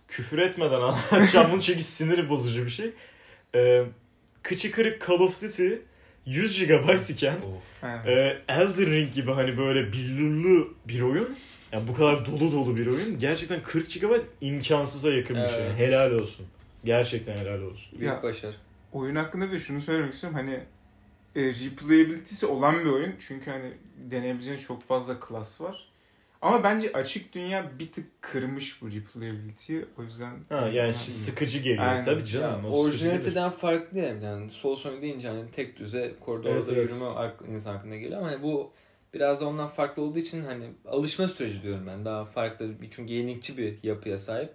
küfür 0.08 0.38
etmeden 0.38 0.82
anlatacağım 0.82 1.52
bunu 1.52 1.62
çünkü 1.62 1.84
siniri 1.84 2.30
bozucu 2.30 2.66
bir 2.66 2.70
şey. 2.70 2.94
Ee, 3.56 3.86
kıçı 4.44 4.72
kırık 4.72 5.08
Call 5.08 5.20
of 5.20 5.42
Duty 5.42 5.74
100 6.26 6.68
GB 6.68 7.10
iken 7.10 7.38
e, 8.06 8.12
Elden 8.48 8.92
Ring 8.92 9.14
gibi 9.14 9.32
hani 9.32 9.58
böyle 9.58 9.92
billurlu 9.94 10.74
bir 10.88 11.02
oyun 11.02 11.38
yani 11.72 11.88
bu 11.88 11.94
kadar 11.96 12.26
dolu 12.26 12.52
dolu 12.52 12.78
bir 12.78 12.88
oyun 12.88 13.20
gerçekten 13.20 13.62
40 13.64 14.02
GB 14.02 14.12
imkansıza 14.42 15.14
yakın 15.14 15.36
bir 15.44 15.50
şey. 15.50 15.66
Evet. 15.66 15.78
Helal 15.78 16.12
olsun. 16.12 16.46
Gerçekten 16.86 17.38
helal 17.38 17.62
olsun. 17.62 18.00
Büyük 18.00 18.14
Ya- 18.14 18.24
başarı. 18.24 18.56
oyun 18.94 19.16
hakkında 19.16 19.48
bir 19.48 19.52
de 19.52 19.60
şunu 19.60 19.82
söylemek 19.82 20.14
istiyorum. 20.14 20.40
Hani 20.40 20.60
e, 21.36 21.42
replayability'si 21.54 22.46
olan 22.46 22.80
bir 22.80 22.86
oyun. 22.90 23.14
Çünkü 23.28 23.52
hani 23.52 23.72
deneyebileceğin 24.12 24.58
çok 24.60 24.84
fazla 24.88 25.20
klas 25.20 25.62
var. 25.62 25.89
Ama 26.42 26.64
bence 26.64 26.92
açık 26.94 27.34
dünya 27.34 27.72
bir 27.80 27.92
tık 27.92 28.22
kırmış 28.22 28.82
bu 28.82 28.92
replayability'yi. 28.92 29.86
O 29.98 30.04
yüzden... 30.04 30.32
Ha 30.50 30.56
yani 30.56 30.78
Bana- 30.78 30.94
sıkıcı 30.94 31.60
geliyor 31.60 31.84
Aynen. 31.88 32.06
tabii 32.06 32.26
canım. 32.26 32.64
Ya, 32.66 32.70
orijinaliteden 32.72 33.50
farklı 33.50 33.96
değil 33.96 34.22
yani. 34.24 34.50
Souls 34.50 34.86
oyunu 34.86 35.02
deyince 35.02 35.28
hani 35.28 35.52
tek 35.52 35.80
düze 35.80 36.14
koridorda 36.20 36.54
Evet, 36.56 36.66
evet. 36.70 36.90
yürüme 36.90 37.06
insan 37.54 37.76
aklına 37.76 37.96
geliyor 37.96 38.20
ama 38.22 38.32
hani 38.32 38.44
bu 38.44 38.72
biraz 39.14 39.42
da 39.42 39.46
ondan 39.48 39.68
farklı 39.68 40.04
olduğu 40.04 40.20
için 40.20 40.44
hani 40.44 40.66
alışma 40.86 41.28
süreci 41.28 41.64
diyorum 41.64 41.88
ben. 41.88 42.06
Daha 42.06 42.26
farklı 42.26 42.82
bir- 42.82 42.90
çünkü 42.90 43.14
yenilikçi 43.14 43.58
bir 43.58 43.84
yapıya 43.84 44.18
sahip. 44.18 44.50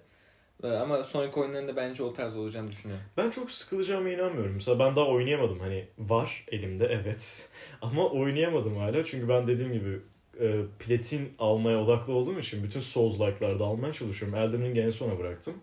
Ama 0.62 1.04
sonraki 1.04 1.40
oyunlarında 1.40 1.76
bence 1.76 2.02
o 2.02 2.12
tarz 2.12 2.36
olacağını 2.36 2.70
düşünüyorum. 2.70 3.04
Ben 3.16 3.30
çok 3.30 3.50
sıkılacağıma 3.50 4.08
inanmıyorum. 4.08 4.54
Mesela 4.54 4.78
ben 4.78 4.96
daha 4.96 5.06
oynayamadım. 5.08 5.60
Hani 5.60 5.88
var 5.98 6.44
elimde 6.48 6.86
evet. 6.86 7.48
Ama 7.82 8.08
oynayamadım 8.08 8.76
hala. 8.76 9.04
Çünkü 9.04 9.28
ben 9.28 9.46
dediğim 9.46 9.72
gibi 9.72 10.00
e, 10.40 10.62
platin 10.78 11.32
almaya 11.38 11.78
odaklı 11.78 12.12
olduğum 12.12 12.38
için 12.38 12.64
bütün 12.64 12.80
Souls-like'larda 12.80 13.64
almaya 13.64 13.92
çalışıyorum. 13.92 14.38
Elden 14.38 14.62
Ring'i 14.62 14.80
en 14.80 14.90
sona 14.90 15.18
bıraktım. 15.18 15.54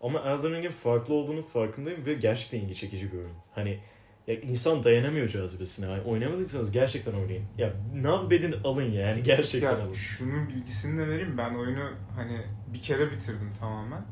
Ama 0.00 0.18
Elden 0.20 0.52
Ring'in 0.52 0.70
farklı 0.70 1.14
olduğunu 1.14 1.42
farkındayım 1.42 2.06
ve 2.06 2.14
gerçekten 2.14 2.58
ilgi 2.58 2.74
çekici 2.74 3.12
bir 3.12 3.18
oyun. 3.18 3.32
Hani 3.54 3.78
ya 4.26 4.34
insan 4.40 4.84
dayanamıyor 4.84 5.28
cazibesine. 5.28 5.86
Yani 5.90 6.02
oynamadıysanız 6.02 6.72
gerçekten 6.72 7.12
oynayın. 7.12 7.44
Ya 7.58 7.72
ne 7.94 8.08
yap 8.08 8.32
edin 8.32 8.54
alın 8.64 8.90
ya. 8.92 9.08
Yani 9.08 9.22
gerçekten 9.22 9.72
Ya 9.78 9.82
alın. 9.82 9.92
şunun 9.92 10.48
bilgisini 10.48 10.98
de 11.00 11.08
vereyim. 11.08 11.34
Ben 11.38 11.54
oyunu 11.54 11.84
hani 12.16 12.36
bir 12.74 12.80
kere 12.80 13.10
bitirdim 13.12 13.52
tamamen. 13.60 14.02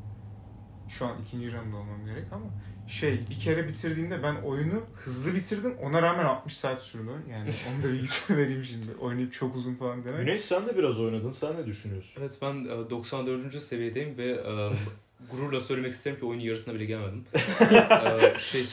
Şu 0.88 1.06
an 1.06 1.12
ikinci 1.26 1.52
randa 1.52 1.76
olmam 1.76 2.06
gerek 2.06 2.32
ama 2.32 2.46
şey 2.88 3.20
bir 3.30 3.38
kere 3.38 3.68
bitirdiğimde 3.68 4.22
ben 4.22 4.34
oyunu 4.34 4.82
hızlı 4.94 5.34
bitirdim. 5.34 5.74
Ona 5.82 6.02
rağmen 6.02 6.24
60 6.24 6.56
saat 6.56 6.82
sürdü. 6.82 7.10
Yani 7.30 7.50
onu 7.74 7.82
da 7.82 7.92
bilgisini 7.92 8.36
vereyim 8.36 8.64
şimdi. 8.64 8.94
Oynayıp 9.00 9.32
çok 9.32 9.56
uzun 9.56 9.74
falan 9.74 10.04
demek. 10.04 10.20
Güneş 10.20 10.42
sen 10.42 10.66
de 10.66 10.78
biraz 10.78 11.00
oynadın. 11.00 11.30
Sen 11.30 11.56
ne 11.56 11.66
düşünüyorsun? 11.66 12.12
Evet 12.18 12.38
ben 12.42 12.64
e, 12.64 12.90
94. 12.90 13.62
seviyedeyim 13.62 14.18
ve 14.18 14.30
e, 14.30 14.72
gururla 15.30 15.60
söylemek 15.60 15.92
isterim 15.92 16.18
ki 16.18 16.26
oyunun 16.26 16.44
yarısına 16.44 16.74
bile 16.74 16.84
gelmedim. 16.84 17.24
E, 17.60 18.38
şey 18.38 18.66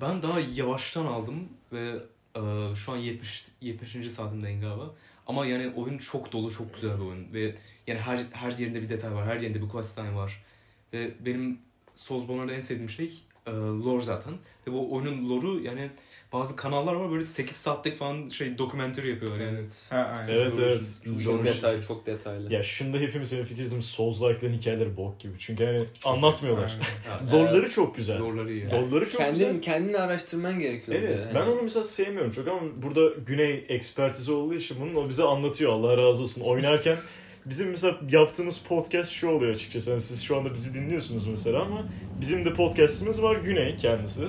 ben 0.00 0.22
daha 0.22 0.40
yavaştan 0.54 1.06
aldım 1.06 1.48
ve 1.72 1.90
e, 2.36 2.74
şu 2.74 2.92
an 2.92 2.96
70 2.96 3.48
70. 3.60 4.10
saatimdeyim 4.10 4.60
galiba. 4.60 4.94
Ama 5.26 5.46
yani 5.46 5.72
oyun 5.76 5.98
çok 5.98 6.32
dolu, 6.32 6.50
çok 6.50 6.74
güzel 6.74 7.00
bir 7.00 7.04
oyun 7.04 7.32
ve 7.32 7.54
yani 7.86 7.98
her 7.98 8.26
her 8.32 8.52
yerinde 8.52 8.82
bir 8.82 8.88
detay 8.88 9.14
var, 9.14 9.26
her 9.26 9.40
yerinde 9.40 9.62
bir 9.62 9.68
questline 9.68 10.14
var. 10.14 10.44
Ve 10.92 11.10
benim 11.26 11.58
Soulsborne'larda 11.94 12.52
en 12.54 12.60
sevdiğim 12.60 12.90
şey 12.90 13.10
e, 13.46 13.50
lore 13.50 14.04
zaten. 14.04 14.32
Ve 14.66 14.72
bu 14.72 14.94
oyunun 14.94 15.30
lore'u 15.30 15.60
yani 15.60 15.90
bazı 16.32 16.56
kanallar 16.56 16.94
var 16.94 17.10
böyle 17.10 17.24
8 17.24 17.56
saatlik 17.56 17.96
falan 17.96 18.28
şey 18.28 18.58
documentary 18.58 19.08
yapıyorlar 19.08 19.40
yani. 19.46 19.58
Ha, 19.90 20.16
aynen. 20.18 20.34
Evet 20.40 20.54
evet. 20.58 20.82
Çok 21.04 21.22
Çok 21.22 21.34
Lore- 21.34 21.44
detay, 21.44 21.82
çok 21.86 22.06
detaylı. 22.06 22.52
Ya 22.52 22.62
şunda 22.62 22.98
hepimiz 22.98 23.32
hemfikiriz 23.32 23.72
Souls-like'ların 23.72 24.52
hikayeleri 24.52 24.96
bok 24.96 25.20
gibi. 25.20 25.32
Çünkü 25.38 25.64
hani 25.64 25.82
anlatmıyorlar. 26.04 26.70
Aynen. 26.72 26.84
Evet. 27.22 27.32
Lore'ları 27.34 27.70
çok 27.70 27.96
güzel. 27.96 28.20
Lore'ları 28.20 28.52
iyi. 28.52 28.70
Lore'ları 28.70 29.04
çok 29.10 29.16
Kendin, 29.20 29.38
güzel. 29.46 29.62
kendini 29.62 29.98
araştırman 29.98 30.58
gerekiyor. 30.58 30.98
Evet 31.02 31.20
Hani- 31.24 31.34
ben 31.34 31.46
onu 31.46 31.62
mesela 31.62 31.84
sevmiyorum 31.84 32.30
çok 32.32 32.48
ama 32.48 32.60
burada 32.76 33.14
Güney 33.26 33.64
ekspertizi 33.68 34.32
olduğu 34.32 34.54
için 34.54 34.76
bunun 34.80 34.94
o 34.94 35.08
bize 35.08 35.22
anlatıyor 35.22 35.72
Allah 35.72 35.96
razı 35.96 36.22
olsun. 36.22 36.40
Oynarken 36.40 36.96
bizim 37.46 37.70
mesela 37.70 37.98
yaptığımız 38.10 38.58
podcast 38.58 39.10
şu 39.12 39.28
oluyor 39.28 39.52
açıkçası. 39.52 39.90
Yani 39.90 40.00
siz 40.00 40.22
şu 40.22 40.36
anda 40.36 40.54
bizi 40.54 40.74
dinliyorsunuz 40.74 41.26
mesela 41.26 41.62
ama 41.62 41.84
bizim 42.20 42.44
de 42.44 42.54
podcastımız 42.54 43.22
var 43.22 43.36
Güney 43.36 43.76
kendisi. 43.76 44.22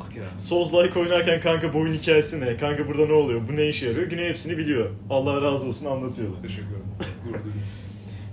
Bak 0.00 0.16
ya. 0.16 0.24
Souls-like 0.38 0.98
oynarken 1.00 1.40
kanka 1.40 1.74
bu 1.74 1.78
oyun 1.78 1.92
hikayesi 1.92 2.40
ne? 2.40 2.56
Kanka 2.56 2.88
burada 2.88 3.06
ne 3.06 3.12
oluyor? 3.12 3.40
Bu 3.48 3.56
ne 3.56 3.68
işe 3.68 3.86
yarıyor? 3.88 4.06
Güney 4.06 4.28
hepsini 4.28 4.58
biliyor. 4.58 4.90
Allah 5.10 5.42
razı 5.42 5.66
olsun 5.66 5.86
anlatıyorlar. 5.86 6.42
Teşekkür 6.42 6.66
ederim. 6.66 6.84
Gurur. 7.24 7.38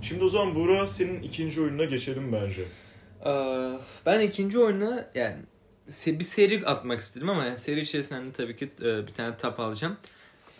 Şimdi 0.02 0.24
o 0.24 0.28
zaman 0.28 0.54
Buğra 0.54 0.86
senin 0.86 1.22
ikinci 1.22 1.60
oyununa 1.60 1.84
geçelim 1.84 2.32
bence. 2.32 2.62
Ee, 3.26 3.70
ben 4.06 4.20
ikinci 4.20 4.58
oyuna 4.58 5.08
yani 5.14 5.36
se- 5.90 6.18
bir 6.18 6.24
seri 6.24 6.66
atmak 6.66 7.00
istedim 7.00 7.28
ama 7.28 7.44
yani 7.44 7.58
seri 7.58 7.80
içerisinden 7.80 8.26
de 8.26 8.32
tabii 8.32 8.56
ki 8.56 8.70
e, 8.82 9.06
bir 9.06 9.12
tane 9.12 9.36
tap 9.36 9.60
alacağım. 9.60 9.96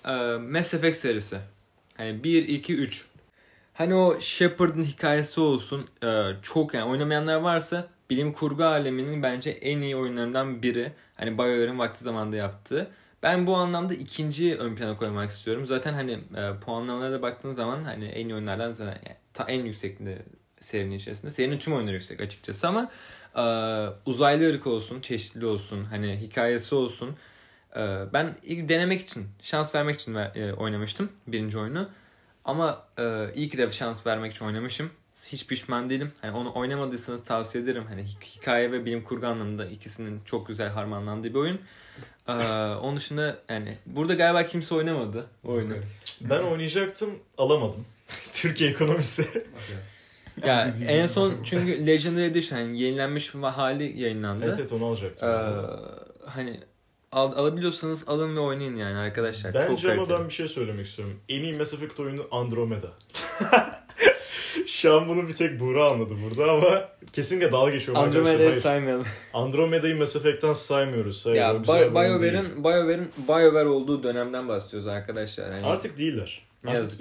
Ee, 0.04 0.10
Mass 0.36 0.74
Effect 0.74 0.96
serisi. 0.96 1.36
Hani 1.96 2.24
1, 2.24 2.48
2, 2.48 2.74
3. 2.74 3.04
Hani 3.80 3.94
o 3.94 4.20
Shepard'ın 4.20 4.84
hikayesi 4.84 5.40
olsun. 5.40 5.88
e, 6.04 6.30
çok 6.42 6.74
yani 6.74 6.90
oynamayanlar 6.90 7.36
varsa 7.36 7.88
bilim 8.10 8.32
kurgu 8.32 8.64
aleminin 8.64 9.22
bence 9.22 9.50
en 9.50 9.80
iyi 9.80 9.96
oyunlarından 9.96 10.62
biri. 10.62 10.92
Hani 11.16 11.38
BioWare'in 11.38 11.78
vakti 11.78 12.04
zamanında 12.04 12.36
yaptığı. 12.36 12.90
Ben 13.22 13.46
bu 13.46 13.56
anlamda 13.56 13.94
ikinci 13.94 14.56
ön 14.56 14.76
plana 14.76 14.96
koymak 14.96 15.30
istiyorum. 15.30 15.66
Zaten 15.66 15.94
hani 15.94 16.12
e, 16.12 16.60
puanlamalara 16.64 17.12
da 17.12 17.22
baktığın 17.22 17.52
zaman 17.52 17.82
hani 17.82 18.04
en 18.04 18.28
iyi 18.28 18.34
oyunlardan 18.34 18.72
zaten 18.72 18.92
yani, 19.06 19.16
ta 19.34 19.44
en 19.44 19.64
yüksekinde 19.64 20.18
serinin 20.60 20.96
içerisinde. 20.96 21.30
Serinin 21.30 21.58
tüm 21.58 21.72
oyunları 21.74 21.94
yüksek 21.94 22.20
açıkçası 22.20 22.68
ama 22.68 22.90
e, 23.36 23.42
uzaylı 24.06 24.50
ırk 24.50 24.66
olsun, 24.66 25.00
çeşitli 25.00 25.46
olsun, 25.46 25.84
hani 25.84 26.16
hikayesi 26.20 26.74
olsun. 26.74 27.16
E, 27.76 27.80
ben 28.12 28.36
ilk 28.42 28.68
denemek 28.68 29.00
için, 29.00 29.26
şans 29.42 29.74
vermek 29.74 29.94
için 29.94 30.14
ver- 30.14 30.32
e, 30.36 30.54
oynamıştım 30.54 31.08
birinci 31.26 31.58
oyunu. 31.58 31.88
Ama 32.50 32.82
e, 32.98 33.26
iyi 33.34 33.48
ki 33.48 33.58
de 33.58 33.72
şans 33.72 34.06
vermek 34.06 34.32
için 34.32 34.44
oynamışım. 34.44 34.90
Hiç 35.26 35.46
pişman 35.46 35.90
değilim. 35.90 36.12
Hani 36.20 36.36
onu 36.36 36.52
oynamadıysanız 36.54 37.24
tavsiye 37.24 37.64
ederim. 37.64 37.84
Hani 37.88 38.00
hik- 38.00 38.36
hikaye 38.40 38.72
ve 38.72 38.84
bilim 38.84 39.04
kurgu 39.04 39.26
anlamında 39.26 39.66
ikisinin 39.66 40.20
çok 40.24 40.46
güzel 40.48 40.68
harmanlandığı 40.68 41.28
bir 41.28 41.34
oyun. 41.34 41.60
E, 42.28 42.32
onun 42.82 42.96
dışında 42.96 43.36
yani 43.48 43.74
burada 43.86 44.14
galiba 44.14 44.46
kimse 44.46 44.74
oynamadı 44.74 45.26
oyunu. 45.44 45.74
Ben 46.20 46.38
oynayacaktım 46.40 47.10
alamadım. 47.38 47.84
Türkiye 48.32 48.70
ekonomisi. 48.70 49.28
Ya 50.46 50.74
en 50.88 51.06
son 51.06 51.42
çünkü 51.44 51.86
Legendary 51.86 52.24
Edition 52.26 52.58
yani 52.58 52.80
yenilenmiş 52.80 53.34
hali 53.34 54.00
yayınlandı. 54.00 54.44
evet 54.46 54.56
evet 54.60 54.72
onu 54.72 54.84
alacaktım. 54.86 55.28
Ee, 55.28 56.30
hani 56.30 56.60
al, 57.12 57.32
alabiliyorsanız 57.32 58.08
alın 58.08 58.36
ve 58.36 58.40
oynayın 58.40 58.76
yani 58.76 58.98
arkadaşlar. 58.98 59.52
Çok 59.52 59.62
Bence 59.70 59.86
ama 59.88 59.96
kaliteli. 59.96 60.18
ben 60.18 60.28
bir 60.28 60.34
şey 60.34 60.48
söylemek 60.48 60.86
istiyorum. 60.86 61.14
En 61.28 61.42
iyi 61.42 61.54
Mass 61.54 61.74
Effect 61.74 62.00
oyunu 62.00 62.26
Andromeda. 62.30 62.92
Şu 64.66 64.94
an 64.94 65.08
bunu 65.08 65.28
bir 65.28 65.34
tek 65.34 65.60
Buğra 65.60 65.90
anladı 65.90 66.14
burada 66.24 66.52
ama 66.52 66.88
kesinlikle 67.12 67.52
dalga 67.52 67.70
geçiyorum. 67.72 68.02
Andromeda'yı 68.02 68.52
saymayalım. 68.52 69.06
Andromeda'yı 69.34 69.96
Mass 69.96 70.16
Effect'ten 70.16 70.52
saymıyoruz. 70.52 71.26
Hayır, 71.26 71.36
ya. 71.36 71.62
BioWare'in 71.64 72.64
BioWare'in 72.64 73.10
BioWare 73.28 73.68
olduğu 73.68 74.02
dönemden 74.02 74.48
bahsediyoruz 74.48 74.86
arkadaşlar. 74.86 75.52
Yani 75.52 75.66
Artık 75.66 75.98
değiller. 75.98 76.42
Artık 76.64 76.78
yazık 76.78 77.00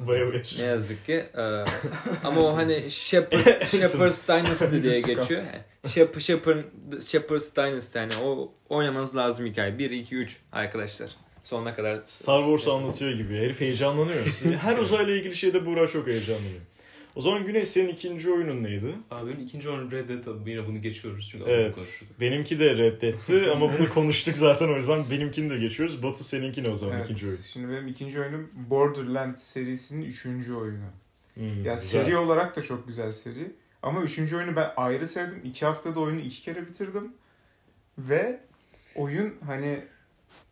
EA'ler. 0.00 0.20
BioWare. 0.20 0.42
ne 0.58 0.64
yazık 0.64 1.06
ki 1.06 1.12
e, 1.12 1.42
ama 2.24 2.40
o 2.40 2.56
hani 2.56 2.82
Shepard 2.82 3.66
Shepherd's 3.66 4.28
Dynasty 4.28 4.82
diye 4.82 5.00
geçiyor. 5.00 5.42
Shep 5.88 6.20
Shepherd 6.20 6.64
Shepherd's 7.06 7.56
Dynasty 7.56 7.98
yani 7.98 8.12
o 8.24 8.52
oynamanız 8.68 9.16
lazım 9.16 9.46
hikaye. 9.46 9.78
1 9.78 9.90
2 9.90 10.16
3 10.16 10.36
arkadaşlar. 10.52 11.10
Sonuna 11.44 11.74
kadar 11.74 11.98
Star 12.06 12.40
Wars 12.42 12.68
anlatıyor 12.68 13.12
gibi. 13.12 13.36
Herif 13.36 13.60
heyecanlanıyor. 13.60 14.26
Her 14.60 14.78
uzayla 14.78 15.14
ilgili 15.14 15.36
şeyde 15.36 15.66
Buğra 15.66 15.86
çok 15.86 16.06
heyecanlanıyor. 16.06 16.60
O 17.16 17.20
zaman 17.20 17.46
Güney 17.46 17.66
senin 17.66 17.88
ikinci 17.88 18.30
oyunun 18.30 18.62
neydi? 18.62 18.94
Abi 19.10 19.30
benim 19.30 19.40
ikinci 19.40 19.68
oyunum 19.68 19.90
Red 19.90 20.08
Dead 20.08 20.22
tabii 20.24 20.50
yine 20.50 20.66
bunu 20.66 20.82
geçiyoruz 20.82 21.28
çünkü 21.30 21.44
Evet. 21.50 21.74
konuştuk. 21.74 22.20
Benimki 22.20 22.58
de 22.58 22.76
reddetti 22.76 23.50
ama 23.52 23.78
bunu 23.78 23.88
konuştuk 23.88 24.36
zaten 24.36 24.68
o 24.68 24.76
yüzden 24.76 25.10
benimkini 25.10 25.50
de 25.50 25.58
geçiyoruz. 25.58 26.02
Batu 26.02 26.24
seninki 26.24 26.64
ne 26.64 26.68
o 26.70 26.76
zaman 26.76 26.96
Evet, 26.96 27.04
ikinci 27.04 27.26
oyun? 27.26 27.36
Şimdi 27.36 27.68
benim 27.72 27.88
ikinci 27.88 28.20
oyunum 28.20 28.50
Borderlands 28.70 29.42
serisinin 29.42 30.02
üçüncü 30.06 30.54
oyunu. 30.54 30.84
Hmm, 31.34 31.44
Ya 31.64 31.74
güzel. 31.74 31.76
seri 31.76 32.16
olarak 32.16 32.56
da 32.56 32.62
çok 32.62 32.86
güzel 32.88 33.12
seri. 33.12 33.52
Ama 33.82 34.02
üçüncü 34.02 34.36
oyunu 34.36 34.56
ben 34.56 34.72
ayrı 34.76 35.08
sevdim. 35.08 35.40
İki 35.44 35.66
haftada 35.66 36.00
oyunu 36.00 36.20
iki 36.20 36.42
kere 36.42 36.66
bitirdim. 36.68 37.12
Ve 37.98 38.40
oyun 38.96 39.34
hani 39.46 39.78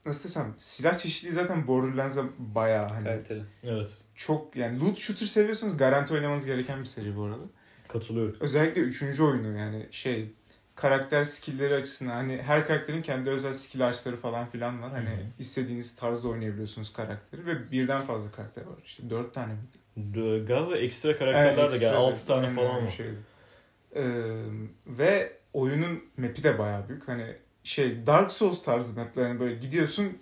nasıl 0.06 0.28
desem 0.28 0.54
silah 0.58 0.98
çeşitliliği 0.98 1.34
zaten 1.34 1.66
Borderlands'da 1.66 2.22
bayağı 2.38 2.88
hani 2.88 3.04
kaliteli. 3.04 3.42
Evet. 3.64 3.94
Çok 4.14 4.56
yani 4.56 4.80
loot 4.80 4.98
shooter 4.98 5.26
seviyorsanız 5.26 5.76
garanti 5.76 6.14
oynamanız 6.14 6.46
gereken 6.46 6.80
bir 6.80 6.84
seri 6.86 7.16
bu 7.16 7.24
arada. 7.24 7.42
Katılıyorum. 7.88 8.36
Özellikle 8.40 8.80
üçüncü 8.80 9.22
oyunu 9.22 9.58
yani 9.58 9.88
şey 9.90 10.30
karakter 10.74 11.22
skill'leri 11.22 11.74
açısından 11.74 12.10
hani 12.14 12.42
her 12.42 12.66
karakterin 12.66 13.02
kendi 13.02 13.30
özel 13.30 13.52
skill 13.52 13.88
ağaçları 13.88 14.16
falan 14.16 14.46
filan 14.50 14.82
var. 14.82 14.90
Hani 14.90 15.08
Hı 15.08 15.12
hı. 15.14 15.20
istediğiniz 15.38 15.96
tarzda 15.96 16.28
oynayabiliyorsunuz 16.28 16.92
karakteri 16.92 17.46
ve 17.46 17.70
birden 17.72 18.02
fazla 18.02 18.30
karakter 18.30 18.62
var. 18.66 18.76
İşte 18.84 19.10
dört 19.10 19.34
tane 19.34 19.52
mi? 19.52 19.58
D- 19.96 20.38
Galiba 20.38 20.76
ekstra 20.76 21.16
karakterler 21.16 21.56
de 21.58 21.64
ekstra 21.64 21.78
gel. 21.90 21.96
6 21.96 22.22
bir- 22.22 22.26
tane 22.26 22.46
aynen 22.46 22.56
falan 22.56 22.84
var. 22.84 22.90
şeydi. 22.96 23.16
Ee, 23.94 24.02
ve 24.86 25.32
oyunun 25.52 26.04
map'i 26.18 26.42
de 26.44 26.58
bayağı 26.58 26.88
büyük. 26.88 27.08
Hani 27.08 27.36
şey 27.64 28.06
Dark 28.06 28.30
Souls 28.32 28.62
tarzı 28.62 29.00
map'ler. 29.00 29.28
Yani 29.28 29.40
böyle 29.40 29.54
gidiyorsun, 29.54 30.18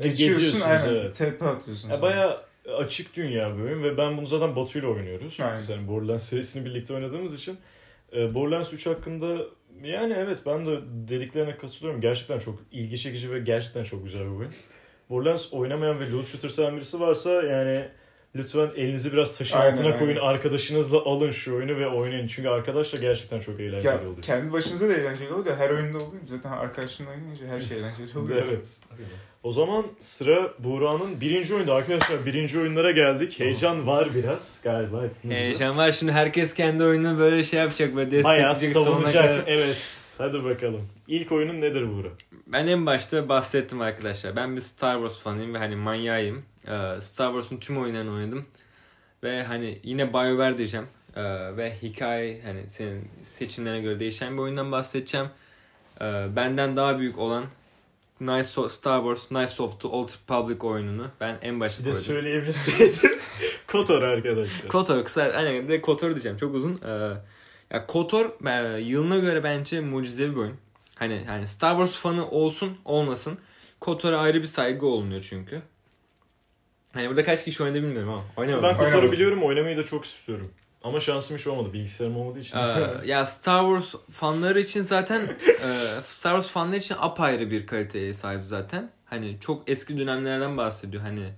E, 0.00 0.08
geçiyorsun, 0.08 0.60
aynen 0.60 0.88
evet. 0.88 1.14
TP 1.14 1.42
atıyorsun. 1.42 1.90
Ya 1.90 1.96
sonra. 1.96 2.43
Açık 2.78 3.16
dünya 3.16 3.56
bir 3.56 3.62
oyun 3.62 3.82
ve 3.82 3.96
ben 3.96 4.16
bunu 4.16 4.26
zaten 4.26 4.56
Batu 4.56 4.78
ile 4.78 4.86
oynuyoruz. 4.86 5.40
Aynen. 5.40 5.58
Sen 5.58 5.88
Borderlands 5.88 6.28
serisini 6.28 6.64
birlikte 6.64 6.94
oynadığımız 6.94 7.34
için. 7.34 7.58
Ee, 8.16 8.34
Borderlands 8.34 8.72
3 8.72 8.86
hakkında 8.86 9.36
yani 9.82 10.14
evet 10.18 10.38
ben 10.46 10.66
de 10.66 10.78
dediklerine 11.08 11.56
katılıyorum. 11.56 12.00
Gerçekten 12.00 12.38
çok 12.38 12.58
ilgi 12.72 12.98
çekici 12.98 13.30
ve 13.32 13.38
gerçekten 13.38 13.84
çok 13.84 14.04
güzel 14.04 14.22
bir 14.22 14.38
oyun. 14.38 14.52
Borderlands 15.10 15.52
oynamayan 15.52 16.00
ve 16.00 16.10
loot 16.10 16.26
shooter 16.26 16.48
seven 16.48 16.76
birisi 16.76 17.00
varsa 17.00 17.42
yani 17.42 17.88
lütfen 18.36 18.70
elinizi 18.76 19.12
biraz 19.12 19.38
taşın 19.38 19.56
Aynen, 19.58 19.72
altına 19.72 19.96
koyun. 19.98 20.16
aynen. 20.16 20.28
Arkadaşınızla 20.28 20.98
alın 21.04 21.30
şu 21.30 21.56
oyunu 21.56 21.76
ve 21.78 21.86
oynayın. 21.88 22.26
Çünkü 22.26 22.48
arkadaşla 22.48 22.98
gerçekten 23.00 23.40
çok 23.40 23.60
eğlenceli 23.60 23.86
ya, 23.86 24.00
oluyor. 24.00 24.22
kendi 24.22 24.52
başınıza 24.52 24.88
da 24.88 24.94
eğlenceli 24.94 25.32
oluyor 25.32 25.56
her 25.56 25.70
oyunda 25.70 25.98
oluyor. 26.04 26.22
Zaten 26.26 26.50
arkadaşınla 26.52 27.10
oynayınca 27.10 27.46
her 27.46 27.60
şey 27.60 27.76
eğlenceli 27.78 28.18
oluyor. 28.18 28.46
Evet. 28.48 28.76
O 29.44 29.52
zaman 29.52 29.84
sıra 29.98 30.52
Buğra'nın 30.58 31.20
birinci 31.20 31.54
oyunda. 31.54 31.74
Arkadaşlar 31.74 32.26
birinci 32.26 32.60
oyunlara 32.60 32.90
geldik. 32.90 33.40
Heyecan 33.40 33.86
var 33.86 34.14
biraz 34.14 34.60
galiba. 34.64 35.02
hepimizde. 35.02 35.40
Heyecan 35.40 35.76
var 35.76 35.92
şimdi 35.92 36.12
herkes 36.12 36.54
kendi 36.54 36.84
oyununu 36.84 37.18
böyle 37.18 37.42
şey 37.42 37.60
yapacak 37.60 37.96
ve 37.96 38.24
Bayağı 38.24 38.50
destekleyecek 38.50 38.72
sonuna 38.72 39.10
savunacak. 39.10 39.44
Evet. 39.46 39.96
Hadi 40.18 40.44
bakalım. 40.44 40.88
İlk 41.08 41.32
oyunun 41.32 41.60
nedir 41.60 41.88
Buğra? 41.88 42.08
Ben 42.46 42.66
en 42.66 42.86
başta 42.86 43.28
bahsettim 43.28 43.80
arkadaşlar. 43.80 44.36
Ben 44.36 44.56
bir 44.56 44.60
Star 44.60 44.94
Wars 44.94 45.18
fanıyım 45.18 45.54
ve 45.54 45.58
hani 45.58 45.76
manyağıyım. 45.76 46.44
Ee, 46.68 47.00
Star 47.00 47.32
Wars'un 47.32 47.56
tüm 47.56 47.78
oyunlarını 47.78 48.12
oynadım. 48.12 48.46
Ve 49.22 49.42
hani 49.42 49.78
yine 49.82 50.12
BioWare 50.12 50.58
diyeceğim. 50.58 50.86
Ee, 51.16 51.22
ve 51.56 51.72
hikaye 51.82 52.40
hani 52.44 52.68
senin 52.68 53.08
seçimlerine 53.22 53.80
göre 53.80 54.00
değişen 54.00 54.36
bir 54.36 54.42
oyundan 54.42 54.72
bahsedeceğim. 54.72 55.26
Ee, 56.00 56.26
benden 56.36 56.76
daha 56.76 56.98
büyük 56.98 57.18
olan 57.18 57.44
Knights 58.18 58.58
of, 58.58 58.72
Star 58.72 58.98
Wars 58.98 59.28
Knights 59.28 59.60
of 59.60 59.80
the 59.80 59.88
Old 59.88 60.08
Republic 60.08 60.64
oyununu 60.66 61.06
ben 61.20 61.38
en 61.42 61.60
başta 61.60 61.80
Bir 61.80 61.84
de 61.86 61.90
koydum. 61.90 62.04
söyleyebilseydin. 62.06 63.10
Kotor 63.66 64.02
arkadaşlar. 64.02 64.68
KOTOR 64.68 65.04
kısa 65.04 65.22
aynen 65.22 65.68
de 65.68 65.80
KOTOR 65.80 66.10
diyeceğim 66.10 66.38
çok 66.38 66.54
uzun. 66.54 66.80
Ee, 66.86 67.12
ya 67.70 67.86
KOTOR 67.86 68.26
e, 68.46 68.80
yılına 68.80 69.18
göre 69.18 69.44
bence 69.44 69.80
mucizevi 69.80 70.30
bir 70.32 70.40
oyun. 70.40 70.56
Hani 70.94 71.24
hani 71.26 71.46
Star 71.48 71.70
Wars 71.76 71.96
fanı 72.02 72.30
olsun 72.30 72.78
olmasın 72.84 73.38
KOTOR'a 73.80 74.18
ayrı 74.18 74.42
bir 74.42 74.46
saygı 74.46 74.86
olunuyor 74.86 75.22
çünkü. 75.30 75.62
Hani 76.92 77.08
burada 77.08 77.24
kaç 77.24 77.44
kişi 77.44 77.62
oynadı 77.62 77.82
bilmiyorum 77.82 78.08
ama 78.08 78.22
oynamadım. 78.36 78.68
ben 78.68 78.76
Kotor'u 78.76 79.12
biliyorum. 79.12 79.42
Oynamayı 79.42 79.76
da 79.76 79.84
çok 79.84 80.04
istiyorum. 80.04 80.50
Ama 80.84 81.00
şansım 81.00 81.36
hiç 81.36 81.46
olmadı. 81.46 81.72
Bilgisayarım 81.72 82.16
olmadığı 82.16 82.38
için. 82.38 82.56
Ee, 82.56 82.90
ya 83.06 83.26
Star 83.26 83.60
Wars 83.60 84.02
fanları 84.12 84.60
için 84.60 84.82
zaten 84.82 85.20
e, 85.20 86.00
Star 86.02 86.32
Wars 86.32 86.48
fanları 86.48 86.76
için 86.76 86.96
apayrı 86.98 87.50
bir 87.50 87.66
kaliteye 87.66 88.12
sahip 88.12 88.44
zaten. 88.44 88.90
Hani 89.04 89.36
çok 89.40 89.70
eski 89.70 89.98
dönemlerden 89.98 90.56
bahsediyor. 90.56 91.02
Hani 91.02 91.28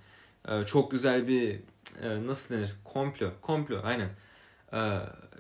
e, 0.49 0.67
çok 0.67 0.91
güzel 0.91 1.29
bir 1.29 1.61
e, 2.03 2.27
nasıl 2.27 2.55
denir? 2.55 2.75
Komplo. 2.85 3.31
Komplo 3.41 3.81
aynen. 3.85 4.09
E, 4.73 4.81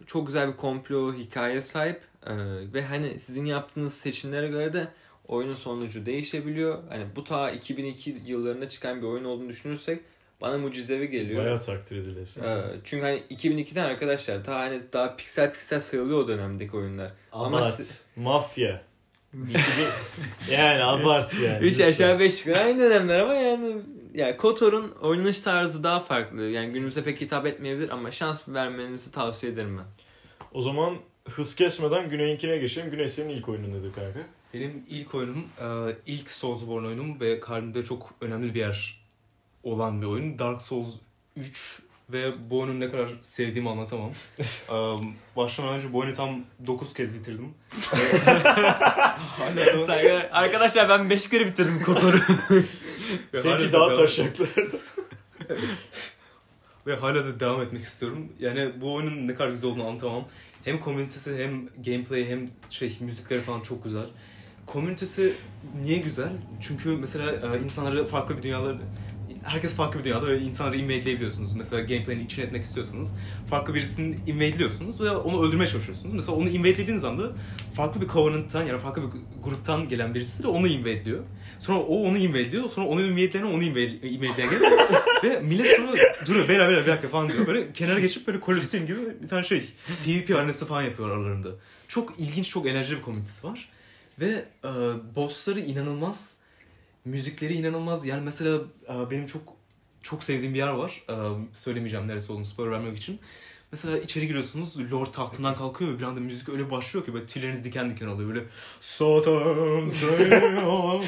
çok 0.07 0.26
güzel 0.26 0.48
bir 0.48 0.57
komplo 0.57 1.14
hikaye 1.14 1.62
sahip 1.62 2.02
E, 2.26 2.34
ve 2.74 2.82
hani 2.84 3.20
sizin 3.20 3.44
yaptığınız 3.44 3.94
seçimlere 3.94 4.48
göre 4.48 4.72
de 4.72 4.88
oyunun 5.28 5.54
sonucu 5.54 6.07
değişebiliyor. 6.07 6.78
Hani 6.88 7.04
bu 7.16 7.24
ta 7.24 7.50
2002 7.50 8.22
yıllarında 8.26 8.68
çıkan 8.68 9.02
bir 9.02 9.07
oyun 9.07 9.24
olduğunu 9.24 9.48
düşünürsek 9.48 10.02
bana 10.41 10.59
mucizevi 10.59 11.11
geliyor. 11.11 11.45
Bayağı 11.45 11.61
takdir 11.61 11.97
edilesi. 11.97 12.41
Ee, 12.41 12.57
çünkü 12.84 13.07
hani 13.07 13.22
2002'den 13.30 13.84
arkadaşlar 13.84 14.45
daha 14.45 14.61
hani 14.61 14.80
daha 14.93 15.16
piksel 15.16 15.53
piksel 15.53 15.80
sayılıyor 15.80 16.18
o 16.18 16.28
dönemdeki 16.28 16.76
oyunlar. 16.76 17.12
Ama 17.32 17.57
Abart. 17.59 17.74
si- 17.74 18.03
Mafya. 18.20 18.82
yani 20.51 20.82
abart 20.84 21.34
yani. 21.41 21.59
3 21.59 21.72
lütfen. 21.72 21.89
aşağı 21.89 22.18
5 22.18 22.47
yukarı 22.47 22.64
aynı 22.64 22.78
dönemler 22.80 23.18
ama 23.18 23.34
yani 23.34 23.76
ya 24.14 24.37
KOTOR'un 24.37 24.91
oynanış 24.91 25.41
tarzı 25.41 25.84
daha 25.84 26.01
farklı. 26.01 26.43
Yani 26.43 26.72
günümüze 26.72 27.05
pek 27.05 27.20
hitap 27.20 27.47
etmeyebilir 27.47 27.89
ama 27.91 28.11
şans 28.11 28.49
vermenizi 28.49 29.12
tavsiye 29.12 29.53
ederim 29.53 29.78
ben. 29.78 29.84
O 30.53 30.62
zaman 30.62 30.97
hız 31.28 31.55
kesmeden 31.55 32.09
Güney'inkine 32.11 32.59
geçelim. 32.59 32.91
Güney 32.91 33.09
senin 33.09 33.28
ilk 33.30 33.49
oyunun 33.49 33.70
nedir 33.72 33.93
kanka? 33.93 34.20
Benim 34.55 34.82
ilk 34.89 35.14
oyunum, 35.14 35.45
e, 35.61 35.66
ilk 36.07 36.30
Soulsborne 36.30 36.87
oyunum 36.87 37.20
ve 37.20 37.41
kalbimde 37.41 37.84
çok 37.84 38.14
önemli 38.20 38.55
bir 38.55 38.61
yer 38.61 39.05
olan 39.70 40.02
bir 40.02 40.06
oyun. 40.06 40.38
Dark 40.38 40.62
Souls 40.62 40.94
3 41.36 41.82
ve 42.12 42.30
bu 42.50 42.60
oyunu 42.60 42.80
ne 42.80 42.90
kadar 42.90 43.08
sevdiğimi 43.20 43.70
anlatamam. 43.70 44.10
E, 44.70 44.74
Başlamadan 45.36 45.76
önce 45.76 45.92
bu 45.92 45.98
oyunu 45.98 46.14
tam 46.14 46.40
9 46.66 46.94
kez 46.94 47.14
bitirdim. 47.14 47.54
Hala 49.38 49.56
da- 49.88 50.32
arkadaşlar 50.32 50.88
ben 50.88 51.10
5 51.10 51.28
kere 51.28 51.46
bitirdim 51.46 51.82
KOTOR'u. 51.82 52.16
Seninki 53.32 53.68
da 53.68 53.72
daha 53.72 53.90
devam- 53.90 53.96
taşaklı. 53.96 54.46
Ve 56.86 56.96
hala 56.96 57.24
da 57.24 57.40
devam 57.40 57.62
etmek 57.62 57.82
istiyorum. 57.82 58.32
Yani 58.40 58.80
bu 58.80 58.94
oyunun 58.94 59.28
ne 59.28 59.34
kadar 59.34 59.50
güzel 59.50 59.70
olduğunu 59.70 59.86
anlatamam. 59.88 60.24
Hem 60.64 60.80
komünitesi 60.80 61.38
hem 61.44 61.66
gameplay 61.84 62.28
hem 62.28 62.50
şey 62.70 62.96
müzikleri 63.00 63.40
falan 63.40 63.60
çok 63.60 63.84
güzel. 63.84 64.06
Komünitesi 64.66 65.34
niye 65.82 65.98
güzel? 65.98 66.32
Çünkü 66.60 66.88
mesela 66.96 67.56
insanları 67.64 68.06
farklı 68.06 68.38
bir 68.38 68.42
dünyalar 68.42 68.76
herkes 69.47 69.74
farklı 69.74 69.99
bir 69.99 70.05
dünyada 70.05 70.26
ve 70.26 70.40
insanları 70.40 70.76
invadeleyebiliyorsunuz. 70.76 71.53
Mesela 71.53 71.82
gameplay'ini 71.82 72.24
içine 72.24 72.44
etmek 72.44 72.64
istiyorsanız 72.64 73.14
farklı 73.51 73.74
birisini 73.74 74.16
invadeliyorsunuz 74.26 75.01
ve 75.01 75.11
onu 75.11 75.47
öldürmeye 75.47 75.68
çalışıyorsunuz. 75.68 76.14
Mesela 76.14 76.38
onu 76.38 76.49
invadelediğiniz 76.49 77.05
anda 77.05 77.32
farklı 77.74 78.01
bir 78.01 78.09
covenant'tan 78.09 78.62
yani 78.62 78.78
farklı 78.78 79.03
bir 79.03 79.09
gruptan 79.42 79.88
gelen 79.88 80.14
birisi 80.14 80.42
de 80.42 80.47
onu 80.47 80.68
invadeliyor. 80.68 81.22
Sonra 81.59 81.78
o 81.78 82.03
onu 82.03 82.18
invadeliyor. 82.18 82.70
Sonra 82.70 82.86
onu 82.86 83.03
invadeleyen 83.03 83.47
onu 83.47 83.62
invade- 83.62 84.07
invadeleyen 84.09 84.51
geliyor. 84.51 84.70
ve 85.24 85.40
millet 85.40 85.76
sonra 85.76 85.92
duruyor 86.26 86.49
beyler 86.49 86.82
bir 86.82 86.86
dakika 86.86 87.09
falan 87.09 87.28
diyor. 87.28 87.47
Böyle 87.47 87.72
kenara 87.72 88.01
geçip 88.01 88.26
böyle 88.26 88.40
Colosseum 88.40 88.86
gibi 88.86 89.22
bir 89.22 89.28
tane 89.28 89.42
şey 89.42 89.68
PvP 90.05 90.36
arenası 90.36 90.66
falan 90.66 90.82
yapıyor 90.82 91.11
aralarında. 91.11 91.49
Çok 91.88 92.14
ilginç, 92.18 92.51
çok 92.51 92.66
enerjili 92.66 92.97
bir 92.97 93.03
komünitesi 93.03 93.47
var. 93.47 93.68
Ve 94.20 94.44
e, 94.64 94.70
bossları 95.16 95.61
inanılmaz. 95.61 96.36
Müzikleri 97.07 97.54
inanılmaz. 97.54 98.07
Yani 98.07 98.22
mesela 98.24 98.59
e, 98.88 99.11
benim 99.11 99.26
çok 99.26 99.42
çok 100.02 100.24
sevdiğim 100.24 100.54
bir 100.54 100.59
yer 100.59 100.68
var. 100.68 101.02
E, 101.11 101.14
söylemeyeceğim 101.54 102.09
neresi 102.09 102.32
olduğunu 102.32 102.44
spoiler 102.44 102.72
vermek 102.72 102.96
için. 102.96 103.20
Mesela 103.72 103.98
içeri 103.98 104.26
giriyorsunuz, 104.26 104.92
Lord 104.92 105.07
tahtından 105.07 105.54
kalkıyor 105.54 105.94
ve 105.94 105.98
bir 105.98 106.04
anda 106.04 106.20
müzik 106.20 106.48
öyle 106.48 106.70
başlıyor 106.70 107.07
ki 107.07 107.14
böyle 107.14 107.26
tüyleriniz 107.26 107.64
diken 107.64 107.90
diken 107.90 108.07
oluyor. 108.07 108.28
Böyle 108.34 108.44
Satan. 108.80 109.90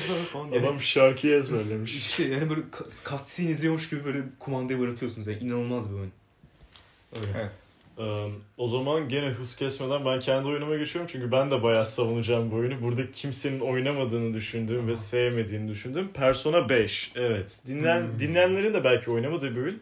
Yani, 0.52 0.66
Adam 0.66 0.80
şarkıyı 0.80 1.34
ezberlemiş. 1.34 1.96
işte 1.96 2.24
yani 2.24 2.50
böyle 2.50 2.60
cutscene 3.04 3.50
izliyormuş 3.50 3.90
gibi 3.90 4.04
böyle 4.04 4.22
kumandayı 4.38 4.80
bırakıyorsunuz. 4.80 5.26
Yani 5.26 5.38
inanılmaz 5.38 5.90
bir 5.90 5.96
oyun. 5.96 6.12
Evet. 7.36 7.77
O 8.56 8.68
zaman 8.68 9.08
gene 9.08 9.26
hız 9.26 9.56
kesmeden 9.56 10.04
ben 10.04 10.20
kendi 10.20 10.48
oyunuma 10.48 10.76
geçiyorum. 10.76 11.10
Çünkü 11.12 11.32
ben 11.32 11.50
de 11.50 11.62
bayağı 11.62 11.84
savunacağım 11.84 12.50
bu 12.50 12.56
oyunu. 12.56 12.82
Burada 12.82 13.10
kimsenin 13.10 13.60
oynamadığını 13.60 14.34
düşündüğüm 14.34 14.88
ve 14.88 14.96
sevmediğini 14.96 15.68
düşündüğüm 15.68 16.08
Persona 16.08 16.68
5. 16.68 17.12
Evet. 17.16 17.60
Dinlen, 17.66 18.00
Hmm. 18.00 18.18
Dinleyenlerin 18.18 18.74
de 18.74 18.84
belki 18.84 19.10
oynamadığı 19.10 19.56
bir 19.56 19.62
oyun. 19.62 19.80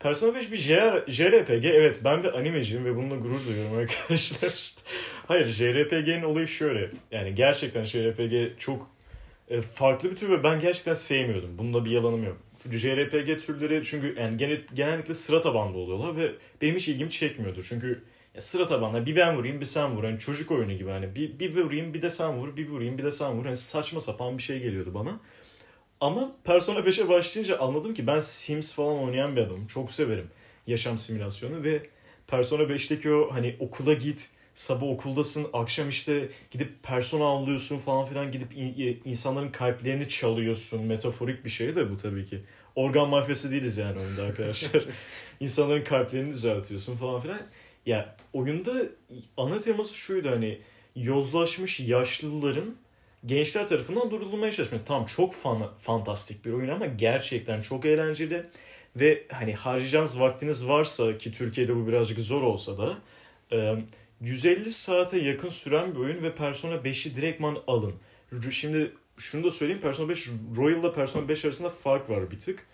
Persona 0.00 0.34
5 0.34 0.52
bir 0.52 0.56
JR 0.56 1.04
JRPG. 1.06 1.64
Evet 1.64 2.00
ben 2.04 2.22
bir 2.22 2.38
animeciyim 2.38 2.84
ve 2.84 2.96
bununla 2.96 3.16
gurur 3.16 3.46
duyuyorum 3.46 3.78
arkadaşlar. 3.78 4.72
Hayır 5.26 5.46
JRPG'nin 5.46 6.22
olayı 6.22 6.46
şöyle. 6.46 6.90
Yani 7.10 7.34
gerçekten 7.34 7.84
JRPG 7.84 8.58
çok 8.58 8.90
e, 9.48 9.60
farklı 9.60 10.10
bir 10.10 10.16
tür 10.16 10.30
ve 10.30 10.42
ben 10.42 10.60
gerçekten 10.60 10.94
sevmiyordum. 10.94 11.58
Bunda 11.58 11.84
bir 11.84 11.90
yalanım 11.90 12.24
yok. 12.24 12.36
JRPG 12.72 13.38
türleri 13.46 13.84
çünkü 13.84 14.14
yani 14.20 14.36
gene, 14.36 14.60
genellikle 14.74 15.14
sıra 15.14 15.40
tabanlı 15.40 15.78
oluyorlar 15.78 16.16
ve 16.16 16.32
benim 16.62 16.76
hiç 16.76 16.88
ilgimi 16.88 17.10
çekmiyordu. 17.10 17.62
Çünkü 17.68 18.02
sıra 18.38 18.66
tabanlı 18.66 19.06
bir 19.06 19.16
ben 19.16 19.36
vurayım 19.36 19.60
bir 19.60 19.66
sen 19.66 19.96
vur. 19.96 20.04
Hani 20.04 20.18
çocuk 20.18 20.50
oyunu 20.50 20.72
gibi 20.72 20.90
hani 20.90 21.14
bir, 21.14 21.38
bir 21.38 21.56
vurayım 21.56 21.94
bir 21.94 22.02
de 22.02 22.10
sen 22.10 22.38
vur 22.38 22.56
bir 22.56 22.68
vurayım 22.68 22.98
bir 22.98 23.04
de 23.04 23.12
sen 23.12 23.32
vur. 23.32 23.44
Hani 23.44 23.56
saçma 23.56 24.00
sapan 24.00 24.38
bir 24.38 24.42
şey 24.42 24.60
geliyordu 24.60 24.94
bana. 24.94 25.20
Ama 26.00 26.32
Persona 26.44 26.78
5'e 26.78 27.08
başlayınca 27.08 27.58
anladım 27.58 27.94
ki 27.94 28.06
ben 28.06 28.20
Sims 28.20 28.74
falan 28.74 28.98
oynayan 28.98 29.36
bir 29.36 29.40
adamım. 29.40 29.66
Çok 29.66 29.90
severim 29.90 30.30
yaşam 30.66 30.98
simülasyonu 30.98 31.62
ve 31.62 31.82
Persona 32.26 32.62
5'teki 32.62 33.10
o 33.10 33.34
hani 33.34 33.56
okula 33.60 33.94
git, 33.94 34.30
sabah 34.54 34.86
okuldasın, 34.86 35.46
akşam 35.52 35.88
işte 35.88 36.28
gidip 36.50 36.82
persona 36.82 37.24
avlıyorsun 37.24 37.78
falan 37.78 38.06
filan 38.06 38.32
gidip 38.32 38.56
in- 38.56 39.00
insanların 39.04 39.50
kalplerini 39.50 40.08
çalıyorsun. 40.08 40.82
Metaforik 40.82 41.44
bir 41.44 41.50
şey 41.50 41.76
de 41.76 41.90
bu 41.90 41.96
tabii 41.96 42.26
ki. 42.26 42.40
Organ 42.78 43.08
mafyası 43.08 43.50
değiliz 43.52 43.78
yani 43.78 43.98
oyunda 43.98 44.22
arkadaşlar. 44.22 44.84
İnsanların 45.40 45.84
kalplerini 45.84 46.32
düzeltiyorsun 46.32 46.96
falan 46.96 47.20
filan. 47.20 47.40
Ya 47.86 48.16
oyunda 48.32 48.72
ana 49.36 49.60
teması 49.60 49.94
şuydu 49.94 50.30
hani 50.30 50.58
yozlaşmış 50.96 51.80
yaşlıların 51.80 52.74
gençler 53.26 53.68
tarafından 53.68 54.10
durdurulmaya 54.10 54.52
çalışması. 54.52 54.86
Tamam 54.86 55.06
çok 55.06 55.34
fan, 55.34 55.70
fantastik 55.78 56.44
bir 56.44 56.52
oyun 56.52 56.68
ama 56.68 56.86
gerçekten 56.86 57.60
çok 57.60 57.84
eğlenceli. 57.84 58.46
Ve 58.96 59.24
hani 59.32 59.54
harcayacağınız 59.54 60.20
vaktiniz 60.20 60.68
varsa 60.68 61.18
ki 61.18 61.32
Türkiye'de 61.32 61.76
bu 61.76 61.86
birazcık 61.86 62.18
zor 62.18 62.42
olsa 62.42 62.78
da 62.78 62.98
e, 63.52 63.74
150 64.20 64.72
saate 64.72 65.18
yakın 65.18 65.48
süren 65.48 65.94
bir 65.94 66.00
oyun 66.00 66.22
ve 66.22 66.34
Persona 66.34 66.74
5'i 66.74 67.16
direktman 67.16 67.58
alın. 67.66 67.94
Şimdi 68.50 68.92
şunu 69.18 69.44
da 69.44 69.50
söyleyeyim 69.50 69.82
Persona 69.82 70.08
5 70.08 70.28
Royal 70.56 70.78
ile 70.80 70.92
Persona 70.92 71.28
5 71.28 71.44
arasında 71.44 71.70
fark 71.70 72.10
var 72.10 72.30
bir 72.30 72.38
tık. 72.38 72.66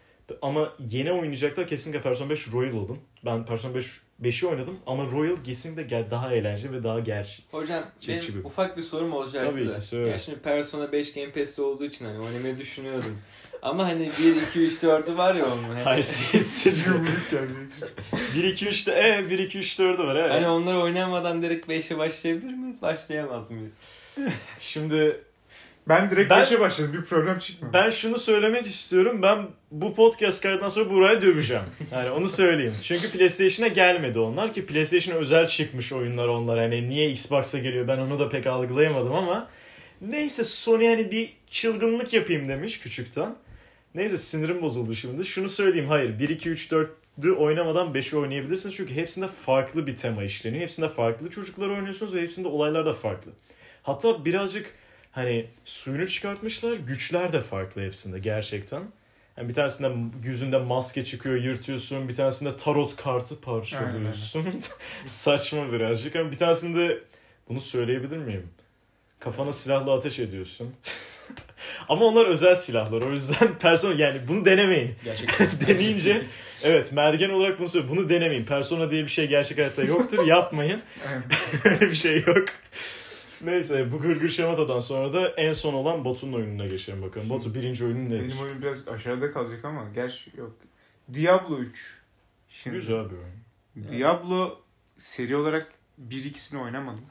Ama 0.42 0.72
yeni 0.78 1.12
oynayacaklar 1.12 1.66
kesinlikle 1.68 2.02
Persona 2.02 2.30
5 2.30 2.52
Royal 2.52 2.72
alın. 2.76 2.98
Ben 3.24 3.46
Persona 3.46 3.74
5 3.74 3.86
5'i 4.22 4.48
oynadım 4.48 4.78
ama 4.86 5.10
Royal 5.10 5.36
kesinlikle 5.44 6.10
daha 6.10 6.34
eğlenceli 6.34 6.72
ve 6.72 6.84
daha 6.84 7.00
gerçek. 7.00 7.44
Hocam 7.50 7.84
benim 8.08 8.20
bir- 8.34 8.44
ufak 8.44 8.76
bir 8.76 8.82
sorum 8.82 9.12
olacaktı 9.12 9.52
Tabii 9.52 9.68
da. 9.68 9.74
ki, 9.74 9.80
söyle. 9.80 10.10
Ya 10.10 10.18
şimdi 10.18 10.38
Persona 10.38 10.92
5 10.92 11.14
Game 11.14 11.30
Pass'te 11.32 11.62
olduğu 11.62 11.84
için 11.84 12.04
hani 12.04 12.18
oynamayı 12.18 12.58
düşünüyordum. 12.58 13.18
Ama 13.62 13.84
hani 13.88 14.10
1, 14.18 14.36
2, 14.36 14.60
3, 14.60 14.82
4'ü 14.82 15.16
var 15.16 15.34
ya 15.34 15.46
onun. 15.46 15.62
Hani, 15.62 15.82
Hayır, 15.82 16.06
1 18.34 18.44
2 18.44 18.66
3'te 18.66 18.92
e 18.92 19.30
1 19.30 19.38
2 19.38 19.58
3 19.58 19.78
4'ü 19.80 20.06
var 20.06 20.16
evet. 20.16 20.30
hani 20.32 20.48
onları 20.48 20.78
oynamadan 20.78 21.42
direkt 21.42 21.68
5'e 21.68 21.98
başlayabilir 21.98 22.54
miyiz? 22.54 22.82
Başlayamaz 22.82 23.50
mıyız? 23.50 23.80
Şimdi 24.60 25.20
Ben 25.88 26.10
direkt 26.10 26.30
Ben- 26.30 26.42
5'e 26.42 26.60
başladım. 26.60 26.92
Bir 26.92 27.04
problem 27.04 27.38
çıkmadı. 27.38 27.72
ben 27.72 27.90
şunu 27.90 28.18
söylemek 28.18 28.66
istiyorum. 28.66 29.22
Ben 29.22 29.46
bu 29.70 29.94
podcast 29.94 30.42
kaydıdan 30.42 30.68
sonra 30.68 30.90
buraya 30.90 31.22
döveceğim. 31.22 31.62
Yani 31.92 32.10
onu 32.10 32.28
söyleyeyim. 32.28 32.74
Çünkü 32.82 33.10
PlayStation'a 33.12 33.68
gelmedi 33.68 34.18
onlar 34.18 34.52
ki 34.54 34.66
PlayStation'a 34.66 35.18
özel 35.18 35.48
çıkmış 35.48 35.92
oyunlar 35.92 36.28
onlar. 36.28 36.58
Hani 36.58 36.88
niye 36.88 37.10
Xbox'a 37.10 37.58
geliyor 37.58 37.88
ben 37.88 37.98
onu 37.98 38.18
da 38.18 38.28
pek 38.28 38.46
algılayamadım 38.46 39.14
ama 39.14 39.48
neyse 40.00 40.44
Sony 40.44 40.86
hani 40.88 41.10
bir 41.10 41.32
çılgınlık 41.50 42.12
yapayım 42.12 42.48
demiş 42.48 42.80
küçükten. 42.80 43.34
Neyse 43.94 44.16
sinirim 44.18 44.62
bozuldu 44.62 44.94
şimdi. 44.94 45.24
Şunu 45.24 45.48
söyleyeyim 45.48 45.88
hayır 45.88 46.18
1 46.18 46.28
2 46.28 46.50
3 46.50 46.72
4'ü 46.72 47.32
oynamadan 47.32 47.86
5'i 47.94 48.18
oynayabilirsiniz. 48.18 48.74
Çünkü 48.76 48.94
hepsinde 48.94 49.28
farklı 49.28 49.86
bir 49.86 49.96
tema 49.96 50.24
işleniyor. 50.24 50.62
Hepsinde 50.62 50.88
farklı 50.88 51.30
çocuklar 51.30 51.68
oynuyorsunuz 51.68 52.14
ve 52.14 52.22
hepsinde 52.22 52.48
olaylar 52.48 52.86
da 52.86 52.94
farklı. 52.94 53.30
Hatta 53.82 54.24
birazcık 54.24 54.74
hani 55.14 55.46
suyunu 55.64 56.08
çıkartmışlar. 56.08 56.72
Güçler 56.72 57.32
de 57.32 57.40
farklı 57.40 57.82
hepsinde 57.82 58.18
gerçekten. 58.18 58.82
Yani 59.36 59.48
bir 59.48 59.54
tanesinde 59.54 59.90
yüzünde 60.28 60.58
maske 60.58 61.04
çıkıyor 61.04 61.36
yırtıyorsun. 61.36 62.08
Bir 62.08 62.14
tanesinde 62.14 62.56
tarot 62.56 62.96
kartı 62.96 63.40
parçalıyorsun. 63.40 64.46
Saçma 65.06 65.72
birazcık. 65.72 66.16
Ama 66.16 66.30
bir 66.30 66.38
tanesinde 66.38 66.98
bunu 67.48 67.60
söyleyebilir 67.60 68.16
miyim? 68.16 68.48
Kafana 69.20 69.52
silahla 69.52 69.92
ateş 69.92 70.18
ediyorsun. 70.18 70.74
Ama 71.88 72.04
onlar 72.04 72.26
özel 72.26 72.54
silahlar. 72.54 73.02
O 73.02 73.12
yüzden 73.12 73.58
persona 73.60 73.94
yani 73.94 74.20
bunu 74.28 74.44
denemeyin. 74.44 74.94
Gerçekten. 75.04 75.48
Deneyince 75.66 76.22
evet 76.64 76.92
mergen 76.92 77.30
olarak 77.30 77.58
bunu 77.58 77.68
söylüyorum. 77.68 77.96
Bunu 77.98 78.08
denemeyin. 78.08 78.44
Persona 78.44 78.90
diye 78.90 79.02
bir 79.02 79.08
şey 79.08 79.26
gerçek 79.26 79.58
hayatta 79.58 79.82
yoktur. 79.82 80.26
Yapmayın. 80.26 80.82
Öyle 81.64 81.80
bir 81.80 81.96
şey 81.96 82.24
yok. 82.26 82.44
Neyse 83.44 83.92
bu 83.92 83.98
gırgır 83.98 84.28
şamatadan 84.28 84.80
sonra 84.80 85.12
da 85.12 85.28
en 85.28 85.52
son 85.52 85.74
olan 85.74 86.04
Batu'nun 86.04 86.32
oyununa 86.32 86.66
geçelim 86.66 87.02
bakalım. 87.02 87.30
Batu 87.30 87.54
birinci 87.54 87.84
oyunun 87.84 88.10
nedir? 88.10 88.20
Benim 88.20 88.38
oyun 88.38 88.62
biraz 88.62 88.88
aşağıda 88.88 89.32
kalacak 89.32 89.64
ama 89.64 89.88
gerçi 89.94 90.30
yok. 90.36 90.52
Diablo 91.14 91.58
3. 91.58 92.00
Şimdi 92.48 92.76
Güzel 92.76 93.04
bir 93.10 93.16
oyun. 93.16 93.88
Diablo 93.90 94.58
seri 94.96 95.36
olarak 95.36 95.72
1-2'sini 96.08 96.62
oynamadım. 96.62 97.04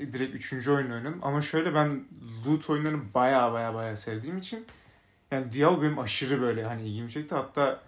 Direkt 0.00 0.52
3. 0.52 0.68
oyunu 0.68 0.94
oynadım. 0.94 1.18
Ama 1.22 1.42
şöyle 1.42 1.74
ben 1.74 2.04
loot 2.46 2.70
oyunlarını 2.70 3.14
baya 3.14 3.52
baya 3.52 3.74
baya 3.74 3.96
sevdiğim 3.96 4.38
için 4.38 4.66
yani 5.30 5.52
Diablo 5.52 5.82
benim 5.82 5.98
aşırı 5.98 6.40
böyle 6.40 6.64
hani 6.64 6.88
ilgimi 6.88 7.10
çekti. 7.10 7.34
Hatta 7.34 7.82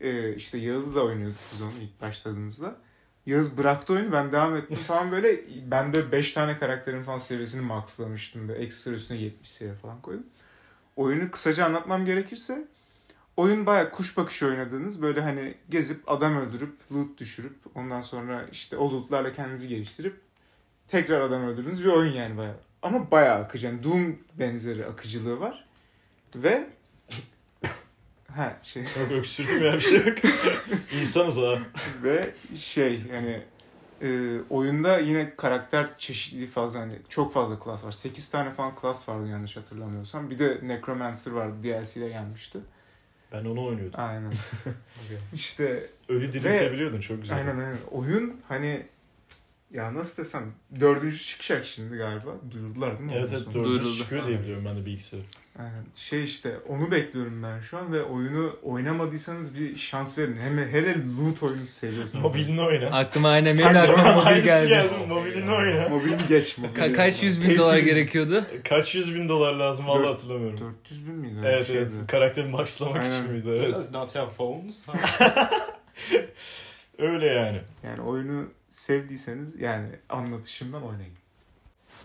e, 0.00 0.34
işte 0.34 0.58
Yağız'la 0.58 1.00
oynuyorduk 1.00 1.38
biz 1.52 1.62
onu 1.62 1.72
ilk 1.82 2.00
başladığımızda. 2.00 2.76
Yağız 3.28 3.58
bıraktı 3.58 3.92
oyunu 3.92 4.12
ben 4.12 4.32
devam 4.32 4.56
ettim 4.56 4.76
falan 4.76 5.12
böyle 5.12 5.40
ben 5.70 5.92
böyle 5.92 6.12
5 6.12 6.32
tane 6.32 6.58
karakterin 6.58 7.02
falan 7.02 7.18
seviyesini 7.18 7.60
maxlamıştım. 7.62 8.48
Böyle 8.48 8.62
ekstra 8.62 8.92
üstüne 8.92 9.18
70 9.18 9.48
seviye 9.48 9.74
falan 9.74 10.00
koydum. 10.00 10.26
Oyunu 10.96 11.30
kısaca 11.30 11.64
anlatmam 11.64 12.04
gerekirse 12.06 12.64
oyun 13.36 13.66
baya 13.66 13.90
kuş 13.90 14.16
bakışı 14.16 14.46
oynadığınız 14.46 15.02
böyle 15.02 15.20
hani 15.20 15.54
gezip 15.70 16.10
adam 16.10 16.36
öldürüp 16.36 16.92
loot 16.92 17.18
düşürüp 17.18 17.56
ondan 17.74 18.00
sonra 18.00 18.46
işte 18.52 18.76
o 18.76 18.92
lootlarla 18.92 19.32
kendinizi 19.32 19.68
geliştirip 19.68 20.20
tekrar 20.86 21.20
adam 21.20 21.42
öldürdüğünüz 21.42 21.84
bir 21.84 21.88
oyun 21.88 22.12
yani 22.12 22.36
baya. 22.36 22.56
Ama 22.82 23.10
baya 23.10 23.34
akıcı. 23.34 23.66
Yani 23.66 23.84
Doom 23.84 24.18
benzeri 24.38 24.86
akıcılığı 24.86 25.40
var. 25.40 25.64
Ve 26.34 26.66
ha 28.38 28.56
şey 28.62 28.82
Yok 29.00 29.10
öksürdüm 29.10 29.64
ya 29.64 29.72
bir 29.72 29.80
şey 29.80 30.06
yok. 30.06 30.18
İnsanız 31.00 31.36
ha. 31.36 31.58
ve 32.02 32.34
şey 32.56 33.02
yani 33.12 33.42
e, 34.02 34.38
oyunda 34.50 34.98
yine 34.98 35.36
karakter 35.36 35.98
çeşitliliği 35.98 36.48
fazla 36.48 36.80
hani 36.80 36.94
çok 37.08 37.32
fazla 37.32 37.58
klas 37.58 37.84
var. 37.84 37.92
8 37.92 38.30
tane 38.30 38.50
falan 38.50 38.74
klas 38.74 39.08
vardı 39.08 39.28
yanlış 39.28 39.56
hatırlamıyorsam. 39.56 40.30
Bir 40.30 40.38
de 40.38 40.58
Necromancer 40.62 41.32
vardı 41.32 41.56
DLC'de 41.62 42.08
gelmişti. 42.08 42.58
Ben 43.32 43.44
onu 43.44 43.64
oynuyordum. 43.66 44.00
Aynen. 44.00 44.32
işte 45.34 45.90
Ölü 46.08 46.32
diriltebiliyordun 46.32 47.00
çok 47.00 47.22
güzel. 47.22 47.36
aynen 47.36 47.58
aynen. 47.58 47.78
Oyun 47.90 48.40
hani 48.48 48.86
ya 49.70 49.94
nasıl 49.94 50.22
desem 50.22 50.52
dördüncü 50.80 51.18
çıkacak 51.18 51.64
şimdi 51.64 51.96
galiba. 51.96 52.30
Duyurdular 52.50 52.98
değil 52.98 53.10
mi? 53.10 53.16
Evet 53.16 53.28
evet 53.30 53.46
dördüncü 53.46 53.64
Duyuruldu. 53.64 53.96
çıkıyor 53.96 54.26
diye 54.26 54.40
biliyorum 54.40 54.64
ben 54.64 54.76
de 54.76 54.86
bilgisayar. 54.86 55.20
Aynen. 55.58 55.84
Şey 55.94 56.24
işte 56.24 56.56
onu 56.68 56.90
bekliyorum 56.90 57.42
ben 57.42 57.60
şu 57.60 57.78
an 57.78 57.92
ve 57.92 58.02
oyunu 58.02 58.56
oynamadıysanız 58.62 59.58
bir 59.58 59.76
şans 59.76 60.18
verin. 60.18 60.36
Hem 60.36 60.58
hele 60.58 60.94
loot 61.18 61.42
oyunu 61.42 61.66
seviyorsanız. 61.66 62.24
Mobilini 62.24 62.60
oyna. 62.60 62.86
Aklıma 62.86 63.28
aynen 63.30 63.58
benim 63.58 63.74
de 63.74 63.78
aklıma 63.78 64.12
mobil 64.12 64.42
geldi. 64.42 64.68
geldi. 64.68 64.88
Mobilini 65.08 65.50
oyna. 65.52 65.88
Mobilini 65.88 66.26
geç. 66.28 66.58
Mobilini 66.58 66.78
Ka- 66.78 66.92
kaç 66.92 67.22
yüz 67.22 67.42
bin 67.42 67.58
dolar 67.58 67.78
gerekiyordu? 67.78 68.44
Kaç 68.68 68.94
yüz 68.94 69.14
bin 69.14 69.28
dolar 69.28 69.52
lazım 69.54 69.86
valla 69.88 70.02
Dört- 70.02 70.08
hatırlamıyorum. 70.12 70.60
400 70.84 71.06
bin 71.06 71.14
miydi? 71.14 71.36
Evet 71.44 71.66
Şeydi. 71.66 71.78
evet 71.78 71.92
karakteri 72.08 72.48
maxlamak 72.48 73.04
Aynen. 73.04 73.20
için 73.22 73.32
miydi? 73.32 73.48
Evet. 73.64 73.74
Does 73.74 73.92
not 73.92 74.14
have 74.14 74.30
phones. 74.30 74.86
Öyle 76.98 77.26
yani. 77.26 77.60
Yani 77.84 78.00
oyunu 78.02 78.44
sevdiyseniz 78.70 79.60
yani 79.60 79.88
anlatışımdan 80.08 80.82
oynayın. 80.82 81.17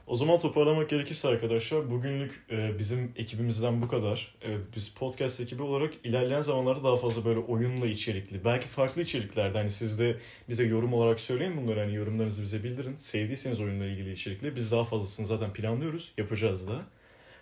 O 0.07 0.15
zaman 0.15 0.39
toparlamak 0.39 0.89
gerekirse 0.89 1.27
arkadaşlar 1.27 1.91
bugünlük 1.91 2.45
e, 2.51 2.79
bizim 2.79 3.11
ekibimizden 3.15 3.81
bu 3.81 3.87
kadar. 3.87 4.35
E, 4.43 4.57
biz 4.75 4.93
podcast 4.93 5.41
ekibi 5.41 5.63
olarak 5.63 5.93
ilerleyen 6.03 6.41
zamanlarda 6.41 6.83
daha 6.83 6.95
fazla 6.97 7.25
böyle 7.25 7.39
oyunla 7.39 7.87
içerikli, 7.87 8.45
belki 8.45 8.67
farklı 8.67 9.01
içeriklerde 9.01 9.57
hani 9.57 9.69
siz 9.69 9.99
de 9.99 10.17
bize 10.49 10.65
yorum 10.65 10.93
olarak 10.93 11.19
söyleyin 11.19 11.57
bunları 11.57 11.79
hani 11.79 11.95
yorumlarınızı 11.95 12.43
bize 12.43 12.63
bildirin. 12.63 12.97
Sevdiyseniz 12.97 13.61
oyunla 13.61 13.85
ilgili 13.85 14.11
içerikli 14.11 14.55
biz 14.55 14.71
daha 14.71 14.83
fazlasını 14.83 15.25
zaten 15.25 15.53
planlıyoruz, 15.53 16.11
yapacağız 16.17 16.67
da. 16.67 16.85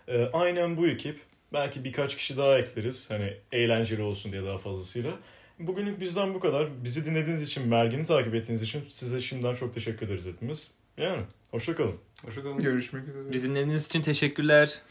E, 0.08 0.26
aynen 0.34 0.78
bu 0.78 0.88
ekip. 0.88 1.20
Belki 1.54 1.84
birkaç 1.84 2.18
kişi 2.18 2.38
daha 2.38 2.60
ekleriz 2.60 3.12
hani 3.12 3.34
eğlenceli 3.52 4.02
olsun 4.02 4.32
diye 4.32 4.44
daha 4.44 4.58
fazlasıyla. 4.58 5.12
Bugünlük 5.60 6.00
bizden 6.00 6.34
bu 6.34 6.40
kadar. 6.40 6.84
Bizi 6.84 7.06
dinlediğiniz 7.06 7.44
için, 7.44 7.68
Mergin'i 7.68 8.04
takip 8.04 8.36
ettiğiniz 8.36 8.62
için 8.62 8.84
size 8.90 9.22
şimdiden 9.22 9.56
çok 9.56 9.74
teşekkür 9.74 10.06
ederiz 10.06 10.26
hepimiz. 10.28 10.72
Yani 10.98 11.22
hoşçakalın. 11.52 11.96
Hoşçakalın. 12.26 12.60
Görüşmek 12.60 13.08
üzere. 13.08 13.32
Bizi 13.32 13.50
dinlediğiniz 13.50 13.86
için 13.86 14.02
teşekkürler. 14.02 14.82